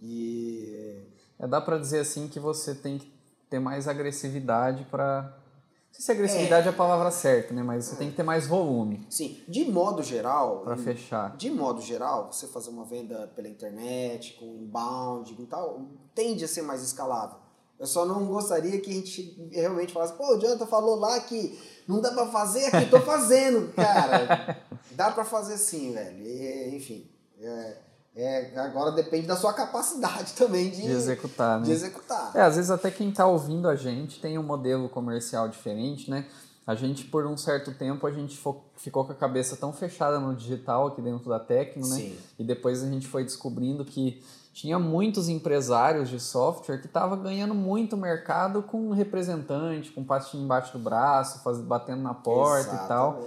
e 0.02 1.06
é, 1.38 1.48
dá 1.48 1.60
para 1.60 1.78
dizer 1.78 2.00
assim 2.00 2.28
que 2.28 2.40
você 2.40 2.74
tem 2.74 2.98
que 2.98 3.12
ter 3.50 3.60
mais 3.60 3.88
agressividade 3.88 4.86
para. 4.86 5.38
Não 5.92 5.94
sei 5.94 6.06
se 6.06 6.12
agressividade 6.12 6.68
é. 6.68 6.72
é 6.72 6.74
a 6.74 6.76
palavra 6.76 7.12
certa, 7.12 7.54
né? 7.54 7.64
Mas 7.64 7.86
você 7.86 7.96
tem 7.96 8.10
que 8.10 8.16
ter 8.16 8.24
mais 8.24 8.48
volume. 8.48 9.06
Sim, 9.10 9.42
de 9.48 9.66
modo 9.66 10.02
geral. 10.02 10.62
Para 10.62 10.78
fechar. 10.78 11.36
De 11.36 11.50
modo 11.50 11.82
geral, 11.82 12.32
você 12.32 12.48
fazer 12.48 12.70
uma 12.70 12.86
venda 12.86 13.32
pela 13.36 13.50
internet, 13.50 14.38
com 14.40 14.46
inbound 14.46 15.36
e 15.38 15.46
tal, 15.46 15.82
tende 16.16 16.46
a 16.46 16.48
ser 16.48 16.62
mais 16.62 16.82
escalável. 16.84 17.38
Eu 17.80 17.88
só 17.88 18.06
não 18.06 18.26
gostaria 18.26 18.80
que 18.82 18.92
a 18.92 18.94
gente 18.94 19.50
realmente 19.52 19.94
falasse, 19.94 20.14
pô, 20.14 20.36
o 20.36 20.40
Jonathan 20.40 20.66
falou 20.66 20.96
lá 20.96 21.18
que 21.22 21.58
não 21.88 22.02
dá 22.02 22.12
para 22.12 22.28
fazer, 22.28 22.66
aqui 22.66 22.90
tô 22.90 23.00
fazendo. 23.00 23.72
Cara, 23.76 24.62
dá 24.92 25.12
para 25.12 25.24
fazer 25.24 25.58
sim, 25.58 25.94
velho. 25.94 26.22
E, 26.22 26.76
enfim. 26.76 27.10
É, 27.42 27.78
é, 28.16 28.58
agora 28.60 28.92
depende 28.92 29.28
da 29.28 29.36
sua 29.36 29.54
capacidade 29.54 30.34
também 30.38 30.70
de, 30.70 30.82
de 30.82 30.92
executar, 30.92 31.60
né? 31.60 31.66
De 31.66 31.72
executar. 31.72 32.32
É, 32.36 32.42
às 32.42 32.56
vezes 32.56 32.72
até 32.72 32.92
quem 32.92 33.10
está 33.10 33.26
ouvindo 33.26 33.68
a 33.68 33.76
gente 33.76 34.20
tem 34.20 34.38
um 34.38 34.44
modelo 34.44 34.90
comercial 34.90 35.48
diferente, 35.48 36.10
né? 36.10 36.26
A 36.66 36.76
gente, 36.76 37.06
por 37.06 37.26
um 37.26 37.36
certo 37.36 37.74
tempo, 37.74 38.06
a 38.06 38.12
gente 38.12 38.40
ficou 38.76 39.04
com 39.04 39.12
a 39.12 39.16
cabeça 39.16 39.56
tão 39.56 39.74
fechada 39.74 40.20
no 40.20 40.36
digital 40.36 40.86
aqui 40.86 41.02
dentro 41.02 41.28
da 41.28 41.40
Tecno, 41.40 41.88
né? 41.88 41.96
Sim. 41.96 42.18
E 42.38 42.44
depois 42.44 42.84
a 42.84 42.88
gente 42.88 43.08
foi 43.08 43.24
descobrindo 43.24 43.84
que 43.84 44.22
tinha 44.54 44.78
muitos 44.78 45.30
empresários 45.30 46.10
de 46.10 46.20
software 46.20 46.78
que 46.80 46.86
estavam 46.86 47.20
ganhando 47.24 47.56
muito 47.56 47.98
mercado 47.98 48.62
com 48.62 48.92
representante, 48.92 49.90
com 49.90 50.04
pastinho 50.04 50.44
embaixo 50.44 50.78
do 50.78 50.84
braço, 50.84 51.42
faz, 51.42 51.60
batendo 51.60 52.04
na 52.04 52.14
porta 52.14 52.76
Exatamente. 52.76 52.86
e 52.86 52.88
tal. 52.88 53.24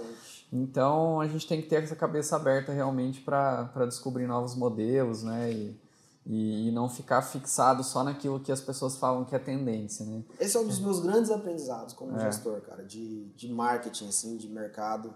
Então 0.53 1.19
a 1.19 1.27
gente 1.27 1.47
tem 1.47 1.59
que 1.59 1.67
ter 1.67 1.81
essa 1.81 1.95
cabeça 1.95 2.35
aberta 2.35 2.71
realmente 2.71 3.19
para 3.21 3.85
descobrir 3.87 4.27
novos 4.27 4.55
modelos, 4.55 5.23
né? 5.23 5.51
E, 5.51 5.81
e, 6.25 6.67
e, 6.67 6.71
não 6.71 6.87
ficar 6.87 7.23
fixado 7.23 7.83
só 7.83 8.03
naquilo 8.03 8.39
que 8.39 8.51
as 8.51 8.61
pessoas 8.61 8.95
falam 8.95 9.25
que 9.25 9.35
é 9.35 9.39
tendência, 9.39 10.05
né? 10.05 10.23
Esse 10.39 10.55
é 10.55 10.59
um 10.59 10.67
dos 10.67 10.79
meus 10.79 10.99
grandes 10.99 11.31
aprendizados 11.31 11.95
como 11.95 12.15
é. 12.15 12.19
gestor, 12.19 12.61
cara, 12.61 12.85
de, 12.85 13.25
de 13.35 13.51
marketing, 13.51 14.07
assim, 14.07 14.37
de 14.37 14.47
mercado. 14.47 15.13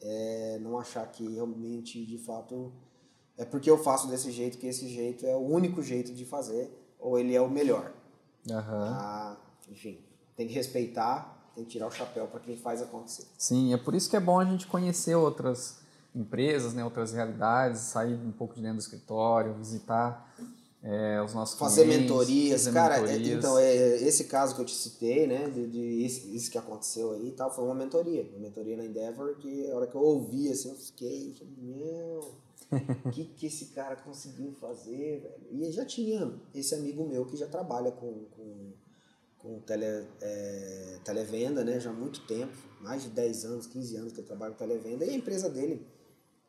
É 0.00 0.60
não 0.62 0.78
achar 0.78 1.04
que 1.10 1.26
realmente, 1.34 2.06
de 2.06 2.18
fato, 2.18 2.72
é 3.36 3.44
porque 3.44 3.68
eu 3.68 3.76
faço 3.76 4.06
desse 4.06 4.30
jeito 4.30 4.56
que 4.56 4.68
esse 4.68 4.88
jeito 4.88 5.26
é 5.26 5.34
o 5.34 5.40
único 5.40 5.82
jeito 5.82 6.14
de 6.14 6.24
fazer 6.24 6.72
ou 7.00 7.18
ele 7.18 7.34
é 7.34 7.40
o 7.40 7.50
melhor. 7.50 7.92
Uhum. 8.48 8.56
Ah, 8.56 9.36
enfim, 9.68 9.98
tem 10.36 10.46
que 10.46 10.54
respeitar 10.54 11.37
tem 11.58 11.64
que 11.64 11.72
tirar 11.72 11.88
o 11.88 11.90
chapéu 11.90 12.26
para 12.28 12.38
quem 12.40 12.56
faz 12.56 12.80
acontecer. 12.80 13.26
Sim, 13.36 13.74
é 13.74 13.76
por 13.76 13.94
isso 13.94 14.08
que 14.08 14.16
é 14.16 14.20
bom 14.20 14.38
a 14.38 14.44
gente 14.44 14.66
conhecer 14.66 15.16
outras 15.16 15.78
empresas, 16.14 16.72
né, 16.72 16.84
outras 16.84 17.12
realidades, 17.12 17.80
sair 17.80 18.14
um 18.14 18.32
pouco 18.32 18.54
de 18.54 18.62
dentro 18.62 18.76
do 18.76 18.80
escritório, 18.80 19.54
visitar 19.54 20.32
é, 20.82 21.20
os 21.20 21.34
nossos 21.34 21.58
fazer 21.58 21.84
clientes, 21.84 22.02
mentorias, 22.02 22.62
fazer 22.62 22.72
cara. 22.72 22.96
É, 22.96 23.00
mentorias. 23.00 23.28
É, 23.28 23.34
então 23.34 23.58
é 23.58 24.02
esse 24.02 24.24
caso 24.24 24.54
que 24.54 24.60
eu 24.60 24.64
te 24.64 24.74
citei, 24.74 25.26
né, 25.26 25.50
de, 25.50 25.66
de 25.66 25.80
isso, 26.04 26.28
isso, 26.28 26.50
que 26.50 26.58
aconteceu 26.58 27.12
aí, 27.12 27.32
tal, 27.32 27.52
foi 27.52 27.64
uma 27.64 27.74
mentoria, 27.74 28.22
uma 28.32 28.38
mentoria 28.38 28.76
na 28.76 28.84
Endeavor 28.84 29.34
que 29.36 29.70
a 29.70 29.76
hora 29.76 29.86
que 29.86 29.96
eu 29.96 30.02
ouvi 30.02 30.50
assim, 30.50 30.70
eu 30.70 30.76
fiquei, 30.76 31.34
meu, 31.58 32.34
o 33.04 33.10
que 33.10 33.24
que 33.24 33.46
esse 33.46 33.66
cara 33.66 33.96
conseguiu 33.96 34.52
fazer, 34.52 35.20
velho? 35.20 35.68
E 35.68 35.72
já 35.72 35.84
tinha 35.84 36.32
esse 36.54 36.74
amigo 36.74 37.04
meu 37.04 37.26
que 37.26 37.36
já 37.36 37.48
trabalha 37.48 37.90
com, 37.90 38.26
com 38.36 38.72
com 39.38 39.60
tele, 39.60 39.84
é, 40.20 40.98
televenda, 41.04 41.64
né? 41.64 41.78
Já 41.78 41.90
há 41.90 41.92
muito 41.92 42.26
tempo, 42.26 42.56
mais 42.80 43.02
de 43.02 43.10
10 43.10 43.44
anos, 43.44 43.66
15 43.66 43.96
anos 43.96 44.12
que 44.12 44.20
eu 44.20 44.24
trabalho 44.24 44.52
com 44.52 44.58
televenda. 44.58 45.04
E 45.04 45.10
a 45.10 45.14
empresa 45.14 45.48
dele, 45.48 45.86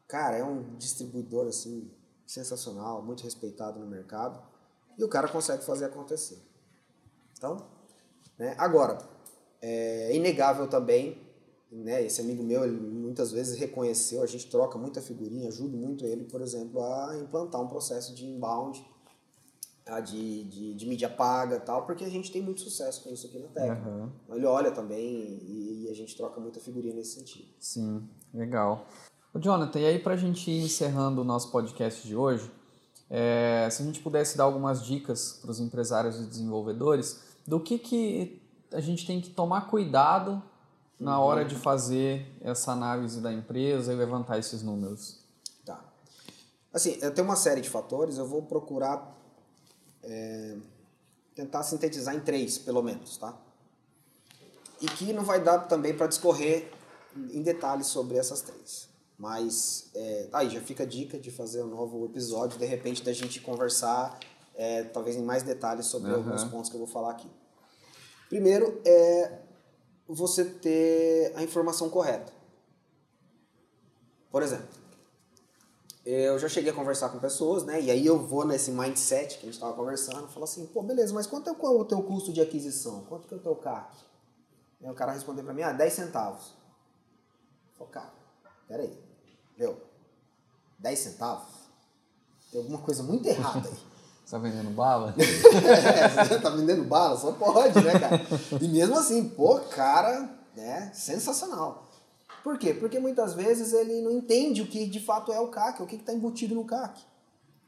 cara, 0.07 0.37
é 0.37 0.43
um 0.43 0.75
distribuidor, 0.75 1.47
assim, 1.47 1.91
sensacional, 2.25 3.01
muito 3.01 3.23
respeitado 3.23 3.79
no 3.79 3.87
mercado, 3.87 4.41
e 4.97 5.03
o 5.03 5.07
cara 5.07 5.27
consegue 5.27 5.63
fazer 5.63 5.85
acontecer. 5.85 6.39
Então, 7.37 7.65
né? 8.37 8.53
agora, 8.57 8.97
é 9.61 10.15
inegável 10.15 10.67
também, 10.67 11.17
né? 11.71 12.03
esse 12.03 12.21
amigo 12.21 12.43
meu, 12.43 12.63
ele 12.63 12.75
muitas 12.75 13.31
vezes 13.31 13.57
reconheceu, 13.57 14.21
a 14.21 14.27
gente 14.27 14.49
troca 14.49 14.77
muita 14.77 15.01
figurinha, 15.01 15.47
ajudo 15.47 15.77
muito 15.77 16.05
ele, 16.05 16.25
por 16.25 16.41
exemplo, 16.41 16.83
a 16.83 17.17
implantar 17.17 17.61
um 17.61 17.67
processo 17.67 18.13
de 18.13 18.25
inbound, 18.25 18.85
de, 19.99 20.43
de, 20.43 20.73
de 20.75 20.85
mídia 20.85 21.09
paga 21.09 21.59
tal, 21.59 21.85
porque 21.85 22.03
a 22.03 22.09
gente 22.09 22.31
tem 22.31 22.41
muito 22.41 22.61
sucesso 22.61 23.03
com 23.03 23.09
isso 23.09 23.25
aqui 23.27 23.39
na 23.39 23.47
técnica. 23.47 23.89
Uhum. 23.89 24.09
Ele 24.35 24.45
olha 24.45 24.71
também 24.71 25.39
e, 25.41 25.85
e, 25.85 25.89
a 25.89 25.93
gente 25.95 26.15
troca 26.15 26.39
muita 26.39 26.59
figurinha 26.59 26.93
nesse 26.93 27.17
sentido. 27.17 27.47
Sim, 27.59 28.07
legal. 28.33 28.85
Ô 29.33 29.39
Jonathan, 29.39 29.79
e 29.79 29.85
aí 29.85 29.99
para 29.99 30.13
a 30.13 30.17
gente 30.17 30.51
ir 30.51 30.63
encerrando 30.63 31.21
o 31.21 31.23
nosso 31.23 31.51
podcast 31.51 32.05
de 32.05 32.15
hoje, 32.15 32.51
é, 33.09 33.67
se 33.71 33.81
a 33.81 33.85
gente 33.85 34.01
pudesse 34.01 34.37
dar 34.37 34.43
algumas 34.43 34.85
dicas 34.85 35.39
para 35.41 35.49
os 35.49 35.59
empresários 35.59 36.19
e 36.19 36.25
desenvolvedores 36.25 37.21
do 37.47 37.59
que, 37.59 37.79
que 37.79 38.41
a 38.71 38.79
gente 38.79 39.07
tem 39.07 39.19
que 39.19 39.31
tomar 39.31 39.61
cuidado 39.61 40.41
na 40.99 41.17
uhum. 41.17 41.25
hora 41.25 41.45
de 41.45 41.55
fazer 41.55 42.27
essa 42.41 42.73
análise 42.73 43.21
da 43.21 43.31
empresa 43.31 43.91
e 43.91 43.95
levantar 43.95 44.37
esses 44.37 44.61
números. 44.61 45.19
Tá. 45.65 45.79
Assim, 46.73 46.97
eu 47.01 47.13
tenho 47.13 47.25
uma 47.25 47.35
série 47.35 47.61
de 47.61 47.69
fatores, 47.69 48.17
eu 48.17 48.27
vou 48.27 48.43
procurar 48.43 49.18
é, 50.09 50.57
tentar 51.35 51.63
sintetizar 51.63 52.15
em 52.15 52.19
três, 52.19 52.57
pelo 52.57 52.81
menos, 52.81 53.17
tá? 53.17 53.37
E 54.81 54.87
que 54.87 55.13
não 55.13 55.23
vai 55.23 55.41
dar 55.41 55.59
também 55.59 55.95
para 55.95 56.07
discorrer 56.07 56.71
em 57.31 57.41
detalhes 57.41 57.87
sobre 57.87 58.17
essas 58.17 58.41
três. 58.41 58.89
Mas 59.17 59.89
é, 59.93 60.29
aí 60.31 60.49
já 60.49 60.61
fica 60.61 60.83
a 60.83 60.85
dica 60.85 61.19
de 61.19 61.29
fazer 61.29 61.61
um 61.61 61.67
novo 61.67 62.05
episódio, 62.05 62.57
de 62.57 62.65
repente 62.65 63.03
da 63.03 63.11
gente 63.11 63.41
conversar, 63.41 64.17
é, 64.55 64.83
talvez 64.83 65.15
em 65.15 65.23
mais 65.23 65.43
detalhes 65.43 65.85
sobre 65.85 66.11
uhum. 66.11 66.17
alguns 66.17 66.43
pontos 66.45 66.69
que 66.69 66.75
eu 66.75 66.79
vou 66.79 66.87
falar 66.87 67.11
aqui. 67.11 67.29
Primeiro 68.29 68.81
é 68.85 69.39
você 70.07 70.45
ter 70.45 71.33
a 71.35 71.43
informação 71.43 71.89
correta. 71.89 72.31
Por 74.31 74.41
exemplo, 74.41 74.78
eu 76.11 76.39
já 76.39 76.49
cheguei 76.49 76.71
a 76.71 76.75
conversar 76.75 77.09
com 77.09 77.19
pessoas, 77.19 77.63
né? 77.63 77.79
E 77.81 77.91
aí 77.91 78.05
eu 78.05 78.17
vou 78.17 78.45
nesse 78.45 78.71
mindset 78.71 79.37
que 79.37 79.43
a 79.43 79.45
gente 79.45 79.53
estava 79.53 79.73
conversando, 79.73 80.27
falo 80.27 80.45
assim, 80.45 80.65
pô, 80.65 80.81
beleza, 80.81 81.13
mas 81.13 81.27
quanto 81.27 81.49
é 81.49 81.53
o 81.53 81.85
teu 81.85 82.01
custo 82.01 82.33
de 82.33 82.41
aquisição? 82.41 83.05
Quanto 83.07 83.27
que 83.27 83.33
é 83.33 83.37
o 83.37 83.39
teu 83.39 83.55
CAC? 83.55 83.95
Aí 84.81 84.89
o 84.89 84.95
cara 84.95 85.11
respondeu 85.11 85.43
para 85.43 85.53
mim, 85.53 85.61
ah, 85.61 85.71
10 85.71 85.93
centavos. 85.93 86.53
Eu 87.67 87.77
falei, 87.77 87.93
cara, 87.93 88.13
peraí, 88.67 89.03
meu, 89.57 89.77
10 90.79 90.99
centavos? 90.99 91.47
Tem 92.51 92.59
alguma 92.59 92.79
coisa 92.79 93.03
muito 93.03 93.27
errada 93.27 93.67
aí. 93.67 93.77
Você 94.25 94.35
tá 94.35 94.37
vendendo 94.37 94.69
bala? 94.69 95.15
é, 95.17 96.07
você 96.23 96.39
tá 96.39 96.49
vendendo 96.51 96.83
bala? 96.83 97.17
Só 97.17 97.31
pode, 97.31 97.83
né, 97.83 97.99
cara? 97.99 98.21
E 98.61 98.67
mesmo 98.67 98.95
assim, 98.95 99.27
pô, 99.27 99.59
cara, 99.59 100.29
né, 100.55 100.91
sensacional. 100.93 101.88
Por 102.43 102.57
quê? 102.57 102.73
Porque 102.73 102.99
muitas 102.99 103.33
vezes 103.33 103.73
ele 103.73 104.01
não 104.01 104.11
entende 104.11 104.61
o 104.61 104.67
que 104.67 104.87
de 104.87 104.99
fato 104.99 105.31
é 105.31 105.39
o 105.39 105.49
CAC, 105.49 105.81
o 105.81 105.87
que 105.87 105.95
está 105.95 106.13
embutido 106.13 106.55
no 106.55 106.65
CAC. 106.65 107.01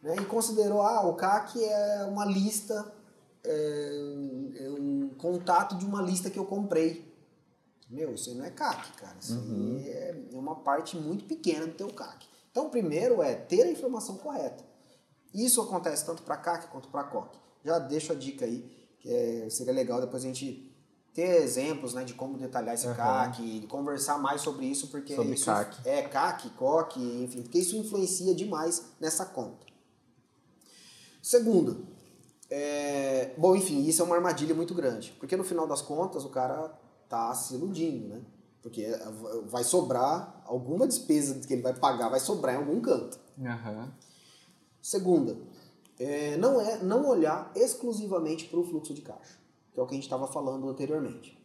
Né? 0.02 0.16
E 0.16 0.26
considerou, 0.26 0.82
ah, 0.82 1.06
o 1.08 1.16
CAC 1.16 1.64
é 1.64 2.04
uma 2.06 2.26
lista, 2.26 2.92
é, 3.44 3.92
é 4.60 4.70
um 4.70 5.10
contato 5.18 5.78
de 5.78 5.86
uma 5.86 6.02
lista 6.02 6.30
que 6.30 6.40
eu 6.40 6.46
comprei. 6.46 7.10
Meu, 7.90 8.14
isso 8.14 8.30
aí 8.30 8.36
não 8.36 8.46
é 8.46 8.50
CAC, 8.50 8.94
cara. 8.94 9.18
Isso 9.20 9.38
uhum. 9.38 9.78
aí 9.78 9.90
é, 9.90 10.24
é 10.34 10.38
uma 10.38 10.56
parte 10.56 10.96
muito 10.96 11.26
pequena 11.26 11.68
do 11.68 11.74
teu 11.74 11.90
CAC. 11.90 12.26
Então, 12.50 12.70
primeiro 12.70 13.22
é 13.22 13.36
ter 13.36 13.64
a 13.64 13.72
informação 13.72 14.18
correta. 14.18 14.64
Isso 15.34 15.62
acontece 15.62 16.06
tanto 16.06 16.24
para 16.24 16.38
CAC 16.38 16.68
quanto 16.68 16.90
para 16.90 17.06
COC. 17.06 17.38
Já 17.64 17.80
deixo 17.80 18.12
a 18.12 18.16
dica 18.16 18.46
aí, 18.46 18.66
que 19.00 19.10
é, 19.10 19.50
seria 19.50 19.74
legal 19.74 20.02
depois 20.02 20.24
a 20.24 20.28
gente 20.28 20.71
ter 21.14 21.42
exemplos 21.44 21.94
né, 21.94 22.04
de 22.04 22.14
como 22.14 22.38
detalhar 22.38 22.74
esse 22.74 22.88
uhum. 22.88 22.96
CAC, 22.96 23.68
conversar 23.68 24.18
mais 24.18 24.42
sobre 24.42 24.66
isso, 24.66 24.88
porque 24.88 25.16
sobre 25.16 25.34
isso 25.34 25.46
CAC. 25.46 25.78
é 25.88 26.02
CAC, 26.04 26.50
COC, 26.52 27.00
enfim, 27.24 27.42
porque 27.42 27.60
isso 27.60 27.76
influencia 27.76 28.34
demais 28.34 28.86
nessa 29.00 29.26
conta. 29.26 29.66
Segundo, 31.22 31.86
é, 32.50 33.34
bom, 33.38 33.56
enfim, 33.56 33.86
isso 33.86 34.02
é 34.02 34.06
uma 34.06 34.16
armadilha 34.16 34.56
muito 34.56 34.74
grande, 34.74 35.14
porque 35.20 35.36
no 35.36 35.44
final 35.44 35.68
das 35.68 35.82
contas 35.82 36.24
o 36.24 36.30
cara 36.30 36.74
tá 37.10 37.34
se 37.36 37.56
iludindo, 37.56 38.08
né? 38.08 38.22
Porque 38.62 38.88
vai 39.48 39.64
sobrar 39.64 40.44
alguma 40.46 40.88
despesa 40.88 41.46
que 41.46 41.52
ele 41.52 41.64
vai 41.64 41.74
pagar, 41.74 42.10
vai 42.10 42.20
sobrar 42.20 42.56
em 42.56 42.60
algum 42.60 42.80
canto. 42.80 43.20
Uhum. 43.38 43.92
Segunda, 44.80 45.36
é, 46.00 46.38
não 46.38 46.62
é 46.62 46.82
não 46.82 47.08
olhar 47.08 47.52
exclusivamente 47.56 48.46
para 48.46 48.60
o 48.60 48.64
fluxo 48.64 48.94
de 48.94 49.02
caixa 49.02 49.41
que 49.74 49.80
é 49.80 49.84
o 49.84 49.86
que 49.86 49.94
a 49.94 49.96
gente 49.96 50.04
estava 50.04 50.28
falando 50.28 50.70
anteriormente. 50.70 51.38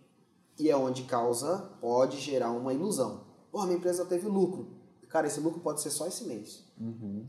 E 0.59 0.71
é 0.71 0.77
onde 0.77 1.05
causa, 1.05 1.71
pode 1.81 2.19
gerar 2.19 2.51
uma 2.51 2.73
ilusão. 2.73 3.25
Pô, 3.51 3.61
a 3.61 3.67
minha 3.67 3.79
empresa 3.79 4.05
teve 4.05 4.27
lucro. 4.27 4.69
Cara, 5.09 5.27
esse 5.27 5.41
lucro 5.41 5.61
pode 5.61 5.81
ser 5.81 5.91
só 5.91 6.07
esse 6.07 6.25
mês. 6.25 6.65
Uhum. 6.81 7.27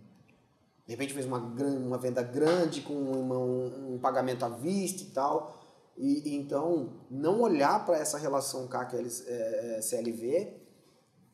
De 0.85 0.93
repente 0.93 1.13
fez 1.13 1.25
uma, 1.25 1.37
uma 1.37 1.97
venda 1.97 2.23
grande 2.23 2.81
com 2.81 2.93
uma, 2.93 3.37
um, 3.37 3.95
um, 3.95 3.99
pagamento 3.99 4.45
à 4.45 4.49
vista 4.49 5.03
e 5.03 5.07
tal. 5.07 5.61
E, 5.97 6.29
e 6.29 6.35
então, 6.35 6.93
não 7.09 7.41
olhar 7.41 7.85
para 7.85 7.97
essa 7.97 8.17
relação 8.17 8.67
CAC-CLV, 8.67 10.25
é, 10.25 10.53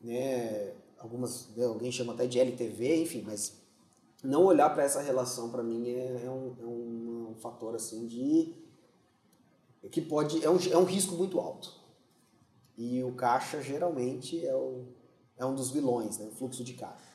né, 0.00 0.72
algumas, 0.98 1.48
né, 1.56 1.64
alguém 1.64 1.92
chama 1.92 2.12
até 2.12 2.26
de 2.26 2.40
LTV, 2.40 3.02
enfim, 3.02 3.22
mas 3.24 3.62
não 4.22 4.44
olhar 4.44 4.70
para 4.70 4.82
essa 4.82 5.00
relação 5.00 5.50
para 5.50 5.62
mim 5.62 5.88
é, 5.88 6.24
é, 6.24 6.30
um, 6.30 6.56
é 6.60 6.64
um, 6.64 7.30
um 7.30 7.34
fator 7.36 7.74
assim 7.74 8.06
de 8.06 8.54
que 9.90 10.00
pode 10.00 10.44
é 10.44 10.50
um, 10.50 10.58
é 10.70 10.76
um 10.76 10.84
risco 10.84 11.14
muito 11.14 11.38
alto. 11.38 11.72
E 12.76 13.02
o 13.04 13.12
caixa 13.12 13.62
geralmente 13.62 14.44
é, 14.44 14.54
o, 14.54 14.86
é 15.36 15.44
um 15.44 15.54
dos 15.54 15.70
vilões, 15.70 16.18
né? 16.18 16.26
o 16.26 16.34
fluxo 16.34 16.64
de 16.64 16.74
caixa. 16.74 17.14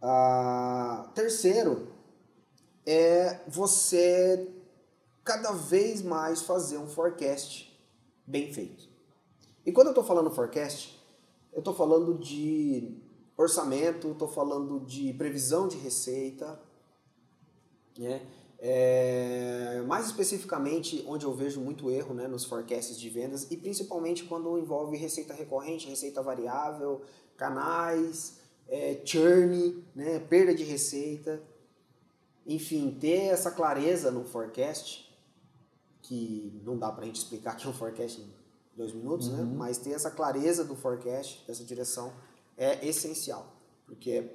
Ah, 0.00 1.10
terceiro 1.14 1.88
é 2.86 3.40
você 3.48 4.48
cada 5.24 5.52
vez 5.52 6.02
mais 6.02 6.42
fazer 6.42 6.78
um 6.78 6.86
forecast 6.86 7.76
bem 8.26 8.52
feito. 8.52 8.88
E 9.64 9.72
quando 9.72 9.88
eu 9.88 9.92
estou 9.92 10.04
falando 10.04 10.30
forecast, 10.30 10.98
eu 11.52 11.58
estou 11.58 11.74
falando 11.74 12.18
de 12.18 12.96
orçamento, 13.36 14.12
estou 14.12 14.28
falando 14.28 14.80
de 14.80 15.12
previsão 15.14 15.68
de 15.68 15.76
receita, 15.76 16.60
né? 17.98 18.26
É, 18.60 19.84
mais 19.86 20.06
especificamente, 20.06 21.04
onde 21.06 21.24
eu 21.24 21.32
vejo 21.32 21.60
muito 21.60 21.90
erro 21.90 22.12
né, 22.12 22.26
nos 22.26 22.44
forecasts 22.44 22.98
de 22.98 23.08
vendas 23.08 23.48
e 23.50 23.56
principalmente 23.56 24.24
quando 24.24 24.58
envolve 24.58 24.96
receita 24.96 25.32
recorrente, 25.32 25.88
receita 25.88 26.20
variável, 26.20 27.02
canais, 27.36 28.38
é, 28.68 29.00
churn, 29.04 29.84
né, 29.94 30.18
perda 30.18 30.52
de 30.52 30.64
receita. 30.64 31.40
Enfim, 32.44 32.96
ter 32.98 33.26
essa 33.26 33.50
clareza 33.50 34.10
no 34.10 34.24
forecast, 34.24 35.08
que 36.02 36.60
não 36.64 36.76
dá 36.76 36.90
para 36.90 37.04
a 37.04 37.06
gente 37.06 37.16
explicar 37.16 37.56
que 37.56 37.66
é 37.66 37.70
um 37.70 37.74
forecast 37.74 38.20
em 38.20 38.34
dois 38.76 38.92
minutos, 38.92 39.28
né, 39.28 39.38
uhum. 39.38 39.46
né, 39.46 39.56
mas 39.56 39.78
ter 39.78 39.92
essa 39.92 40.10
clareza 40.10 40.64
do 40.64 40.74
forecast, 40.74 41.44
dessa 41.46 41.62
direção, 41.62 42.12
é 42.56 42.84
essencial. 42.84 43.54
Porque 43.86 44.30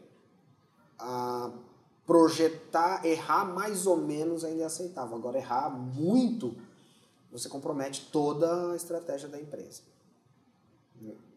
a 0.97 1.51
projetar, 2.05 3.05
errar 3.05 3.45
mais 3.45 3.87
ou 3.87 3.97
menos 3.97 4.43
ainda 4.43 4.63
é 4.63 4.65
aceitável. 4.65 5.15
Agora, 5.15 5.37
errar 5.37 5.69
muito, 5.69 6.55
você 7.31 7.47
compromete 7.47 8.09
toda 8.11 8.71
a 8.71 8.75
estratégia 8.75 9.29
da 9.29 9.39
empresa. 9.39 9.81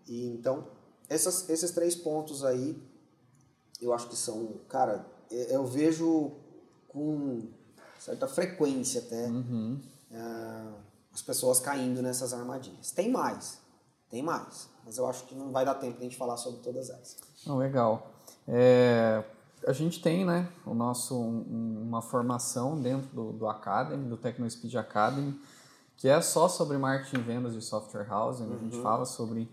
E 0.07 0.27
então, 0.29 0.67
essas, 1.09 1.49
esses 1.49 1.71
três 1.71 1.95
pontos 1.95 2.45
aí, 2.45 2.81
eu 3.81 3.93
acho 3.93 4.09
que 4.09 4.17
são, 4.17 4.61
cara, 4.69 5.05
eu 5.31 5.65
vejo 5.67 6.33
com 6.89 7.43
certa 7.99 8.29
frequência 8.29 9.01
até 9.01 9.27
uhum. 9.27 9.81
uh, 10.13 10.75
as 11.13 11.23
pessoas 11.23 11.61
caindo 11.61 12.03
nessas 12.03 12.33
armadilhas. 12.33 12.91
Tem 12.93 13.11
mais, 13.11 13.59
tem 14.09 14.23
mais, 14.23 14.69
mas 14.85 14.97
eu 14.97 15.07
acho 15.07 15.25
que 15.25 15.35
não 15.35 15.51
vai 15.51 15.65
dar 15.65 15.75
tempo 15.75 15.99
de 15.99 16.01
a 16.01 16.05
gente 16.05 16.17
falar 16.17 16.37
sobre 16.37 16.61
todas 16.61 16.89
elas. 16.91 17.17
Não, 17.45 17.59
legal. 17.59 18.13
É, 18.47 19.25
a 19.65 19.73
gente 19.73 20.01
tem 20.03 20.25
né, 20.25 20.49
o 20.65 20.75
nosso, 20.75 21.17
um, 21.17 21.83
uma 21.87 22.03
formação 22.03 22.81
dentro 22.81 23.09
do, 23.15 23.33
do 23.33 23.49
Academy, 23.49 24.09
do 24.09 24.17
TecnoSpeed 24.17 24.77
Academy, 24.77 25.39
que 25.97 26.09
é 26.09 26.21
só 26.21 26.49
sobre 26.49 26.77
marketing 26.77 27.17
e 27.17 27.23
vendas 27.23 27.55
de 27.55 27.63
software 27.63 28.07
house. 28.07 28.41
Uhum. 28.41 28.55
A 28.55 28.59
gente 28.59 28.77
uhum. 28.77 28.83
fala 28.83 29.05
sobre 29.05 29.49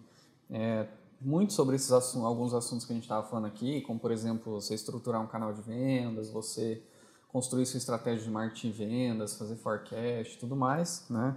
é, 0.49 0.87
muito 1.21 1.53
sobre 1.53 1.75
esses 1.75 1.91
assuntos, 1.91 2.25
alguns 2.25 2.53
assuntos 2.53 2.85
que 2.85 2.91
a 2.91 2.95
gente 2.95 3.03
estava 3.03 3.25
falando 3.25 3.45
aqui, 3.45 3.81
como 3.81 3.99
por 3.99 4.11
exemplo 4.11 4.53
você 4.53 4.75
estruturar 4.75 5.21
um 5.21 5.27
canal 5.27 5.53
de 5.53 5.61
vendas, 5.61 6.29
você 6.29 6.81
construir 7.29 7.65
sua 7.65 7.77
estratégia 7.77 8.23
de 8.23 8.29
marketing 8.29 8.67
e 8.67 8.71
vendas, 8.71 9.35
fazer 9.35 9.55
forecast, 9.55 10.37
tudo 10.37 10.55
mais, 10.55 11.05
né? 11.09 11.35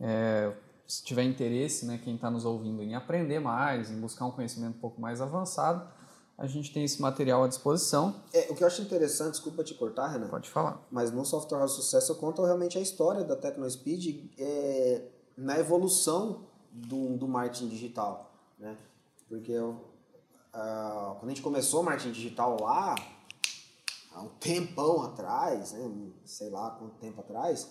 É, 0.00 0.52
se 0.86 1.04
tiver 1.04 1.24
interesse, 1.24 1.84
né, 1.84 2.00
quem 2.02 2.14
está 2.14 2.30
nos 2.30 2.44
ouvindo 2.44 2.82
em 2.82 2.94
aprender 2.94 3.40
mais, 3.40 3.90
em 3.90 4.00
buscar 4.00 4.24
um 4.24 4.30
conhecimento 4.30 4.76
um 4.76 4.80
pouco 4.80 5.00
mais 5.00 5.20
avançado, 5.20 5.88
a 6.38 6.46
gente 6.46 6.72
tem 6.72 6.84
esse 6.84 7.00
material 7.00 7.44
à 7.44 7.48
disposição. 7.48 8.14
É, 8.32 8.48
o 8.50 8.54
que 8.54 8.62
eu 8.62 8.66
acho 8.66 8.82
interessante, 8.82 9.32
desculpa 9.32 9.64
te 9.64 9.74
cortar, 9.74 10.08
Renan. 10.08 10.28
Pode 10.28 10.50
falar. 10.50 10.86
Mas 10.90 11.10
no 11.10 11.24
Software 11.24 11.58
House 11.58 11.72
Sucesso 11.72 12.12
eu 12.12 12.16
conto 12.16 12.44
realmente 12.44 12.76
a 12.76 12.80
história 12.80 13.24
da 13.24 13.34
TecnoSpeed 13.34 14.30
é, 14.38 15.02
na 15.36 15.58
evolução 15.58 16.46
do, 16.70 17.16
do 17.16 17.26
marketing 17.26 17.68
digital, 17.68 18.32
né? 18.58 18.76
Porque 19.28 19.50
eu, 19.50 19.80
quando 20.52 21.24
a 21.24 21.28
gente 21.28 21.42
começou 21.42 21.80
o 21.80 21.84
marketing 21.84 22.12
digital 22.12 22.58
lá, 22.60 22.94
há 24.12 24.22
um 24.22 24.28
tempão 24.38 25.02
atrás, 25.02 25.72
né? 25.72 26.10
sei 26.24 26.50
lá 26.50 26.70
quanto 26.70 26.94
tempo 26.96 27.20
atrás, 27.20 27.68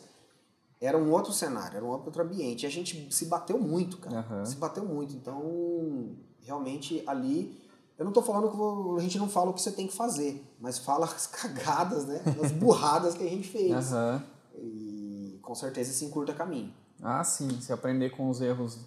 era 0.82 0.98
um 0.98 1.12
outro 1.12 1.32
cenário, 1.32 1.78
era 1.78 1.86
um 1.86 1.90
outro 1.90 2.22
ambiente. 2.22 2.64
E 2.64 2.66
a 2.66 2.70
gente 2.70 3.14
se 3.14 3.26
bateu 3.26 3.58
muito, 3.58 3.98
cara. 3.98 4.26
Uhum. 4.30 4.46
Se 4.46 4.56
bateu 4.58 4.84
muito. 4.84 5.16
Então, 5.16 6.16
realmente 6.42 7.04
ali. 7.08 7.65
Eu 7.98 8.04
não 8.04 8.12
estou 8.12 8.24
falando 8.24 8.50
que 8.50 9.00
a 9.00 9.02
gente 9.02 9.18
não 9.18 9.30
fala 9.30 9.52
o 9.52 9.54
que 9.54 9.62
você 9.62 9.72
tem 9.72 9.88
que 9.88 9.96
fazer, 9.96 10.44
mas 10.60 10.78
fala 10.78 11.06
as 11.06 11.28
cagadas, 11.28 12.06
né? 12.06 12.22
As 12.44 12.52
burradas 12.52 13.14
que 13.16 13.24
a 13.24 13.30
gente 13.30 13.48
fez. 13.48 13.92
Uhum. 13.92 14.22
E 14.58 15.40
com 15.42 15.56
certeza 15.56 15.92
isso 15.92 16.04
encurta 16.04 16.34
caminho. 16.34 16.74
Ah, 17.02 17.24
sim. 17.24 17.62
Se 17.62 17.72
aprender 17.72 18.10
com 18.10 18.30
os 18.30 18.42
erros 18.42 18.80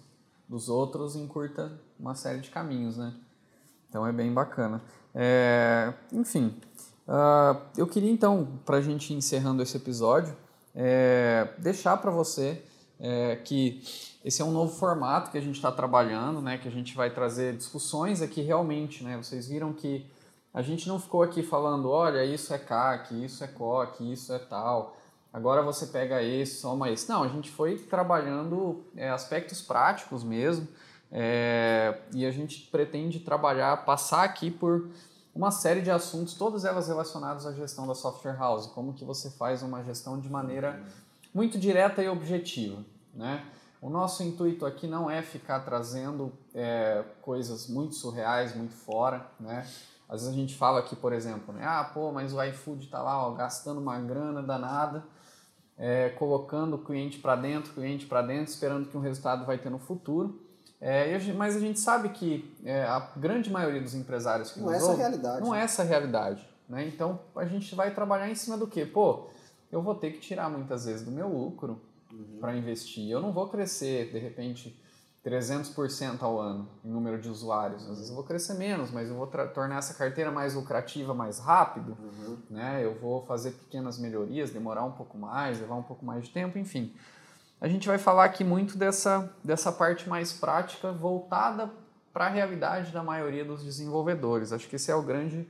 dos 0.47 0.69
outros, 0.69 1.15
encurta 1.15 1.71
uma 1.99 2.15
série 2.15 2.39
de 2.39 2.49
caminhos, 2.49 2.97
né? 2.97 3.13
Então 3.89 4.05
é 4.05 4.11
bem 4.11 4.31
bacana. 4.31 4.81
É, 5.13 5.91
enfim, 6.11 6.55
uh, 7.07 7.59
eu 7.75 7.87
queria 7.87 8.11
então, 8.11 8.47
para 8.65 8.77
a 8.77 8.81
gente 8.81 9.11
ir 9.11 9.17
encerrando 9.17 9.63
esse 9.63 9.75
episódio, 9.75 10.35
é, 10.75 11.51
deixar 11.57 11.97
para 11.97 12.11
você 12.11 12.63
é, 12.99 13.37
que 13.37 13.81
esse 14.23 14.41
é 14.41 14.45
um 14.45 14.51
novo 14.51 14.75
formato 14.75 15.31
que 15.31 15.37
a 15.37 15.41
gente 15.41 15.55
está 15.55 15.71
trabalhando, 15.71 16.41
né, 16.41 16.57
que 16.57 16.67
a 16.67 16.71
gente 16.71 16.95
vai 16.95 17.09
trazer 17.09 17.55
discussões 17.55 18.21
aqui 18.21 18.41
realmente. 18.41 19.03
Né, 19.03 19.15
vocês 19.17 19.47
viram 19.47 19.71
que 19.71 20.05
a 20.53 20.61
gente 20.61 20.87
não 20.87 20.99
ficou 20.99 21.23
aqui 21.23 21.41
falando, 21.41 21.89
olha, 21.89 22.23
isso 22.25 22.53
é 22.53 22.57
CAC, 22.57 23.23
isso 23.23 23.43
é 23.43 23.47
COC, 23.47 24.11
isso 24.11 24.33
é 24.33 24.39
tal, 24.39 24.97
agora 25.31 25.61
você 25.61 25.85
pega 25.87 26.21
esse, 26.21 26.59
soma 26.59 26.89
esse. 26.89 27.07
Não, 27.07 27.23
a 27.23 27.27
gente 27.27 27.49
foi 27.49 27.77
trabalhando 27.77 28.83
é, 28.95 29.09
aspectos 29.09 29.61
práticos 29.61 30.23
mesmo 30.23 30.67
é, 31.11 31.99
e 32.13 32.25
a 32.25 32.31
gente 32.31 32.67
pretende 32.69 33.19
trabalhar, 33.19 33.85
passar 33.85 34.23
aqui 34.23 34.51
por 34.51 34.89
uma 35.33 35.51
série 35.51 35.81
de 35.81 35.91
assuntos, 35.91 36.33
todas 36.33 36.65
elas 36.65 36.87
relacionadas 36.87 37.45
à 37.45 37.53
gestão 37.53 37.87
da 37.87 37.95
software 37.95 38.35
house, 38.37 38.67
como 38.67 38.93
que 38.93 39.05
você 39.05 39.29
faz 39.29 39.61
uma 39.61 39.83
gestão 39.83 40.19
de 40.19 40.29
maneira 40.29 40.83
muito 41.33 41.57
direta 41.57 42.01
e 42.01 42.09
objetiva, 42.09 42.83
né? 43.13 43.45
O 43.81 43.89
nosso 43.89 44.23
intuito 44.23 44.65
aqui 44.65 44.87
não 44.87 45.09
é 45.09 45.21
ficar 45.21 45.61
trazendo 45.61 46.33
é, 46.53 47.03
coisas 47.21 47.67
muito 47.67 47.95
surreais, 47.95 48.53
muito 48.53 48.73
fora, 48.73 49.25
né? 49.39 49.65
Às 50.07 50.21
vezes 50.21 50.35
a 50.35 50.37
gente 50.37 50.55
fala 50.55 50.79
aqui, 50.79 50.95
por 50.95 51.13
exemplo, 51.13 51.53
né? 51.53 51.63
Ah, 51.63 51.83
pô, 51.93 52.11
mas 52.11 52.33
o 52.33 52.43
iFood 52.43 52.85
está 52.85 53.01
lá 53.01 53.25
ó, 53.25 53.31
gastando 53.31 53.79
uma 53.79 53.97
grana 53.99 54.41
danada, 54.41 55.03
é, 55.77 56.09
colocando 56.09 56.75
o 56.75 56.79
cliente 56.79 57.19
para 57.19 57.35
dentro, 57.35 57.73
cliente 57.73 58.05
para 58.05 58.21
dentro, 58.21 58.51
esperando 58.51 58.89
que 58.89 58.97
um 58.97 59.01
resultado 59.01 59.45
vai 59.45 59.57
ter 59.57 59.69
no 59.69 59.79
futuro. 59.79 60.41
É, 60.81 61.17
mas 61.33 61.55
a 61.55 61.59
gente 61.59 61.79
sabe 61.79 62.09
que 62.09 62.55
é, 62.65 62.83
a 62.83 63.11
grande 63.15 63.49
maioria 63.49 63.81
dos 63.81 63.95
empresários 63.95 64.51
que 64.51 64.59
não 64.59 64.71
é 64.71 64.77
essa 64.77 64.85
ouvem, 64.85 64.99
realidade. 64.99 65.41
Não 65.41 65.55
é 65.55 65.61
essa 65.61 65.83
realidade. 65.83 66.49
Né? 66.67 66.87
Então 66.87 67.19
a 67.35 67.45
gente 67.45 67.73
vai 67.75 67.93
trabalhar 67.93 68.29
em 68.29 68.35
cima 68.35 68.57
do 68.57 68.67
quê? 68.67 68.85
Pô, 68.85 69.27
eu 69.71 69.81
vou 69.81 69.95
ter 69.95 70.11
que 70.11 70.19
tirar 70.19 70.49
muitas 70.49 70.85
vezes 70.85 71.03
do 71.03 71.11
meu 71.11 71.27
lucro 71.27 71.81
uhum. 72.11 72.37
para 72.39 72.55
investir. 72.55 73.09
Eu 73.09 73.21
não 73.21 73.31
vou 73.31 73.47
crescer, 73.47 74.11
de 74.11 74.19
repente, 74.19 74.79
300% 75.25 76.21
ao 76.21 76.39
ano 76.39 76.69
em 76.83 76.89
número 76.89 77.19
de 77.19 77.29
usuários. 77.29 77.83
Às 77.83 77.97
vezes 77.97 78.09
eu 78.09 78.15
vou 78.15 78.23
crescer 78.23 78.55
menos, 78.55 78.91
mas 78.91 79.09
eu 79.09 79.15
vou 79.15 79.27
tornar 79.27 79.77
essa 79.77 79.93
carteira 79.93 80.31
mais 80.31 80.55
lucrativa 80.55 81.13
mais 81.13 81.39
rápido. 81.39 81.97
Uhum. 81.99 82.37
Né? 82.49 82.83
Eu 82.83 82.95
vou 82.95 83.25
fazer 83.25 83.51
pequenas 83.51 83.99
melhorias, 83.99 84.49
demorar 84.49 84.83
um 84.83 84.93
pouco 84.93 85.17
mais, 85.17 85.59
levar 85.59 85.75
um 85.75 85.83
pouco 85.83 86.05
mais 86.05 86.25
de 86.25 86.31
tempo, 86.31 86.57
enfim 86.57 86.93
a 87.61 87.67
gente 87.67 87.87
vai 87.87 87.97
falar 87.97 88.25
aqui 88.25 88.43
muito 88.43 88.77
dessa, 88.77 89.31
dessa 89.43 89.71
parte 89.71 90.07
mais 90.07 90.31
prática 90.31 90.91
voltada 90.91 91.69
para 92.13 92.25
a 92.25 92.29
realidade 92.29 92.91
da 92.91 93.03
maioria 93.03 93.43
dos 93.43 93.63
desenvolvedores. 93.63 94.53
Acho 94.53 94.67
que 94.67 94.77
esse 94.77 94.89
é 94.89 94.95
o 94.95 95.01
grande 95.01 95.47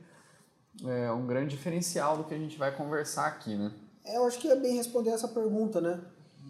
é, 0.84 1.10
um 1.10 1.26
grande 1.26 1.54
diferencial 1.56 2.16
do 2.16 2.24
que 2.24 2.34
a 2.34 2.38
gente 2.38 2.56
vai 2.56 2.74
conversar 2.74 3.26
aqui, 3.26 3.54
né? 3.54 3.72
É, 4.04 4.16
eu 4.16 4.26
acho 4.26 4.38
que 4.38 4.48
é 4.48 4.56
bem 4.56 4.76
responder 4.76 5.10
essa 5.10 5.28
pergunta, 5.28 5.80
né? 5.80 6.00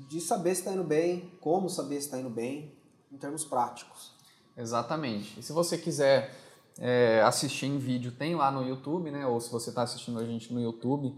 De 0.08 0.20
saber 0.20 0.54
se 0.54 0.60
está 0.60 0.72
indo 0.72 0.84
bem, 0.84 1.32
como 1.40 1.68
saber 1.68 1.96
se 1.96 2.06
está 2.06 2.18
indo 2.18 2.30
bem, 2.30 2.72
em 3.12 3.16
termos 3.16 3.44
práticos. 3.44 4.12
Exatamente. 4.56 5.38
E 5.38 5.42
se 5.42 5.52
você 5.52 5.76
quiser 5.76 6.34
é, 6.78 7.22
assistir 7.22 7.66
em 7.66 7.78
vídeo, 7.78 8.12
tem 8.12 8.34
lá 8.34 8.50
no 8.50 8.66
YouTube, 8.66 9.10
né? 9.10 9.26
Ou 9.26 9.40
se 9.40 9.50
você 9.50 9.70
está 9.70 9.82
assistindo 9.82 10.18
a 10.18 10.24
gente 10.24 10.52
no 10.52 10.60
YouTube, 10.60 11.14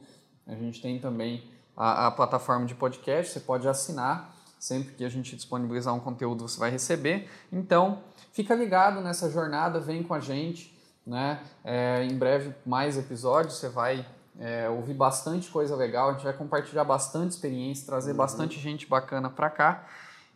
a 0.47 0.55
gente 0.55 0.81
tem 0.81 0.99
também 0.99 1.45
a, 1.77 2.09
a 2.09 2.11
plataforma 2.11 2.67
de 2.67 2.75
podcast, 2.75 3.33
você 3.33 3.41
pode 3.41 3.69
assinar. 3.69 4.37
Sempre 4.59 4.95
que 4.95 5.05
a 5.05 5.09
gente 5.09 5.35
disponibilizar 5.35 5.93
um 5.93 5.99
conteúdo, 5.99 6.47
você 6.47 6.59
vai 6.59 6.71
receber. 6.71 7.29
Então, 7.51 7.99
fica 8.33 8.55
ligado 8.55 9.01
nessa 9.01 9.29
jornada, 9.29 9.81
vem 9.81 10.05
com 10.05 10.15
a 10.15 10.21
gente. 10.21 10.73
Né? 11.05 11.43
É, 11.65 12.05
em 12.05 12.17
breve, 12.17 12.55
mais 12.65 12.97
episódios, 12.97 13.57
você 13.57 13.69
vai 13.69 14.07
é, 14.39 14.69
ouvir 14.69 14.95
bastante 14.95 15.51
coisa 15.51 15.77
legal, 15.77 16.11
a 16.11 16.13
gente 16.13 16.25
vai 16.25 16.33
compartilhar 16.33 16.85
bastante 16.85 17.33
experiência, 17.33 17.87
trazer 17.87 18.13
uhum. 18.13 18.17
bastante 18.17 18.59
gente 18.59 18.87
bacana 18.87 19.29
para 19.29 19.51
cá. 19.51 19.87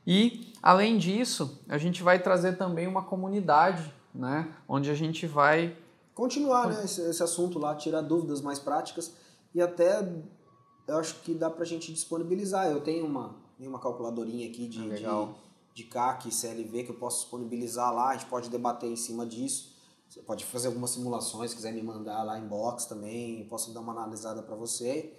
E, 0.06 0.52
além 0.62 0.98
disso, 0.98 1.60
a 1.68 1.78
gente 1.78 2.02
vai 2.02 2.18
trazer 2.18 2.56
também 2.56 2.86
uma 2.86 3.02
comunidade, 3.02 3.92
né? 4.14 4.52
onde 4.68 4.90
a 4.90 4.94
gente 4.94 5.26
vai... 5.26 5.76
Continuar 6.14 6.68
né? 6.68 6.84
esse, 6.84 7.00
esse 7.02 7.22
assunto 7.22 7.58
lá, 7.58 7.74
tirar 7.74 8.02
dúvidas 8.02 8.40
mais 8.40 8.58
práticas 8.58 9.14
e 9.54 9.60
até 9.60 10.00
eu 10.86 10.98
acho 10.98 11.16
que 11.22 11.34
dá 11.34 11.50
pra 11.50 11.64
gente 11.64 11.92
disponibilizar. 11.92 12.70
Eu 12.70 12.80
tenho 12.80 13.04
uma, 13.04 13.34
uma 13.58 13.78
calculadorinha 13.78 14.48
aqui 14.48 14.68
de, 14.68 15.06
ah, 15.06 15.28
de, 15.74 15.82
de 15.82 15.84
CAC 15.84 16.32
CLV 16.32 16.84
que 16.84 16.90
eu 16.90 16.94
posso 16.94 17.22
disponibilizar 17.22 17.92
lá, 17.92 18.10
a 18.10 18.12
gente 18.14 18.26
pode 18.26 18.48
debater 18.48 18.90
em 18.90 18.96
cima 18.96 19.26
disso. 19.26 19.75
Você 20.08 20.20
pode 20.20 20.44
fazer 20.44 20.68
algumas 20.68 20.90
simulações, 20.90 21.50
se 21.50 21.56
quiser 21.56 21.72
me 21.72 21.82
mandar 21.82 22.22
lá 22.22 22.38
em 22.38 22.46
box 22.46 22.86
também, 22.86 23.46
posso 23.48 23.72
dar 23.72 23.80
uma 23.80 23.92
analisada 23.92 24.42
para 24.42 24.54
você. 24.54 25.12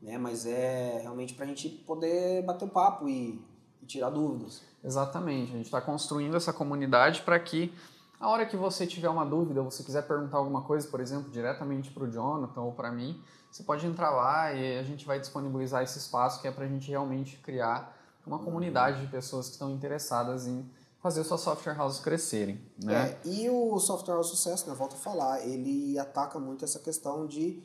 Né? 0.00 0.18
Mas 0.18 0.46
é 0.46 0.98
realmente 1.02 1.34
para 1.34 1.44
a 1.44 1.48
gente 1.48 1.68
poder 1.68 2.42
bater 2.44 2.64
o 2.64 2.68
papo 2.68 3.08
e, 3.08 3.40
e 3.82 3.86
tirar 3.86 4.10
dúvidas. 4.10 4.62
Exatamente, 4.82 5.52
a 5.52 5.56
gente 5.56 5.66
está 5.66 5.80
construindo 5.80 6.36
essa 6.36 6.52
comunidade 6.52 7.22
para 7.22 7.38
que 7.38 7.72
a 8.18 8.28
hora 8.28 8.44
que 8.44 8.56
você 8.56 8.86
tiver 8.86 9.08
uma 9.08 9.24
dúvida, 9.24 9.62
ou 9.62 9.70
você 9.70 9.82
quiser 9.82 10.06
perguntar 10.06 10.36
alguma 10.38 10.62
coisa, 10.62 10.86
por 10.88 11.00
exemplo, 11.00 11.30
diretamente 11.30 11.90
para 11.90 12.04
o 12.04 12.10
Jonathan 12.10 12.60
ou 12.60 12.72
para 12.72 12.90
mim, 12.90 13.18
você 13.50 13.62
pode 13.62 13.86
entrar 13.86 14.10
lá 14.10 14.52
e 14.52 14.78
a 14.78 14.82
gente 14.82 15.06
vai 15.06 15.18
disponibilizar 15.18 15.82
esse 15.82 15.98
espaço 15.98 16.40
que 16.40 16.46
é 16.46 16.50
para 16.50 16.64
a 16.64 16.68
gente 16.68 16.90
realmente 16.90 17.38
criar 17.38 17.96
uma 18.26 18.38
comunidade 18.38 19.00
de 19.00 19.06
pessoas 19.06 19.46
que 19.46 19.52
estão 19.52 19.70
interessadas 19.70 20.46
em 20.46 20.70
fazer 21.02 21.24
suas 21.24 21.40
software 21.40 21.78
houses 21.80 22.00
crescerem. 22.00 22.60
Né? 22.82 23.18
É, 23.24 23.28
e 23.28 23.48
o 23.48 23.78
software 23.78 24.14
house 24.14 24.28
sucesso, 24.28 24.68
né, 24.68 24.74
volto 24.74 24.94
a 24.94 24.98
falar, 24.98 25.46
ele 25.46 25.98
ataca 25.98 26.38
muito 26.38 26.64
essa 26.64 26.78
questão 26.78 27.26
de, 27.26 27.62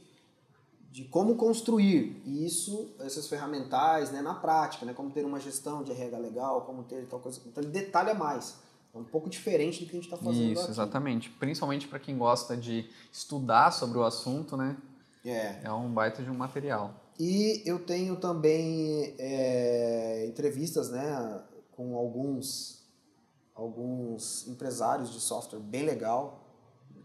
de 0.91 1.03
como 1.05 1.36
construir 1.36 2.21
isso, 2.25 2.95
esses 3.01 3.27
ferramentais 3.27 4.11
né, 4.11 4.21
na 4.21 4.33
prática, 4.33 4.86
né, 4.86 4.93
como 4.93 5.11
ter 5.11 5.25
uma 5.25 5.39
gestão 5.39 5.83
de 5.83 5.91
RH 5.91 6.17
legal, 6.17 6.61
como 6.61 6.83
ter 6.83 7.05
tal 7.07 7.19
coisa. 7.19 7.41
Então 7.45 7.63
ele 7.63 7.71
detalha 7.71 8.13
mais. 8.13 8.55
É 8.93 8.97
um 8.97 9.03
pouco 9.03 9.29
diferente 9.29 9.83
do 9.83 9.89
que 9.89 9.97
a 9.97 10.01
gente 10.01 10.05
está 10.05 10.15
fazendo 10.15 10.53
Isso, 10.53 10.61
aqui. 10.61 10.71
exatamente. 10.71 11.29
Principalmente 11.31 11.86
para 11.86 11.99
quem 11.99 12.17
gosta 12.17 12.55
de 12.55 12.89
estudar 13.11 13.71
sobre 13.71 13.97
o 13.97 14.03
assunto, 14.03 14.55
né? 14.55 14.77
É. 15.25 15.59
É 15.65 15.71
um 15.73 15.91
baita 15.91 16.23
de 16.23 16.29
um 16.29 16.33
material. 16.33 16.93
E 17.19 17.61
eu 17.65 17.79
tenho 17.79 18.15
também 18.15 19.15
é, 19.17 20.25
entrevistas 20.27 20.91
né, 20.91 21.41
com 21.71 21.97
alguns, 21.97 22.84
alguns 23.55 24.47
empresários 24.47 25.11
de 25.11 25.19
software 25.19 25.59
bem 25.59 25.83
legal, 25.83 26.43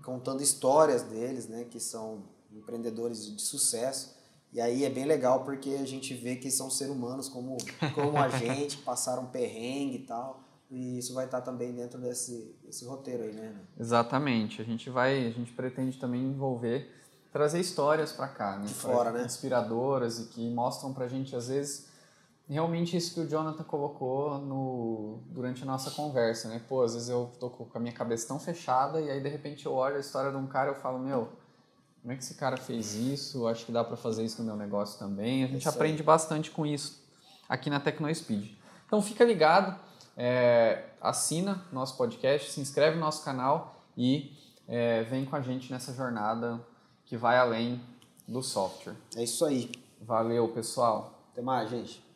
contando 0.03 0.43
histórias 0.43 1.03
deles, 1.03 1.49
né, 1.49 1.65
que 1.65 1.79
são 1.79 2.25
empreendedores 2.53 3.25
de 3.25 3.41
sucesso. 3.41 4.19
E 4.53 4.61
aí 4.61 4.85
é 4.85 4.91
bem 4.91 5.05
legal 5.05 5.45
porque 5.45 5.71
a 5.81 5.87
gente 5.87 6.13
vê 6.13 6.35
que 6.35 6.51
são 6.51 6.69
seres 6.69 6.93
humanos 6.93 7.29
como, 7.29 7.57
como 7.95 8.19
a 8.19 8.29
gente, 8.37 8.79
passaram 8.79 9.27
perrengue 9.27 9.99
e 9.99 10.07
tal. 10.07 10.43
E 10.69 10.99
isso 10.99 11.15
vai 11.15 11.25
estar 11.25 11.41
também 11.41 11.73
dentro 11.73 12.01
desse, 12.01 12.55
desse 12.65 12.85
roteiro 12.85 13.25
aí, 13.25 13.33
né? 13.33 13.55
Exatamente. 13.79 14.61
A 14.61 14.65
gente 14.65 14.91
vai, 14.91 15.27
a 15.27 15.31
gente 15.31 15.53
pretende 15.53 15.99
também 15.99 16.23
envolver 16.23 16.91
trazer 17.33 17.61
histórias 17.61 18.13
para 18.13 18.29
cá, 18.29 18.59
né? 18.59 18.67
De 18.67 18.75
fora, 18.75 19.13
né? 19.13 19.25
Inspiradoras 19.25 20.19
e 20.19 20.25
que 20.27 20.49
mostram 20.51 20.93
pra 20.93 21.09
gente, 21.09 21.35
às 21.35 21.49
vezes, 21.49 21.87
realmente 22.55 22.97
isso 22.97 23.15
que 23.15 23.21
o 23.21 23.29
Jonathan 23.29 23.63
colocou 23.63 24.39
no, 24.39 25.21
durante 25.27 25.63
a 25.63 25.67
nossa 25.67 25.91
conversa, 25.93 26.49
né? 26.49 26.61
Pô, 26.69 26.83
às 26.83 26.95
vezes 26.95 27.09
eu 27.09 27.31
tô 27.39 27.49
com 27.49 27.69
a 27.73 27.81
minha 27.81 27.93
cabeça 27.93 28.27
tão 28.27 28.41
fechada 28.41 29.01
e 29.01 29.09
aí 29.09 29.23
de 29.23 29.29
repente 29.29 29.67
eu 29.67 29.73
olho 29.73 29.97
a 29.97 30.01
história 30.01 30.33
de 30.33 30.37
um 30.37 30.49
cara 30.49 30.71
e 30.71 30.75
eu 30.75 30.79
falo, 30.81 30.99
meu, 30.99 31.29
como 32.01 32.13
é 32.13 32.17
que 32.17 32.25
esse 32.25 32.35
cara 32.35 32.57
fez 32.57 32.95
isso? 32.97 33.47
Acho 33.47 33.65
que 33.65 33.71
dá 33.71 33.85
para 33.85 33.97
fazer 33.97 34.25
isso 34.25 34.41
no 34.43 34.47
meu 34.47 34.57
negócio 34.57 34.99
também. 34.99 35.45
A 35.45 35.47
gente 35.47 35.69
aprende 35.69 36.03
bastante 36.03 36.51
com 36.51 36.67
isso 36.67 37.01
aqui 37.49 37.71
na 37.71 37.79
TecnoSpeed. 37.79 38.59
Então 38.85 39.01
fica 39.01 39.25
ligado, 39.25 39.79
é, 40.17 40.87
assina 41.01 41.65
nosso 41.71 41.97
podcast, 41.97 42.51
se 42.51 42.61
inscreve 42.61 42.97
no 42.97 43.01
nosso 43.01 43.25
canal 43.25 43.85
e 43.97 44.37
é, 44.67 45.05
vem 45.05 45.25
com 45.25 45.37
a 45.37 45.41
gente 45.41 45.71
nessa 45.71 45.93
jornada 45.93 46.61
que 47.05 47.17
vai 47.17 47.39
além 47.39 47.81
do 48.27 48.43
software. 48.43 48.97
É 49.15 49.23
isso 49.23 49.45
aí. 49.45 49.71
Valeu, 50.01 50.49
pessoal. 50.49 51.15
Até 51.33 51.43
mais, 51.43 51.71
gente. 51.71 52.10